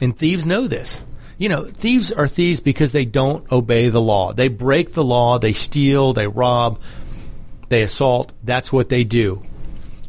And 0.00 0.16
thieves 0.16 0.46
know 0.46 0.66
this 0.66 1.02
you 1.40 1.48
know, 1.48 1.64
thieves 1.64 2.12
are 2.12 2.28
thieves 2.28 2.60
because 2.60 2.92
they 2.92 3.06
don't 3.06 3.50
obey 3.50 3.88
the 3.88 4.00
law. 4.00 4.34
They 4.34 4.48
break 4.48 4.92
the 4.92 5.02
law, 5.02 5.38
they 5.38 5.54
steal, 5.54 6.12
they 6.12 6.26
rob, 6.26 6.78
they 7.70 7.82
assault. 7.82 8.34
That's 8.44 8.70
what 8.70 8.90
they 8.90 9.04
do. 9.04 9.40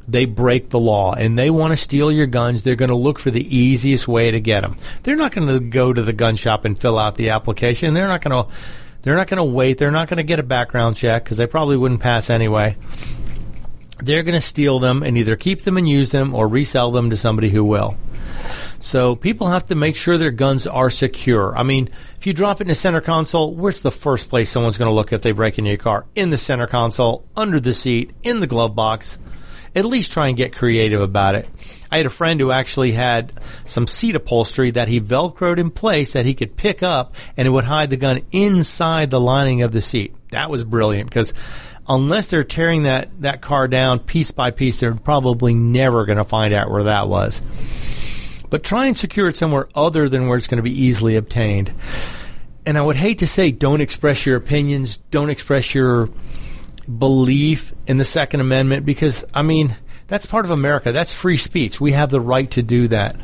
They 0.09 0.25
break 0.25 0.71
the 0.71 0.79
law 0.79 1.13
and 1.13 1.39
they 1.39 1.49
want 1.49 1.71
to 1.71 1.77
steal 1.77 2.11
your 2.11 2.27
guns. 2.27 2.63
They're 2.63 2.75
going 2.75 2.89
to 2.89 2.97
look 2.97 3.17
for 3.17 3.31
the 3.31 3.55
easiest 3.55 4.09
way 4.09 4.31
to 4.31 4.41
get 4.41 4.59
them. 4.59 4.77
They're 5.03 5.15
not 5.15 5.31
going 5.31 5.47
to 5.47 5.61
go 5.61 5.93
to 5.93 6.01
the 6.01 6.11
gun 6.11 6.35
shop 6.35 6.65
and 6.65 6.77
fill 6.77 6.99
out 6.99 7.15
the 7.15 7.29
application. 7.29 7.93
They're 7.93 8.09
not 8.09 8.21
going 8.21 8.43
to 8.43 8.53
they're 9.03 9.15
not 9.15 9.27
going 9.27 9.37
to 9.37 9.45
wait. 9.45 9.77
They're 9.77 9.89
not 9.89 10.09
going 10.09 10.17
to 10.17 10.23
get 10.23 10.39
a 10.39 10.43
background 10.43 10.97
check 10.97 11.23
because 11.23 11.37
they 11.37 11.47
probably 11.47 11.77
wouldn't 11.77 12.01
pass 12.01 12.29
anyway. 12.29 12.75
They're 14.01 14.23
going 14.23 14.35
to 14.35 14.41
steal 14.41 14.79
them 14.79 15.03
and 15.03 15.17
either 15.17 15.35
keep 15.35 15.61
them 15.61 15.77
and 15.77 15.87
use 15.87 16.09
them 16.11 16.33
or 16.33 16.47
resell 16.47 16.91
them 16.91 17.09
to 17.11 17.17
somebody 17.17 17.49
who 17.49 17.63
will. 17.63 17.95
So 18.79 19.15
people 19.15 19.47
have 19.47 19.67
to 19.67 19.75
make 19.75 19.95
sure 19.95 20.17
their 20.17 20.31
guns 20.31 20.65
are 20.65 20.89
secure. 20.89 21.55
I 21.55 21.63
mean, 21.63 21.89
if 22.17 22.25
you 22.25 22.33
drop 22.33 22.59
it 22.59 22.63
in 22.63 22.67
the 22.69 22.75
center 22.75 23.01
console, 23.01 23.53
where's 23.53 23.81
the 23.81 23.91
first 23.91 24.29
place 24.29 24.49
someone's 24.49 24.77
going 24.77 24.89
to 24.89 24.95
look 24.95 25.13
if 25.13 25.21
they 25.21 25.31
break 25.31 25.57
into 25.57 25.69
your 25.69 25.77
car? 25.77 26.05
In 26.15 26.31
the 26.31 26.37
center 26.37 26.67
console, 26.67 27.25
under 27.35 27.59
the 27.59 27.73
seat, 27.73 28.11
in 28.23 28.39
the 28.39 28.47
glove 28.47 28.75
box. 28.75 29.17
At 29.73 29.85
least 29.85 30.11
try 30.11 30.27
and 30.27 30.35
get 30.35 30.53
creative 30.53 30.99
about 30.99 31.35
it. 31.35 31.47
I 31.89 31.97
had 31.97 32.05
a 32.05 32.09
friend 32.09 32.39
who 32.41 32.51
actually 32.51 32.91
had 32.91 33.31
some 33.65 33.87
seat 33.87 34.15
upholstery 34.15 34.71
that 34.71 34.89
he 34.89 34.99
velcroed 34.99 35.59
in 35.59 35.71
place 35.71 36.13
that 36.13 36.25
he 36.25 36.33
could 36.33 36.57
pick 36.57 36.83
up 36.83 37.15
and 37.37 37.47
it 37.47 37.51
would 37.51 37.63
hide 37.63 37.89
the 37.89 37.97
gun 37.97 38.21
inside 38.31 39.09
the 39.09 39.19
lining 39.19 39.61
of 39.61 39.71
the 39.71 39.79
seat. 39.79 40.13
That 40.31 40.49
was 40.49 40.65
brilliant 40.65 41.05
because 41.05 41.33
unless 41.93 42.27
they're 42.27 42.43
tearing 42.43 42.83
that, 42.83 43.09
that 43.21 43.41
car 43.41 43.67
down 43.67 43.99
piece 43.99 44.31
by 44.31 44.51
piece, 44.51 44.79
they're 44.79 44.95
probably 44.95 45.53
never 45.53 46.05
going 46.05 46.17
to 46.17 46.23
find 46.23 46.53
out 46.53 46.71
where 46.71 46.83
that 46.83 47.07
was 47.07 47.41
but 48.51 48.63
try 48.63 48.85
and 48.85 48.97
secure 48.97 49.29
it 49.29 49.37
somewhere 49.37 49.67
other 49.73 50.07
than 50.09 50.27
where 50.27 50.37
it's 50.37 50.47
going 50.47 50.57
to 50.57 50.61
be 50.61 50.83
easily 50.83 51.15
obtained. 51.15 51.73
And 52.65 52.77
I 52.77 52.81
would 52.81 52.97
hate 52.97 53.19
to 53.19 53.27
say 53.27 53.49
don't 53.49 53.81
express 53.81 54.25
your 54.25 54.35
opinions, 54.35 54.97
don't 54.97 55.31
express 55.31 55.73
your 55.73 56.09
belief 56.85 57.73
in 57.87 57.97
the 57.97 58.05
Second 58.05 58.41
Amendment 58.41 58.85
because, 58.85 59.23
I 59.33 59.41
mean, 59.41 59.75
that's 60.07 60.25
part 60.25 60.45
of 60.45 60.51
America. 60.51 60.91
That's 60.91 61.13
free 61.13 61.37
speech. 61.37 61.79
We 61.79 61.93
have 61.93 62.11
the 62.11 62.19
right 62.19 62.51
to 62.51 62.61
do 62.61 62.89
that. 62.89 63.15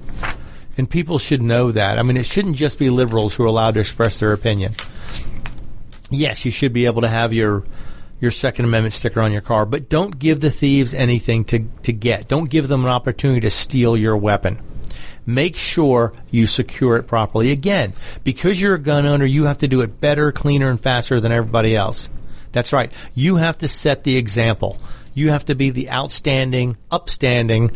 And 0.77 0.89
people 0.89 1.19
should 1.19 1.41
know 1.41 1.71
that. 1.71 1.99
I 1.99 2.03
mean, 2.03 2.17
it 2.17 2.25
shouldn't 2.25 2.55
just 2.55 2.79
be 2.79 2.89
liberals 2.89 3.35
who 3.35 3.43
are 3.43 3.47
allowed 3.47 3.73
to 3.73 3.81
express 3.81 4.19
their 4.19 4.31
opinion. 4.31 4.75
Yes, 6.09 6.45
you 6.45 6.51
should 6.51 6.71
be 6.71 6.85
able 6.85 7.01
to 7.01 7.09
have 7.09 7.33
your 7.33 7.65
your 8.19 8.31
Second 8.31 8.65
Amendment 8.65 8.93
sticker 8.93 9.21
on 9.21 9.31
your 9.31 9.41
car, 9.41 9.65
but 9.65 9.89
don't 9.89 10.17
give 10.17 10.39
the 10.39 10.51
thieves 10.51 10.93
anything 10.93 11.43
to, 11.45 11.59
to 11.83 11.93
get. 11.93 12.27
Don't 12.27 12.49
give 12.49 12.67
them 12.67 12.83
an 12.83 12.91
opportunity 12.91 13.41
to 13.41 13.49
steal 13.49 13.95
your 13.95 14.17
weapon 14.17 14.59
make 15.27 15.57
sure 15.57 16.13
you 16.31 16.47
secure 16.47 16.95
it 16.95 17.03
properly. 17.03 17.51
Again, 17.51 17.93
because 18.23 18.59
you're 18.59 18.75
a 18.75 18.79
gun 18.79 19.05
owner, 19.05 19.25
you 19.25 19.43
have 19.43 19.59
to 19.59 19.67
do 19.67 19.81
it 19.81 19.99
better, 19.99 20.31
cleaner, 20.31 20.69
and 20.69 20.79
faster 20.79 21.19
than 21.19 21.31
everybody 21.31 21.75
else. 21.75 22.09
That's 22.53 22.73
right. 22.73 22.91
You 23.13 23.35
have 23.35 23.57
to 23.59 23.67
set 23.67 24.03
the 24.03 24.15
example. 24.15 24.77
You 25.13 25.29
have 25.31 25.45
to 25.45 25.55
be 25.55 25.69
the 25.69 25.91
outstanding, 25.91 26.77
upstanding, 26.89 27.71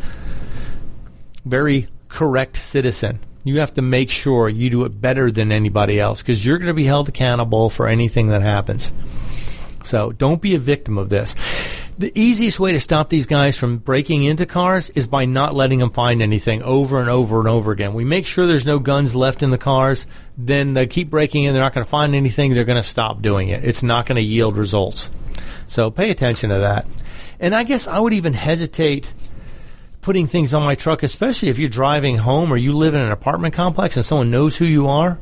very 1.46 1.88
correct 2.08 2.56
citizen. 2.58 3.20
You 3.44 3.60
have 3.60 3.74
to 3.74 3.82
make 3.82 4.10
sure 4.10 4.48
you 4.48 4.70
do 4.70 4.86
it 4.86 5.02
better 5.02 5.30
than 5.30 5.52
anybody 5.52 6.00
else 6.00 6.22
because 6.22 6.46
you're 6.46 6.60
going 6.60 6.68
to 6.68 6.74
be 6.74 6.86
held 6.86 7.10
accountable 7.10 7.70
for 7.70 7.88
anything 7.88 8.28
that 8.28 8.44
happens. 8.44 8.94
So 9.84 10.12
don't 10.12 10.42
be 10.42 10.56
a 10.56 10.60
victim 10.60 10.98
of 10.98 11.10
this. 11.10 11.36
The 11.98 12.12
easiest 12.16 12.60
way 12.60 12.72
to 12.72 12.80
stop 12.80 13.10
these 13.10 13.28
guys 13.28 13.58
from 13.58 13.78
breaking 13.78 14.24
into 14.24 14.46
cars 14.46 14.90
is 14.92 15.08
by 15.08 15.26
not 15.26 15.54
letting 15.54 15.80
them 15.80 15.92
find 15.92 16.22
anything 16.22 16.64
over 16.64 17.00
and 17.00 17.10
over 17.10 17.40
and 17.40 17.48
over 17.48 17.72
again. 17.72 17.94
We 17.94 18.06
make 18.06 18.26
sure 18.26 18.48
there's 18.48 18.66
no 18.66 18.80
guns 18.80 19.14
left 19.14 19.44
in 19.44 19.52
the 19.52 19.58
cars, 19.58 20.08
then 20.38 20.74
they 20.74 20.88
keep 20.88 21.10
breaking 21.10 21.44
in, 21.44 21.54
they're 21.54 21.62
not 21.62 21.74
going 21.74 21.86
to 21.86 21.90
find 21.90 22.16
anything, 22.16 22.54
they're 22.54 22.64
going 22.64 22.82
to 22.82 22.88
stop 22.88 23.22
doing 23.22 23.50
it. 23.50 23.64
It's 23.64 23.84
not 23.84 24.06
going 24.06 24.16
to 24.16 24.22
yield 24.22 24.58
results. 24.58 25.12
So 25.68 25.92
pay 25.92 26.10
attention 26.10 26.50
to 26.50 26.60
that. 26.60 26.88
And 27.40 27.54
I 27.54 27.64
guess 27.64 27.88
I 27.88 28.00
would 28.00 28.14
even 28.14 28.34
hesitate 28.34 29.12
putting 30.02 30.28
things 30.28 30.54
on 30.54 30.64
my 30.64 30.76
truck, 30.76 31.04
especially 31.04 31.50
if 31.50 31.60
you're 31.60 31.70
driving 31.70 32.18
home 32.18 32.52
or 32.52 32.58
you 32.58 32.74
live 32.74 32.94
in 32.94 33.02
an 33.02 33.12
apartment 33.12 33.54
complex 33.54 33.96
and 33.96 34.06
someone 34.06 34.32
knows 34.32 34.58
who 34.58 34.66
you 34.66 34.88
are. 34.88 35.20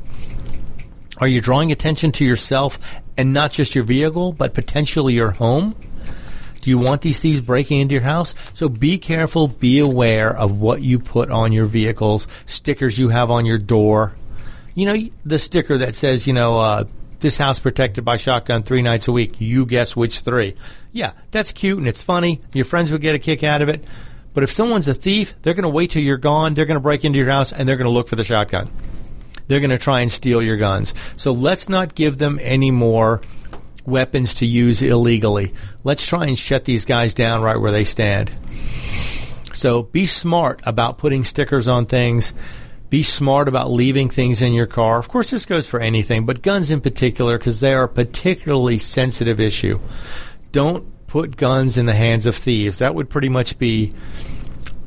Are 1.20 1.28
you 1.28 1.42
drawing 1.42 1.70
attention 1.70 2.12
to 2.12 2.24
yourself 2.24 2.78
and 3.16 3.34
not 3.34 3.52
just 3.52 3.74
your 3.74 3.84
vehicle, 3.84 4.32
but 4.32 4.54
potentially 4.54 5.12
your 5.12 5.32
home? 5.32 5.76
Do 6.62 6.70
you 6.70 6.78
want 6.78 7.02
these 7.02 7.20
thieves 7.20 7.42
breaking 7.42 7.80
into 7.80 7.94
your 7.94 8.02
house? 8.02 8.34
So 8.54 8.70
be 8.70 8.96
careful, 8.96 9.46
be 9.46 9.78
aware 9.78 10.34
of 10.34 10.60
what 10.60 10.80
you 10.80 10.98
put 10.98 11.30
on 11.30 11.52
your 11.52 11.66
vehicles, 11.66 12.26
stickers 12.46 12.98
you 12.98 13.10
have 13.10 13.30
on 13.30 13.44
your 13.44 13.58
door. 13.58 14.14
You 14.74 14.86
know, 14.86 15.08
the 15.24 15.38
sticker 15.38 15.76
that 15.78 15.94
says, 15.94 16.26
you 16.26 16.32
know, 16.32 16.58
uh, 16.58 16.84
this 17.20 17.36
house 17.36 17.58
protected 17.60 18.02
by 18.02 18.16
shotgun 18.16 18.62
three 18.62 18.80
nights 18.80 19.06
a 19.06 19.12
week. 19.12 19.40
You 19.42 19.66
guess 19.66 19.94
which 19.94 20.20
three. 20.20 20.54
Yeah, 20.92 21.12
that's 21.30 21.52
cute 21.52 21.78
and 21.78 21.86
it's 21.86 22.02
funny. 22.02 22.40
Your 22.54 22.64
friends 22.64 22.90
would 22.90 23.02
get 23.02 23.14
a 23.14 23.18
kick 23.18 23.44
out 23.44 23.60
of 23.60 23.68
it. 23.68 23.84
But 24.32 24.42
if 24.42 24.52
someone's 24.52 24.88
a 24.88 24.94
thief, 24.94 25.34
they're 25.42 25.54
going 25.54 25.64
to 25.64 25.68
wait 25.68 25.90
till 25.90 26.02
you're 26.02 26.16
gone. 26.16 26.54
They're 26.54 26.66
going 26.66 26.76
to 26.76 26.80
break 26.80 27.04
into 27.04 27.18
your 27.18 27.28
house 27.28 27.52
and 27.52 27.68
they're 27.68 27.76
going 27.76 27.86
to 27.86 27.92
look 27.92 28.08
for 28.08 28.16
the 28.16 28.24
shotgun. 28.24 28.70
They're 29.50 29.58
going 29.58 29.70
to 29.70 29.78
try 29.78 30.02
and 30.02 30.12
steal 30.12 30.40
your 30.40 30.56
guns. 30.56 30.94
So 31.16 31.32
let's 31.32 31.68
not 31.68 31.96
give 31.96 32.18
them 32.18 32.38
any 32.40 32.70
more 32.70 33.20
weapons 33.84 34.34
to 34.34 34.46
use 34.46 34.80
illegally. 34.80 35.52
Let's 35.82 36.06
try 36.06 36.28
and 36.28 36.38
shut 36.38 36.64
these 36.64 36.84
guys 36.84 37.14
down 37.14 37.42
right 37.42 37.56
where 37.56 37.72
they 37.72 37.82
stand. 37.82 38.30
So 39.52 39.82
be 39.82 40.06
smart 40.06 40.60
about 40.62 40.98
putting 40.98 41.24
stickers 41.24 41.66
on 41.66 41.86
things. 41.86 42.32
Be 42.90 43.02
smart 43.02 43.48
about 43.48 43.72
leaving 43.72 44.08
things 44.08 44.40
in 44.40 44.52
your 44.52 44.68
car. 44.68 45.00
Of 45.00 45.08
course, 45.08 45.32
this 45.32 45.46
goes 45.46 45.66
for 45.66 45.80
anything, 45.80 46.26
but 46.26 46.42
guns 46.42 46.70
in 46.70 46.80
particular, 46.80 47.36
because 47.36 47.58
they 47.58 47.74
are 47.74 47.84
a 47.84 47.88
particularly 47.88 48.78
sensitive 48.78 49.40
issue. 49.40 49.80
Don't 50.52 51.08
put 51.08 51.36
guns 51.36 51.76
in 51.76 51.86
the 51.86 51.94
hands 51.94 52.26
of 52.26 52.36
thieves. 52.36 52.78
That 52.78 52.94
would 52.94 53.10
pretty 53.10 53.28
much 53.28 53.58
be 53.58 53.94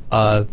a 0.10 0.48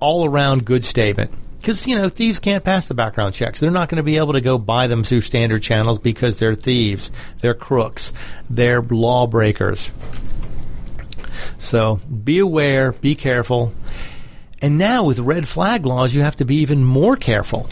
all 0.00 0.28
around 0.28 0.64
good 0.64 0.84
statement. 0.84 1.30
Because 1.64 1.86
you 1.86 1.96
know 1.96 2.10
thieves 2.10 2.40
can't 2.40 2.62
pass 2.62 2.84
the 2.84 2.92
background 2.92 3.34
checks. 3.34 3.58
They're 3.58 3.70
not 3.70 3.88
going 3.88 3.96
to 3.96 4.02
be 4.02 4.18
able 4.18 4.34
to 4.34 4.42
go 4.42 4.58
buy 4.58 4.86
them 4.86 5.02
through 5.02 5.22
standard 5.22 5.62
channels 5.62 5.98
because 5.98 6.38
they're 6.38 6.54
thieves, 6.54 7.10
they're 7.40 7.54
crooks, 7.54 8.12
they're 8.50 8.82
lawbreakers. 8.82 9.90
So 11.56 11.96
be 11.96 12.38
aware, 12.38 12.92
be 12.92 13.14
careful. 13.14 13.72
And 14.60 14.76
now 14.76 15.04
with 15.04 15.18
red 15.18 15.48
flag 15.48 15.86
laws, 15.86 16.14
you 16.14 16.20
have 16.20 16.36
to 16.36 16.44
be 16.44 16.56
even 16.56 16.84
more 16.84 17.16
careful. 17.16 17.70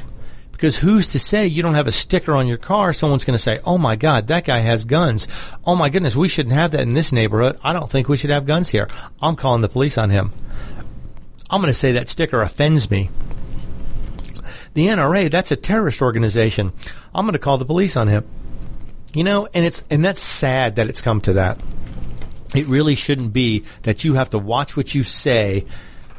Because 0.53 0.79
who's 0.79 1.09
to 1.09 1.19
say 1.19 1.47
you 1.47 1.63
don't 1.63 1.75
have 1.75 1.87
a 1.87 1.93
sticker 1.93 2.33
on 2.33 2.47
your 2.47 2.57
car? 2.57 2.95
Someone's 2.95 3.27
going 3.27 3.37
to 3.37 3.43
say, 3.43 3.61
"Oh 3.67 3.77
my 3.77 3.97
God, 3.97 4.29
that 4.29 4.47
guy 4.47 4.61
has 4.61 4.87
guns. 4.87 5.29
Oh 5.67 5.75
my 5.75 5.91
goodness, 5.91 6.17
we 6.17 6.31
shouldn't 6.31 6.55
have 6.55 6.71
that 6.71 6.81
in 6.81 6.95
this 6.95 7.13
neighborhood. 7.13 7.59
I 7.63 7.75
don't 7.75 7.91
think 7.91 8.09
we 8.09 8.17
should 8.17 8.31
have 8.31 8.47
guns 8.47 8.71
here. 8.71 8.89
I'm 9.21 9.37
calling 9.37 9.61
the 9.61 9.69
police 9.69 9.99
on 9.99 10.09
him." 10.09 10.33
I'm 11.51 11.61
going 11.61 11.71
to 11.71 11.79
say 11.79 11.93
that 11.93 12.09
sticker 12.09 12.41
offends 12.41 12.91
me. 12.91 13.11
The 14.75 14.87
NRA, 14.87 15.31
that's 15.31 15.51
a 15.51 15.57
terrorist 15.57 16.01
organization. 16.01 16.73
I'm 17.15 17.27
going 17.27 17.35
to 17.35 17.39
call 17.39 17.59
the 17.59 17.65
police 17.65 17.97
on 17.97 18.09
him. 18.09 18.25
You 19.15 19.25
know, 19.25 19.47
and 19.53 19.67
it's 19.67 19.85
and 19.91 20.03
that's 20.03 20.23
sad 20.23 20.77
that 20.77 20.89
it's 20.89 21.03
come 21.03 21.21
to 21.23 21.35
that. 21.35 21.61
It 22.55 22.67
really 22.67 22.95
shouldn't 22.95 23.33
be 23.33 23.65
that 23.83 24.05
you 24.05 24.15
have 24.15 24.31
to 24.31 24.39
watch 24.39 24.77
what 24.77 24.95
you 24.95 25.03
say, 25.03 25.67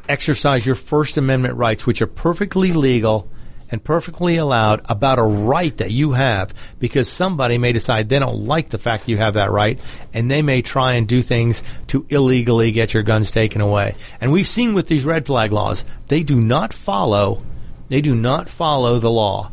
exercise 0.08 0.64
your 0.64 0.76
First 0.76 1.16
Amendment 1.16 1.56
rights, 1.56 1.86
which 1.86 2.02
are 2.02 2.06
perfectly 2.06 2.72
legal 2.72 3.28
and 3.70 3.82
perfectly 3.82 4.36
allowed 4.36 4.82
about 4.88 5.18
a 5.18 5.22
right 5.22 5.76
that 5.78 5.90
you 5.90 6.12
have 6.12 6.54
because 6.78 7.10
somebody 7.10 7.58
may 7.58 7.72
decide 7.72 8.08
they 8.08 8.18
don't 8.18 8.44
like 8.44 8.70
the 8.70 8.78
fact 8.78 9.08
you 9.08 9.16
have 9.16 9.34
that 9.34 9.50
right 9.50 9.80
and 10.12 10.30
they 10.30 10.42
may 10.42 10.62
try 10.62 10.92
and 10.92 11.08
do 11.08 11.22
things 11.22 11.62
to 11.88 12.06
illegally 12.08 12.70
get 12.70 12.94
your 12.94 13.02
guns 13.02 13.32
taken 13.32 13.60
away. 13.60 13.96
And 14.20 14.30
we've 14.30 14.46
seen 14.46 14.74
with 14.74 14.86
these 14.86 15.04
red 15.04 15.26
flag 15.26 15.50
laws, 15.50 15.84
they 16.06 16.22
do 16.22 16.40
not 16.40 16.72
follow 16.72 17.42
they 17.88 18.00
do 18.00 18.14
not 18.14 18.48
follow 18.48 18.98
the 18.98 19.10
law. 19.10 19.50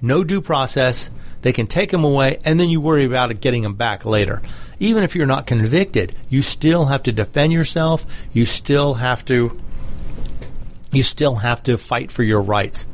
No 0.00 0.24
due 0.24 0.40
process. 0.40 1.10
They 1.42 1.52
can 1.52 1.66
take 1.66 1.90
them 1.90 2.04
away 2.04 2.38
and 2.44 2.60
then 2.60 2.68
you 2.68 2.80
worry 2.80 3.04
about 3.04 3.40
getting 3.40 3.62
them 3.62 3.74
back 3.74 4.04
later. 4.04 4.42
Even 4.78 5.02
if 5.02 5.14
you're 5.14 5.26
not 5.26 5.46
convicted, 5.46 6.14
you 6.28 6.42
still 6.42 6.86
have 6.86 7.02
to 7.04 7.12
defend 7.12 7.52
yourself. 7.52 8.06
You 8.32 8.46
still 8.46 8.94
have 8.94 9.24
to 9.26 9.58
you 10.92 11.02
still 11.02 11.36
have 11.36 11.62
to 11.64 11.78
fight 11.78 12.12
for 12.12 12.22
your 12.22 12.42
rights 12.42 12.86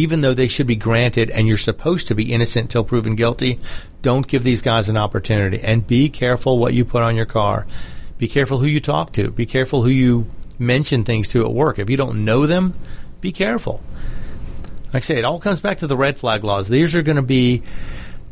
even 0.00 0.22
though 0.22 0.34
they 0.34 0.48
should 0.48 0.66
be 0.66 0.76
granted 0.76 1.30
and 1.30 1.46
you're 1.46 1.58
supposed 1.58 2.08
to 2.08 2.14
be 2.14 2.32
innocent 2.32 2.64
until 2.64 2.84
proven 2.84 3.14
guilty, 3.14 3.60
don't 4.02 4.26
give 4.26 4.42
these 4.42 4.62
guys 4.62 4.88
an 4.88 4.96
opportunity. 4.96 5.60
And 5.60 5.86
be 5.86 6.08
careful 6.08 6.58
what 6.58 6.74
you 6.74 6.84
put 6.84 7.02
on 7.02 7.16
your 7.16 7.26
car. 7.26 7.66
Be 8.16 8.28
careful 8.28 8.58
who 8.58 8.66
you 8.66 8.80
talk 8.80 9.12
to. 9.14 9.30
Be 9.30 9.46
careful 9.46 9.82
who 9.82 9.90
you 9.90 10.26
mention 10.58 11.04
things 11.04 11.28
to 11.28 11.44
at 11.44 11.52
work. 11.52 11.78
If 11.78 11.90
you 11.90 11.96
don't 11.96 12.24
know 12.24 12.46
them, 12.46 12.74
be 13.20 13.32
careful. 13.32 13.82
Like 14.92 15.02
I 15.02 15.06
say, 15.06 15.18
it 15.18 15.24
all 15.24 15.40
comes 15.40 15.60
back 15.60 15.78
to 15.78 15.86
the 15.86 15.96
red 15.96 16.18
flag 16.18 16.44
laws. 16.44 16.68
These 16.68 16.94
are 16.94 17.02
going 17.02 17.16
to 17.16 17.22
be 17.22 17.62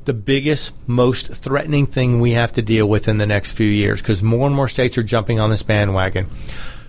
the 0.05 0.15
biggest, 0.15 0.73
most 0.89 1.29
threatening 1.29 1.87
thing 1.87 2.21
we 2.21 2.33
have 2.33 2.53
to 2.55 2.63
deal 2.63 2.89
with 2.89 3.09
in 3.09 3.19
the 3.19 3.27
next 3.27 3.53
few 3.53 3.67
years 3.67 4.01
because 4.01 4.23
more 4.23 4.47
and 4.47 4.57
more 4.57 4.69
states 4.69 4.97
are 4.99 5.03
jumping 5.03 5.39
on 5.39 5.51
this 5.51 5.63
bandwagon 5.63 6.29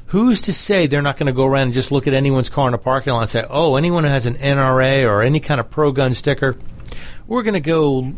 who's 0.09 0.41
to 0.41 0.53
say 0.53 0.87
they're 0.87 1.01
not 1.01 1.17
going 1.17 1.27
to 1.27 1.33
go 1.33 1.45
around 1.45 1.63
and 1.63 1.73
just 1.73 1.91
look 1.91 2.07
at 2.07 2.13
anyone's 2.13 2.49
car 2.49 2.67
in 2.67 2.73
a 2.73 2.79
parking 2.79 3.13
lot 3.13 3.21
and 3.21 3.29
say, 3.29 3.45
oh, 3.47 3.75
anyone 3.75 4.03
who 4.03 4.09
has 4.09 4.25
an 4.25 4.35
NRA 4.35 5.07
or 5.07 5.21
any 5.21 5.39
kind 5.39 5.59
of 5.59 5.69
pro 5.69 5.91
gun 5.91 6.15
sticker, 6.15 6.57
we're 7.27 7.43
going 7.43 7.53
to 7.53 7.59
go 7.59 8.11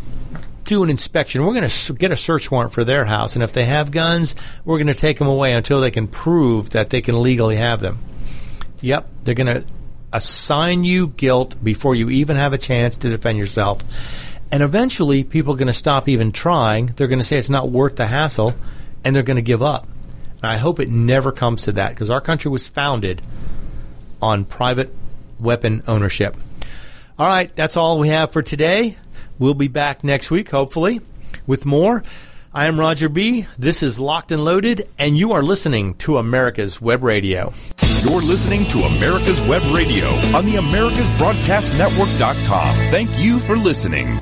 do 0.64 0.84
an 0.84 0.90
inspection. 0.90 1.46
We're 1.46 1.54
going 1.54 1.68
to 1.68 1.94
get 1.94 2.12
a 2.12 2.16
search 2.16 2.50
warrant 2.50 2.72
for 2.72 2.86
their 2.86 3.04
house. 3.04 3.36
And 3.36 3.44
if 3.44 3.52
they 3.52 3.66
have 3.66 3.92
guns, 3.92 4.36
we're 4.64 4.78
going 4.78 4.88
to 4.88 4.94
take 4.94 5.20
them 5.20 5.28
away 5.28 5.52
until 5.52 5.82
they 5.82 5.92
can 5.92 6.08
prove 6.08 6.70
that 6.70 6.92
they 6.92 7.02
can 7.02 7.22
legally 7.22 7.58
have 7.58 7.82
them. 7.82 8.00
Yep, 8.80 9.10
they're 9.24 9.36
going 9.36 9.48
to 9.48 9.66
assign 10.14 10.84
you 10.84 11.08
guilt 11.08 11.62
before 11.64 11.96
you 11.96 12.10
even 12.10 12.38
have 12.38 12.54
a 12.54 12.58
chance 12.58 12.98
to 12.98 13.10
defend 13.10 13.38
yourself. 13.38 13.82
And 14.52 14.62
eventually, 14.62 15.24
people 15.24 15.54
are 15.54 15.58
going 15.58 15.68
to 15.68 15.74
stop 15.74 16.10
even 16.10 16.32
trying. 16.32 16.88
They're 16.88 17.08
going 17.08 17.20
to 17.20 17.26
say 17.26 17.38
it's 17.38 17.50
not 17.50 17.70
worth 17.70 17.96
the 17.96 18.08
hassle, 18.08 18.54
and 19.04 19.16
they're 19.16 19.24
going 19.24 19.38
to 19.38 19.42
give 19.42 19.62
up. 19.62 19.88
And 20.42 20.52
I 20.52 20.58
hope 20.58 20.80
it 20.80 20.90
never 20.90 21.32
comes 21.32 21.64
to 21.64 21.74
that 21.74 21.90
because 21.90 22.10
our 22.10 22.22
country 22.22 22.52
was 22.52 22.68
founded 22.68 23.22
on 24.22 24.44
private 24.46 24.94
weapon 25.40 25.84
ownership. 25.88 26.36
All 27.18 27.28
right, 27.28 27.56
that's 27.56 27.78
all 27.78 28.00
we 28.00 28.10
have 28.10 28.32
for 28.32 28.42
today. 28.42 28.98
We'll 29.40 29.54
be 29.54 29.68
back 29.68 30.04
next 30.04 30.32
week, 30.32 30.50
hopefully, 30.50 31.02
with 31.48 31.66
more. 31.66 32.04
I 32.54 32.68
am 32.68 32.78
Roger 32.78 33.08
B. 33.08 33.48
This 33.58 33.82
is 33.82 33.98
Locked 33.98 34.34
and 34.34 34.44
Loaded, 34.44 34.90
and 35.00 35.18
you 35.18 35.32
are 35.32 35.42
listening 35.42 35.94
to 36.00 36.18
America's 36.18 36.82
Web 36.82 37.02
Radio. 37.02 37.54
You're 38.04 38.22
listening 38.22 38.66
to 38.66 38.80
America's 38.80 39.40
Web 39.40 39.64
Radio 39.74 40.10
on 40.36 40.46
the 40.46 40.56
AmericasBroadcastNetwork.com. 40.56 42.76
Thank 42.92 43.10
you 43.20 43.40
for 43.40 43.56
listening. 43.56 44.22